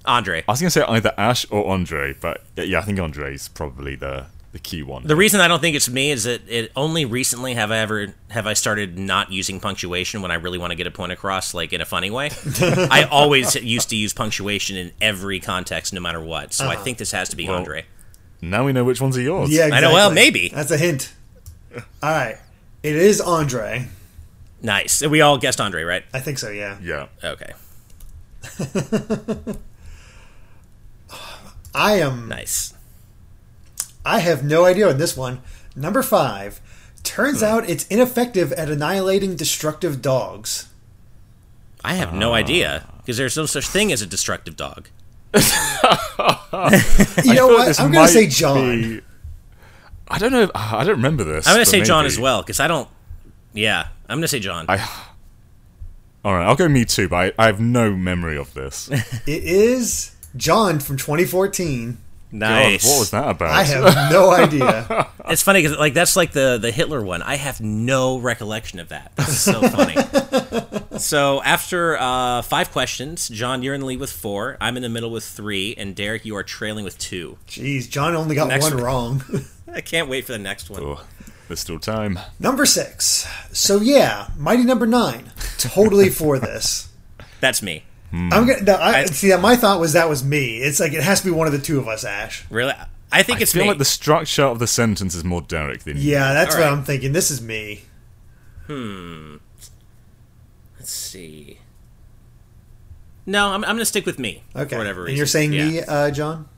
[0.07, 0.45] Andre.
[0.47, 3.95] I was going to say either Ash or Andre, but yeah, I think Andre's probably
[3.97, 5.03] the the key one.
[5.05, 8.15] The reason I don't think it's me is that it only recently have I ever
[8.31, 11.55] have I started not using punctuation when I really want to get a point across,
[11.55, 12.31] like in a funny way.
[12.61, 16.53] I always used to use punctuation in every context, no matter what.
[16.53, 17.85] So I think this has to be Well, Andre.
[18.43, 19.51] now we know which ones are yours.
[19.51, 20.51] Yeah, I know, well, maybe.
[20.51, 21.13] that's a hint.
[22.03, 22.37] All right,
[22.83, 23.89] it is Andre.
[24.63, 25.03] Nice.
[25.05, 26.05] We all guessed Andre, right?
[26.15, 26.49] I think so.
[26.51, 27.07] Yeah, Yeah.
[27.23, 27.53] Okay.
[31.75, 32.29] I am.
[32.29, 32.73] Nice.
[34.05, 35.41] I have no idea on this one.
[35.75, 36.61] Number five.
[37.03, 37.45] Turns Hmm.
[37.47, 40.69] out it's ineffective at annihilating destructive dogs.
[41.85, 44.89] I have no idea because there's no such thing as a destructive dog.
[45.35, 45.41] You
[46.57, 47.81] I know feel like what?
[47.81, 48.81] I'm going to say John.
[48.83, 49.01] be-
[50.09, 50.51] I don't know.
[50.55, 51.47] I don't remember this.
[51.47, 52.89] I'm gonna but say John as well because I don't.
[53.53, 54.67] Yeah, I'm gonna say John.
[54.69, 54.79] I.
[56.25, 58.89] All right, I'll go me too, but I, I have no memory of this.
[59.27, 61.99] It is John from 2014.
[62.33, 62.85] nice.
[62.87, 63.51] what was that about?
[63.51, 65.09] I have no idea.
[65.29, 67.23] It's funny because like that's like the the Hitler one.
[67.23, 69.13] I have no recollection of that.
[69.17, 69.97] That's so funny.
[70.99, 74.57] so after uh, five questions, John, you're in the lead with four.
[74.61, 77.37] I'm in the middle with three, and Derek, you are trailing with two.
[77.47, 78.83] Jeez, John only got Next one one.
[78.83, 79.25] wrong.
[79.75, 80.83] I can't wait for the next one.
[80.83, 81.05] Oh,
[81.49, 82.19] there's still time.
[82.39, 83.27] number six.
[83.53, 85.31] So yeah, Mighty Number Nine.
[85.59, 86.89] Totally for this.
[87.41, 87.85] That's me.
[88.11, 88.33] Hmm.
[88.33, 88.63] I'm gonna.
[88.63, 89.35] No, I, I- see.
[89.37, 90.59] My thought was that was me.
[90.59, 92.45] It's like it has to be one of the two of us, Ash.
[92.51, 92.73] Really,
[93.13, 93.69] I think it's I feel me.
[93.71, 96.13] like the structure of the sentence is more Derek than you.
[96.13, 96.73] Yeah, that's All what right.
[96.77, 97.13] I'm thinking.
[97.13, 97.83] This is me.
[98.67, 99.37] Hmm.
[100.79, 101.59] Let's see.
[103.27, 104.43] No, I'm, I'm gonna stick with me.
[104.55, 104.71] Okay.
[104.71, 105.11] For whatever reason.
[105.11, 105.67] And you're saying Yeah.
[105.69, 106.49] me, uh, John?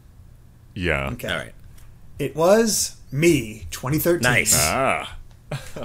[0.74, 1.10] Yeah.
[1.12, 1.28] Okay.
[1.28, 1.52] All right.
[2.18, 4.22] It was me, 2013.
[4.22, 4.54] Nice.
[4.58, 5.16] Ah.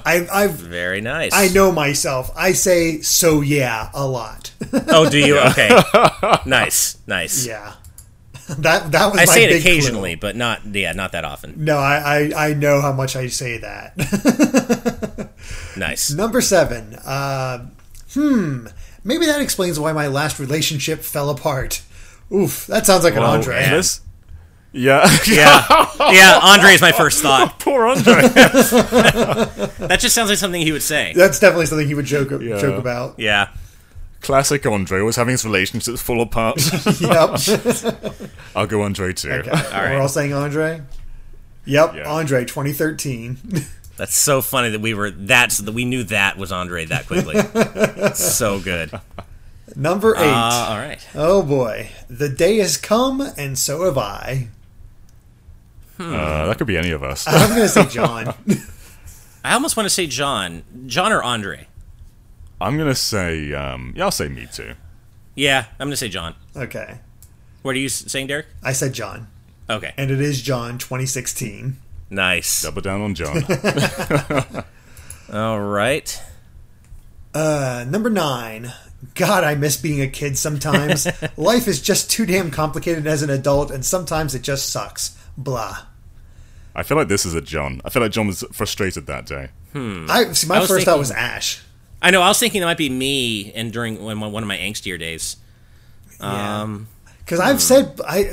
[0.06, 0.54] I, I've.
[0.54, 1.32] Very nice.
[1.34, 2.32] I know myself.
[2.36, 4.52] I say so yeah a lot.
[4.88, 5.38] Oh, do you?
[5.40, 5.70] Okay.
[6.46, 6.98] nice.
[7.08, 7.46] Nice.
[7.46, 7.74] yeah.
[8.58, 9.72] That that was I my say it big clue.
[9.72, 11.64] occasionally, but not yeah, not that often.
[11.64, 13.94] No, I, I I know how much I say that.
[15.78, 16.12] Nice.
[16.12, 16.96] Number seven.
[16.96, 17.68] Uh,
[18.14, 18.68] hmm.
[19.04, 21.82] Maybe that explains why my last relationship fell apart.
[22.32, 23.70] Oof, that sounds like an Well, Andre.
[23.70, 24.02] this-
[24.74, 25.08] Yeah.
[25.28, 25.66] Yeah.
[26.12, 27.60] Yeah, Andre is my first thought.
[27.60, 28.14] Poor Andre.
[28.22, 31.14] That just sounds like something he would say.
[31.16, 32.60] That's definitely something he would joke Yeah.
[32.60, 33.20] joke about.
[33.20, 33.50] Yeah.
[34.22, 36.60] Classic Andre was having his relationships fall apart.
[37.00, 37.40] Yep.
[38.56, 39.30] I'll go Andre too.
[39.32, 39.50] Okay.
[39.52, 39.92] right.
[39.94, 40.82] We're all saying Andre.
[41.66, 42.10] Yep, Yeah.
[42.12, 43.38] Andre, 2013.
[43.98, 47.36] That's so funny that we were that's that we knew that was Andre that quickly.
[48.16, 48.92] so good.
[49.76, 50.22] Number eight.
[50.34, 51.00] Uh, all right.
[51.16, 54.48] oh boy, the day has come, and so have I.
[56.02, 57.28] Uh, that could be any of us.
[57.28, 58.34] I'm going to say John.
[59.44, 60.64] I almost want to say John.
[60.86, 61.68] John or Andre?
[62.60, 64.76] I'm gonna say, um, yeah, I'll say me too.
[65.34, 66.36] Yeah, I'm gonna say John.
[66.56, 67.00] okay,
[67.64, 68.46] What are you s- saying, Derek?
[68.62, 69.30] I said John,
[69.68, 69.94] Okay.
[69.98, 71.78] and it is John, 2016.
[72.12, 72.62] Nice.
[72.62, 73.44] Double down on John.
[75.34, 76.22] All right.
[77.34, 78.72] Uh, number nine.
[79.16, 81.08] God, I miss being a kid sometimes.
[81.38, 85.18] Life is just too damn complicated as an adult, and sometimes it just sucks.
[85.36, 85.80] Blah.
[86.76, 87.82] I feel like this is a John.
[87.84, 89.50] I feel like John was frustrated that day.
[89.74, 90.08] Hmm.
[90.10, 90.48] I see.
[90.48, 91.62] My I was first thought was Ash.
[92.02, 92.22] I know.
[92.22, 95.38] I was thinking it might be me, and during one of my angstier days.
[96.20, 96.62] Yeah.
[96.62, 96.88] Um,
[97.20, 98.26] Because I've said I,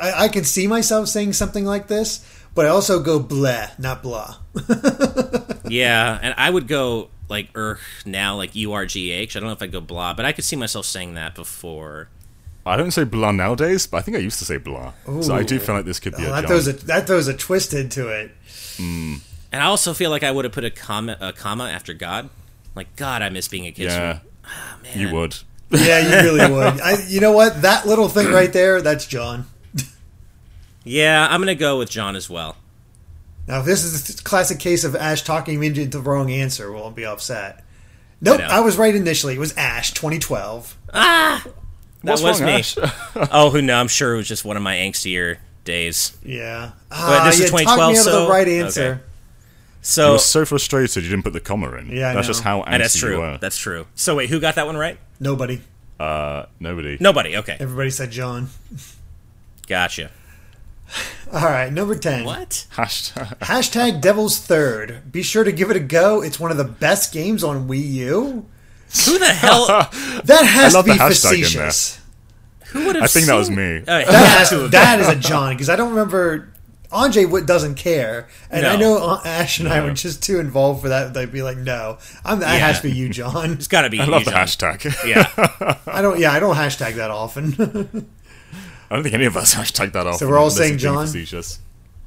[0.00, 4.02] I I can see myself saying something like this, but I also go bleh, not
[4.02, 4.36] blah.
[5.68, 9.36] yeah, and I would go like er now, like U R G H.
[9.36, 12.08] I don't know if I'd go blah, but I could see myself saying that before.
[12.66, 14.92] I don't say blah nowadays, but I think I used to say blah.
[15.20, 16.48] So I do feel like this could be Oh, a that John.
[16.48, 18.30] throws a that throws a twist into it.
[18.76, 19.16] Hmm.
[19.52, 22.30] And I also feel like I would have put a comma a comma after God.
[22.74, 23.84] Like God, I miss being a kid.
[23.90, 24.98] yeah, ah, man.
[24.98, 25.36] you would.
[25.70, 26.80] Yeah, you really would.
[26.80, 27.62] I, you know what?
[27.62, 29.46] That little thing right there, that's John.
[30.84, 32.56] Yeah, I'm gonna go with John as well.
[33.46, 36.72] Now, if this is a classic case of Ash talking me into the wrong answer,
[36.72, 37.62] we'll be upset.
[38.20, 38.46] Nope, know.
[38.46, 39.34] I, was right initially.
[39.34, 40.76] It was Ash, 2012.
[42.04, 43.28] That What's was wrong, me.
[43.32, 43.74] Oh, who no?
[43.78, 46.16] I'm sure it was just one of my angstier days.
[46.24, 46.66] Yeah.
[46.66, 48.82] Wait, Ah, this is you talked me 2012, out of so- the right answer.
[48.82, 49.00] okay.
[49.00, 49.00] You
[49.82, 51.88] So were so frustrated you didn't put the comma in.
[51.90, 52.32] Yeah, I that's know.
[52.32, 53.20] just how and that's angsty you true.
[53.20, 53.38] were.
[53.38, 53.86] That's true.
[53.94, 54.98] So wait, who got that one right?
[55.20, 55.60] Nobody.
[56.00, 56.96] Uh, nobody.
[57.00, 57.36] Nobody.
[57.36, 58.48] Okay, Everybody said John.
[59.66, 60.10] gotcha.
[61.32, 62.24] All right, number 10.
[62.24, 62.66] What?
[62.74, 63.38] Hashtag.
[63.38, 65.10] Hashtag Devil's Third.
[65.10, 66.22] Be sure to give it a go.
[66.22, 68.46] It's one of the best games on Wii U.
[69.06, 69.66] Who the hell?
[70.24, 71.70] That has to love be the hashtag in there.
[71.70, 72.00] facetious.
[72.68, 73.04] Who would have?
[73.04, 73.82] I think that was me.
[73.86, 75.06] Oh, it That, has, to have that been.
[75.06, 76.50] is a John, because I don't remember.
[76.92, 80.82] Andre Wood doesn't care, and I know uh, Ash and I were just too involved
[80.82, 81.12] for that.
[81.12, 82.66] They'd be like, "No, I'm, that Yeah.
[82.68, 83.98] has to be you, John." It's got to be.
[84.00, 84.46] I love you, the John.
[84.46, 85.04] hashtag.
[85.04, 85.76] Yeah.
[85.92, 86.20] I don't.
[86.20, 88.06] Yeah, I don't hashtag that often.
[88.90, 90.16] I don't think any of us hashtag that off.
[90.20, 91.06] So we're all saying John?
[91.06, 91.58] Facetious.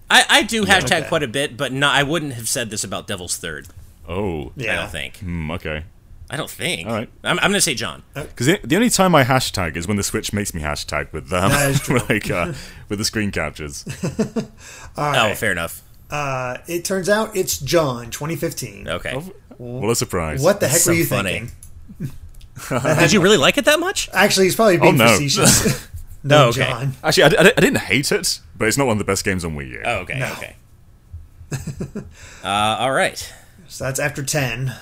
[0.10, 1.08] I, I do hashtag okay.
[1.10, 3.68] quite a bit, but no, I wouldn't have said this about Devil's Third.
[4.08, 4.54] Oh.
[4.56, 4.72] Yeah.
[4.72, 5.18] I don't think.
[5.18, 5.84] Hmm, okay.
[6.30, 6.88] I don't think.
[6.88, 7.10] All right.
[7.24, 8.04] I'm, I'm gonna say John.
[8.14, 11.32] Because the, the only time I hashtag is when the Switch makes me hashtag with
[11.32, 11.99] um, That is true.
[12.10, 12.54] like uh,
[12.90, 13.86] with the screen captures.
[14.98, 15.82] All Oh, fair enough.
[16.10, 18.88] Uh, it turns out it's John, 2015.
[18.88, 19.14] Okay.
[19.58, 20.41] What a surprise!
[20.44, 21.49] What the heck That's were so you funny.
[21.99, 22.98] thinking?
[22.99, 24.10] Did you really like it that much?
[24.14, 25.18] Actually, he's probably being Oh, no.
[25.18, 25.88] facetious.
[26.24, 26.66] no, Oh, okay.
[26.70, 26.94] John.
[27.04, 29.44] Actually, I, I, I didn't hate it, but it's not one of the best games
[29.45, 29.82] on Wii U.
[29.86, 30.20] Oh, okay.
[30.20, 30.32] No.
[30.34, 30.56] Okay.
[32.44, 32.48] uh,
[32.80, 33.34] all right.
[33.68, 34.74] So that's after 10.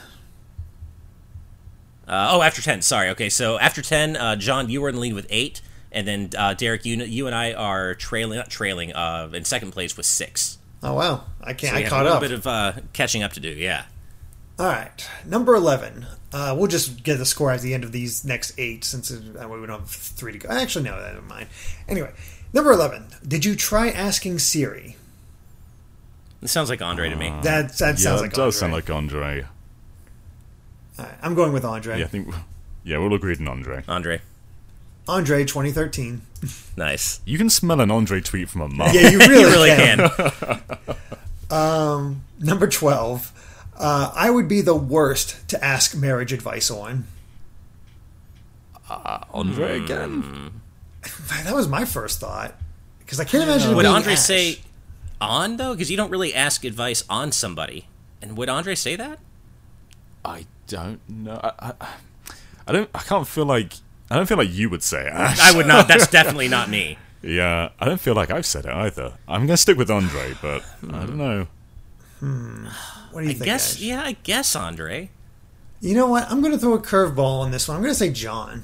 [2.07, 2.81] Uh, oh, after ten.
[2.81, 3.09] Sorry.
[3.09, 5.61] Okay, so after ten, uh, John, you were in the lead with eight,
[5.91, 9.71] and then uh, Derek, you you and I are trailing, not trailing, uh, in second
[9.71, 10.57] place with six.
[10.83, 11.71] Oh wow, I can't.
[11.71, 12.21] So we I have caught a little up.
[12.21, 13.49] bit of uh, catching up to do.
[13.49, 13.85] Yeah.
[14.59, 16.05] All right, number eleven.
[16.31, 19.21] Uh, we'll just get the score at the end of these next eight, since it,
[19.35, 20.49] uh, we don't have three to go.
[20.49, 21.47] Actually, no, that never mind.
[21.87, 22.11] Anyway,
[22.53, 23.07] number eleven.
[23.27, 24.95] Did you try asking Siri?
[26.41, 27.29] It sounds like Andre to me.
[27.41, 28.43] That that yeah, sounds like Andre.
[28.43, 28.59] it does Andre.
[28.59, 29.45] sound like Andre.
[30.97, 31.99] All right, I'm going with Andre.
[31.99, 32.33] Yeah, I think.
[32.83, 33.83] Yeah, we'll agree on Andre.
[33.87, 34.21] Andre.
[35.07, 36.21] Andre, 2013.
[36.77, 37.21] Nice.
[37.25, 38.93] You can smell an Andre tweet from a mile.
[38.93, 40.09] Yeah, you really, You really can.
[40.09, 40.95] can.
[41.51, 43.31] Um, number 12.
[43.77, 47.05] Uh, I would be the worst to ask marriage advice on.
[48.89, 49.83] Uh, Andre hmm.
[49.85, 50.61] again.
[51.43, 52.55] That was my first thought
[52.99, 53.71] because I can't imagine.
[53.71, 54.19] it Would being Andre Ash.
[54.19, 54.59] say
[55.21, 55.73] on though?
[55.73, 57.87] Because you don't really ask advice on somebody.
[58.21, 59.19] And would Andre say that?
[60.23, 61.39] I don't know.
[61.43, 61.87] I, I,
[62.67, 62.89] I don't.
[62.93, 63.73] I can't feel like.
[64.09, 65.13] I don't feel like you would say it.
[65.13, 65.87] I would not.
[65.87, 66.97] That's definitely not me.
[67.21, 69.13] Yeah, I don't feel like I've said it either.
[69.27, 71.47] I'm gonna stick with Andre, but I don't know.
[72.19, 72.67] Hmm.
[73.11, 73.45] What do you I think?
[73.45, 73.75] guess.
[73.75, 73.81] Ash?
[73.81, 75.09] Yeah, I guess Andre.
[75.81, 76.29] You know what?
[76.31, 77.75] I'm going to throw a curveball on this one.
[77.77, 78.63] I'm going to say John.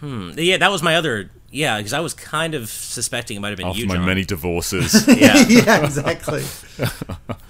[0.00, 0.30] Hmm.
[0.36, 1.30] Yeah, that was my other.
[1.50, 4.04] Yeah, because I was kind of suspecting it might have been After you, my John.
[4.04, 5.36] many divorces, yeah.
[5.48, 6.44] yeah, exactly.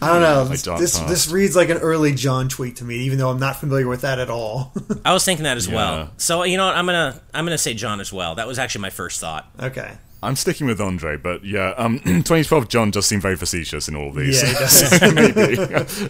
[0.01, 0.45] I don't know.
[0.45, 1.09] This, dark this, past.
[1.09, 4.03] this reads like an early John tweet to me, even though I'm not familiar with
[4.03, 4.73] that at all.
[5.05, 5.75] I was thinking that as Yeah.
[5.75, 6.11] well.
[6.17, 6.77] So you know what?
[6.77, 8.37] I'm gonna I'm gonna say John as well.
[8.37, 9.51] That was actually my first thought.
[9.61, 9.97] okay.
[10.21, 11.17] I'm sticking with Andre.
[11.17, 14.43] But yeah, um, 2012 John does seem very facetious in all of these.
[14.43, 14.55] Yeah, he
[15.67, 16.09] does.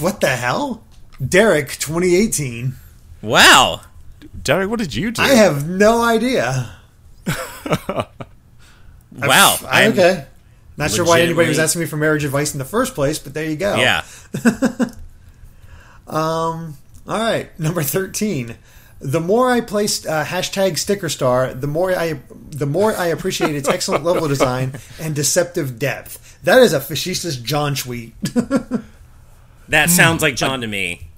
[0.00, 0.84] what the hell?
[1.26, 2.74] Derek, 2018.
[3.22, 3.80] Wow.
[4.46, 5.22] Derek, what did you do?
[5.22, 6.70] I have no idea.
[9.18, 9.56] Wow.
[9.66, 10.26] I'm- okay.
[10.76, 13.32] Not sure why anybody was asking me for marriage advice in the first place, but
[13.32, 13.76] there you go.
[13.76, 14.04] Yeah.
[16.06, 16.76] um.
[17.08, 18.56] All right, number thirteen.
[19.00, 22.20] The more I placed uh, hashtag sticker star, the more I
[22.50, 26.38] the more I appreciate its excellent level design and deceptive depth.
[26.44, 28.12] That is a facetious John tweet.
[29.68, 31.08] That sounds like John to me.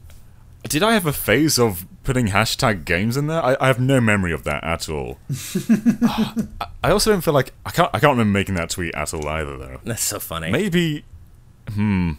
[0.68, 3.42] Did I have a phase of putting hashtag games in there?
[3.42, 5.18] I, I have no memory of that at all.
[5.70, 6.46] I,
[6.84, 7.90] I also don't feel like I can't.
[7.92, 9.80] I can't remember making that tweet at all either, though.
[9.84, 10.50] That's so funny.
[10.50, 11.04] Maybe.
[11.70, 12.12] Hmm.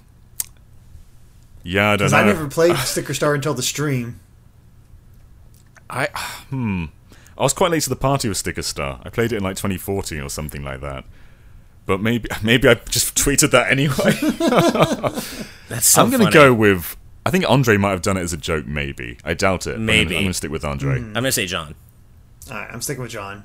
[1.63, 2.17] Yeah, I don't know.
[2.17, 4.19] I never played sticker star until the stream.
[5.89, 6.07] I
[6.49, 6.85] hmm.
[7.39, 8.99] I was quite late to the party with Sticker Star.
[9.03, 11.05] I played it in like 2014 or something like that.
[11.85, 14.11] But maybe maybe I just tweeted that anyway.
[15.69, 16.97] That's so I'm gonna go with.
[17.25, 18.65] I think Andre might have done it as a joke.
[18.65, 19.71] Maybe I doubt it.
[19.71, 20.17] but I'm gonna- Maybe.
[20.17, 20.95] I'm gonna stick with Andre.
[20.97, 21.75] I'm gonna say John.
[22.49, 23.43] All right, I'm sticking with John.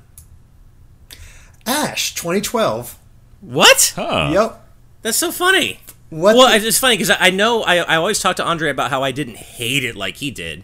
[1.65, 2.97] Ash, 2012.
[3.41, 3.93] What?
[3.97, 4.61] Ah, Yep.
[5.01, 5.79] That's so funny.
[6.09, 6.35] What?
[6.35, 8.89] Well, the- it's funny because I I know I, I always talk to Andre about
[8.89, 10.63] how I didn't hate it like he did,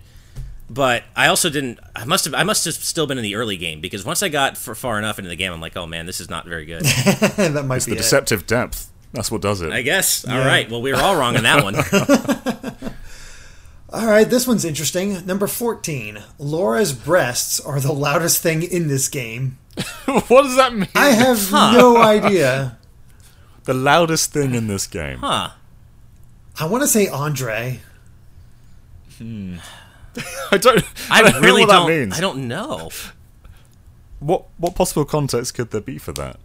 [0.69, 1.79] but I also didn't.
[1.95, 2.33] I must have.
[2.33, 4.97] I must have still been in the early game because once I got for far
[4.97, 6.81] enough into the game, I'm like, oh man, this is not very good.
[6.85, 7.97] that might be The it.
[7.97, 8.89] deceptive depth.
[9.13, 9.71] That's what does it.
[9.73, 10.25] I guess.
[10.25, 10.47] All Yeah.
[10.47, 10.69] right.
[10.71, 11.75] Well, we were all wrong on that one.
[13.93, 15.25] All right, this one's interesting.
[15.25, 16.19] Number 14.
[16.39, 19.57] Lara's breasts are the loudest thing in this game.
[20.05, 20.87] what does that mean?
[20.95, 22.77] I have no idea.
[23.65, 25.17] the loudest thing in this game.
[25.19, 25.49] Huh.
[26.59, 27.81] I want to say Andre.
[29.17, 29.57] Hmm.
[30.51, 30.83] I don't.
[31.09, 31.87] I, don't really know what don't.
[31.87, 32.17] that means.
[32.17, 32.89] I don't know.
[34.19, 36.37] What what possible context could there be for that?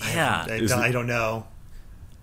[0.00, 0.46] Yeah.
[0.48, 1.46] I, Is don't, it- I don't know.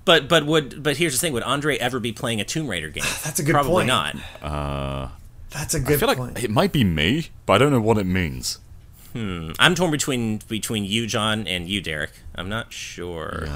[0.07, 2.87] But but would but here's the thing: Would Andre ever be playing a Tomb Raider
[2.87, 3.03] game?
[3.25, 3.65] That's a good point.
[3.65, 4.23] Probably point.
[4.41, 5.11] not.
[5.49, 7.97] That's a good I feel like it might be me, but I don't know what
[7.97, 8.59] it means.
[9.11, 9.51] Hmm.
[9.59, 12.11] I'm torn between between you, John, and you, Derek.
[12.35, 13.47] I'm not sure.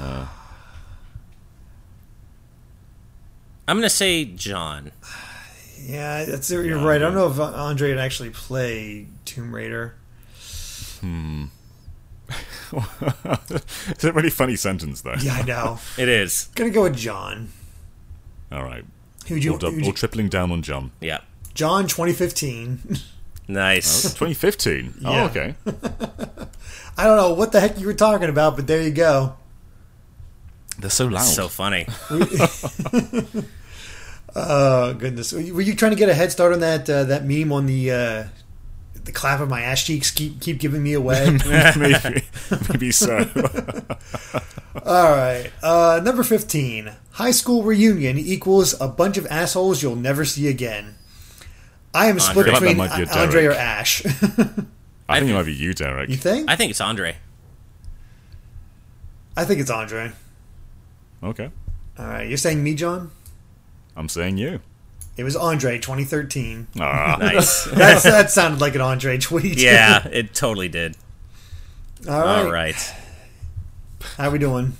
[3.66, 4.92] I'm gonna say John.
[5.78, 6.96] Yeah, that's you're right.
[6.96, 9.94] I don't know if Andre would actually play Tomb Raider.
[13.88, 15.14] It's a really funny sentence, though.
[15.20, 15.78] Yeah, I know.
[15.98, 16.48] It is.
[16.54, 17.48] Gonna go with John.
[18.50, 18.84] All right.
[19.28, 19.52] Who'd you?
[19.52, 20.90] All, dub- who'd all you tripling down on John.
[21.00, 21.20] Yeah.
[21.54, 22.96] John, 2015.
[23.48, 24.02] Nice.
[24.14, 24.94] 2015.
[25.00, 25.08] Yeah.
[25.08, 25.54] Oh, okay.
[26.96, 29.34] I don't know what the heck you were talking about, but there you go.
[30.78, 31.22] They're so loud.
[31.24, 31.86] So funny.
[34.34, 35.32] Oh goodness!
[35.32, 37.52] Were you, were you trying to get a head start on that uh, that meme
[37.52, 38.24] on the uh,
[39.04, 41.38] the clap of my ass cheeks keep keep giving me away?
[41.76, 42.22] maybe,
[42.70, 43.28] maybe so.
[44.84, 46.92] All right, uh, number fifteen.
[47.12, 50.94] High school reunion equals a bunch of assholes you'll never see again.
[51.94, 52.52] I am split Andre.
[52.52, 53.58] I feel like between that might be a Andre or Derek.
[53.58, 54.04] Ash.
[55.08, 56.08] I think it might be you, Derek.
[56.08, 56.50] you think?
[56.50, 57.16] I think it's Andre.
[59.36, 60.12] I think it's Andre.
[61.22, 61.50] Okay.
[61.98, 63.10] All right, you're saying me, John?
[63.94, 64.60] I'm saying you.
[65.16, 66.68] It was Andre, 2013.
[66.80, 67.64] Ah, Nice.
[67.64, 69.60] That's, that sounded like an Andre tweet.
[69.60, 70.96] yeah, it totally did.
[72.08, 72.44] All right.
[72.44, 72.94] All right.
[74.16, 74.72] How we doing?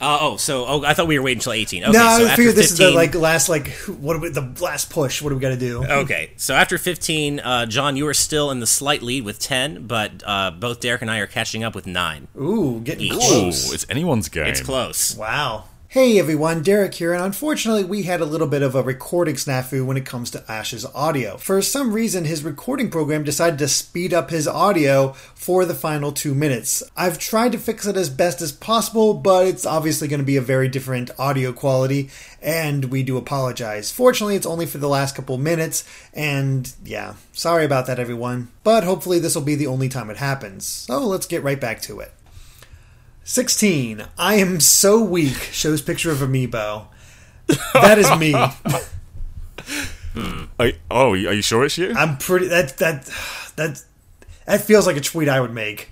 [0.00, 1.84] Uh, oh, so oh, I thought we were waiting until 18.
[1.84, 4.28] Okay, no, so I after figured this is the like last like what do we,
[4.28, 5.22] the last push.
[5.22, 5.82] What do we got to do?
[5.82, 9.86] Okay, so after 15, uh, John, you are still in the slight lead with 10,
[9.86, 12.28] but uh, both Derek and I are catching up with 9.
[12.38, 13.14] Ooh, getting Each.
[13.14, 14.46] Ooh, it's anyone's game.
[14.46, 15.16] It's close.
[15.16, 15.64] Wow.
[15.94, 19.86] Hey everyone, Derek here, and unfortunately, we had a little bit of a recording snafu
[19.86, 21.36] when it comes to Ash's audio.
[21.36, 26.10] For some reason, his recording program decided to speed up his audio for the final
[26.10, 26.82] two minutes.
[26.96, 30.36] I've tried to fix it as best as possible, but it's obviously going to be
[30.36, 32.10] a very different audio quality,
[32.42, 33.92] and we do apologize.
[33.92, 38.48] Fortunately, it's only for the last couple minutes, and yeah, sorry about that, everyone.
[38.64, 40.66] But hopefully, this will be the only time it happens.
[40.66, 42.10] So let's get right back to it.
[43.24, 44.04] 16.
[44.18, 45.36] I am so weak.
[45.52, 46.86] Shows picture of amiibo.
[47.74, 48.34] That is me.
[50.60, 51.92] I, oh, are you sure it's you?
[51.94, 52.46] I'm pretty.
[52.48, 53.06] That that
[53.56, 53.82] that
[54.46, 55.90] that feels like a tweet I would make.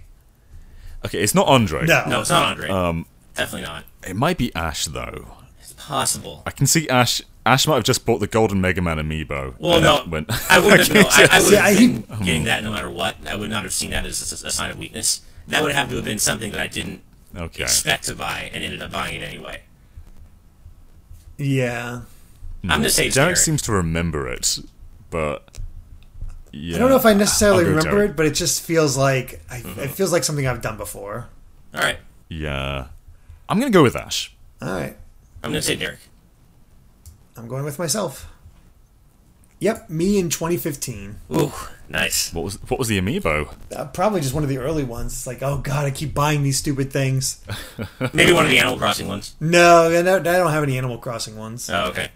[1.05, 1.85] Okay, it's not Andre.
[1.87, 2.69] No, No, it's not Andre.
[2.69, 3.85] Um, Definitely not.
[4.07, 5.27] it might be Ash though.
[5.61, 6.43] It's possible.
[6.47, 7.23] I can see Ash.
[7.45, 9.57] Ash might have just bought the Golden Mega Man amiibo.
[9.59, 11.05] Well, and no, went- I wouldn't have known.
[11.09, 11.79] I, I would See, I- have
[12.09, 13.17] been getting that no matter what.
[13.29, 15.23] I would not have seen that as a, a sign of weakness.
[15.49, 17.01] That would have to have been something that I didn't
[17.37, 17.63] okay.
[17.65, 19.63] expect to buy and ended up buying it anyway.
[21.39, 22.03] Yeah.
[22.65, 23.37] I'm gonna say Derek Derek.
[23.39, 24.59] seems to remember it,
[25.11, 25.59] but
[26.53, 26.77] yeah.
[26.77, 28.11] I don't know if I necessarily remember Derek.
[28.11, 29.81] it, but it just feels like I, Mm-hmm.
[29.81, 31.27] it feels like something I've done before.
[31.75, 31.99] All right,
[32.29, 32.87] Yeah,
[33.49, 34.33] I'm gonna go with Ash.
[34.61, 34.97] All right,
[35.43, 35.99] I'm gonna say Derek.
[37.37, 38.29] I'm going with myself.
[39.59, 41.17] Yep, me in 2015.
[41.35, 41.53] Ooh,
[41.93, 42.33] nice.
[42.33, 43.55] What was what was the amiibo?
[43.75, 45.13] Uh, probably just one of the early ones.
[45.13, 47.45] It's like, oh god, I keep buying these stupid things.
[48.13, 49.37] Maybe one of the Animal Crossing ones.
[49.41, 51.71] No, I don't I don't have any Animal Crossing ones.
[51.71, 52.11] Oh, okay.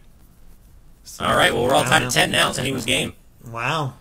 [1.21, 1.53] All right.
[1.55, 2.51] Well, we're all tied at ten now.
[2.51, 3.13] It's anyone's game.
[3.51, 3.95] Wow.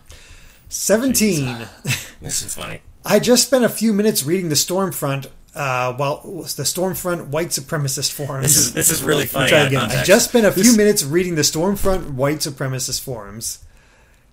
[0.68, 1.66] 17.
[2.20, 2.80] This is funny.
[3.04, 8.10] I just spent a few minutes reading the Stormfront, uh, while the Stormfront white supremacist
[8.12, 8.46] forums.
[8.46, 9.50] This is this is really funny.
[9.50, 9.90] Try again.
[9.90, 13.62] I just spent a few minutes reading the Stormfront white supremacist forums.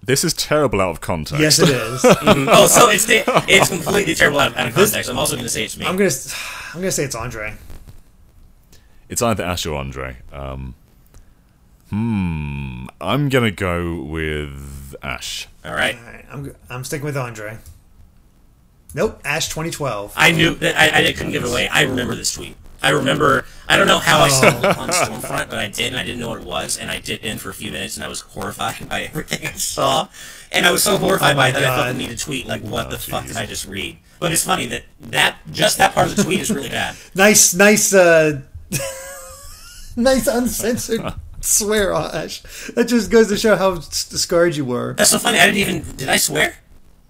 [0.06, 1.42] This is terrible out of context.
[1.42, 2.04] Yes, it is.
[2.26, 5.10] Oh, so it's it's completely terrible out out of context.
[5.10, 5.86] I'm also gonna say it's me.
[5.86, 6.10] I'm gonna,
[6.74, 7.56] I'm gonna say it's Andre.
[9.08, 10.18] It's either Ash or Andre.
[10.34, 10.76] Um,
[11.90, 12.86] hmm.
[13.00, 15.48] I'm gonna go with Ash.
[15.64, 15.96] All right.
[15.96, 17.60] All right, I'm, I'm sticking with Andre.
[18.94, 20.14] Nope, Ash 2012.
[20.18, 21.68] I knew that I, I couldn't give it away.
[21.70, 22.56] I remember this tweet.
[22.84, 23.46] I remember.
[23.68, 26.30] I don't know how I stumbled upon Stormfront, but I did, and I didn't know
[26.30, 28.90] what it was, and I did in for a few minutes, and I was horrified
[28.90, 30.10] by everything I saw,
[30.52, 32.62] and I was so horrified by it that I felt the need to tweet like,
[32.62, 36.10] "What the fuck did I just read?" But it's funny that that just that part
[36.10, 36.96] of the tweet is really bad.
[37.16, 38.42] Nice, nice, uh,
[39.96, 42.42] nice uncensored swear, Ash.
[42.76, 44.94] That just goes to show how scarred you were.
[44.94, 45.40] That's so funny.
[45.40, 45.96] I didn't even.
[45.96, 46.56] Did I swear?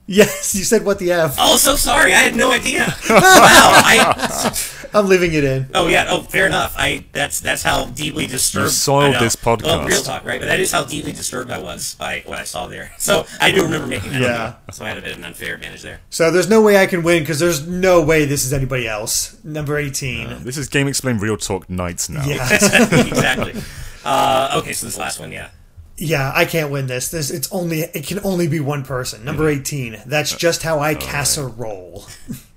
[0.05, 1.35] Yes, you said what the f.
[1.39, 2.13] Oh, so sorry.
[2.13, 2.85] I had no idea.
[3.09, 3.21] wow.
[3.21, 4.51] I.
[4.93, 5.67] I'm leaving it in.
[5.73, 6.05] Oh yeah.
[6.09, 6.75] Oh, fair enough.
[6.77, 7.05] I.
[7.11, 8.65] That's that's how deeply disturbed.
[8.65, 9.19] You soiled I know.
[9.19, 9.63] this podcast.
[9.63, 10.39] Well, real talk, right?
[10.39, 12.91] But that is how deeply disturbed I was by what I saw there.
[12.97, 14.21] So I do remember making that.
[14.21, 14.43] Yeah.
[14.43, 14.73] up.
[14.73, 16.01] So I had a bit of an unfair advantage there.
[16.09, 19.37] So there's no way I can win because there's no way this is anybody else.
[19.43, 20.43] Number 18.
[20.43, 22.25] This is GameXplain Real Talk Nights now.
[22.25, 22.47] yeah.
[22.53, 23.53] exactly.
[24.05, 25.49] Uh, okay, so this last one, yeah.
[25.95, 27.09] yeah, I can't win this.
[27.09, 29.23] This it's only it can only be one person.
[29.23, 30.01] Number 18.
[30.05, 31.43] That's just how I cast a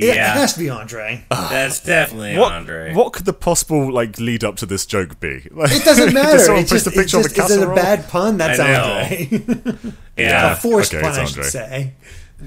[0.00, 0.10] roll.
[0.10, 1.24] It has to be Andre.
[1.30, 2.94] that's definitely What, Andre.
[2.94, 5.48] what could the possible like lead up to this joke be?
[5.52, 6.38] Like, It doesn't matter.
[6.38, 8.36] someone It's just, a it's picture of just a is it a bad pun?
[8.38, 8.74] That's I.
[8.74, 9.92] Andre.
[10.16, 11.92] Yeah, a forced okay, pun, it's I should say.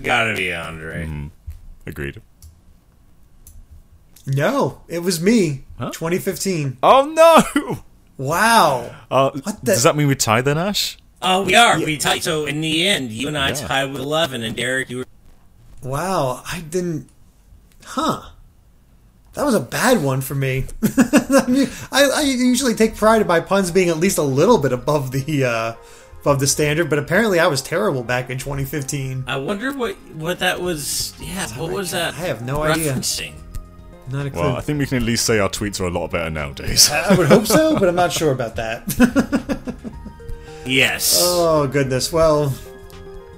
[0.01, 1.29] gotta be Andre.
[1.85, 2.21] Agreed.
[4.25, 5.63] No, it was me.
[5.79, 6.77] 2015.
[6.83, 7.79] Oh no!
[8.17, 8.93] Wow.
[9.11, 10.97] Uh, the- Does that mean we tie then, Ash?
[11.21, 11.77] Oh, we are.
[11.79, 12.23] We tied.
[12.23, 13.55] So in the end, you and I Yeah.
[13.55, 15.05] tied with eleven, and Derek, you were.
[15.83, 17.09] Wow, I didn't.
[17.87, 18.21] Huh.
[19.33, 20.65] That was a bad one for me.
[20.97, 24.57] I, mean, I, I usually take pride in my puns being at least a little
[24.57, 25.73] bit above the uh,
[26.21, 29.25] above the standard, but apparently I was terrible back in 2015.
[29.27, 31.13] I wonder what what that was.
[31.19, 32.15] Yeah, what was that?
[32.15, 32.93] I have no idea.
[32.93, 33.35] referencing?
[34.09, 34.41] Not a clue.
[34.41, 36.89] Well, I think we can at least say our tweets are a lot better nowadays.
[36.89, 38.83] I would hope so, but I'm not sure about that.
[40.67, 41.19] Yes.
[41.21, 42.11] oh goodness.
[42.11, 42.53] Well,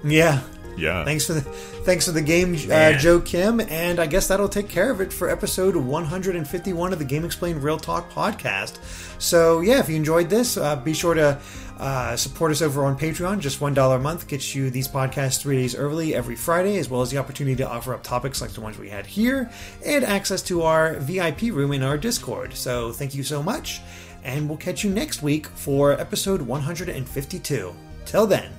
[0.04, 0.42] yeah.
[0.78, 1.06] yeah.
[1.06, 1.42] Thanks for the
[1.84, 5.12] thanks for the game, uh, Joe Kim, and I guess that'll take care of it
[5.12, 8.78] for episode 151 of the GameXplain Real Talk podcast.
[9.22, 11.40] So yeah, if you enjoyed this, uh, be sure to
[11.80, 13.40] uh, support us over on Patreon.
[13.40, 16.90] Just one dollar a month gets you these podcasts three days early every Friday, as
[16.90, 19.50] well as the opportunity to offer up topics like the ones we had here,
[19.86, 22.54] and access to our VIP room in our Discord.
[22.54, 23.82] So thank you so much,
[24.24, 27.74] and we'll catch you next week for episode 152.
[28.06, 28.52] Till then,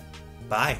[0.48, 0.78] bye.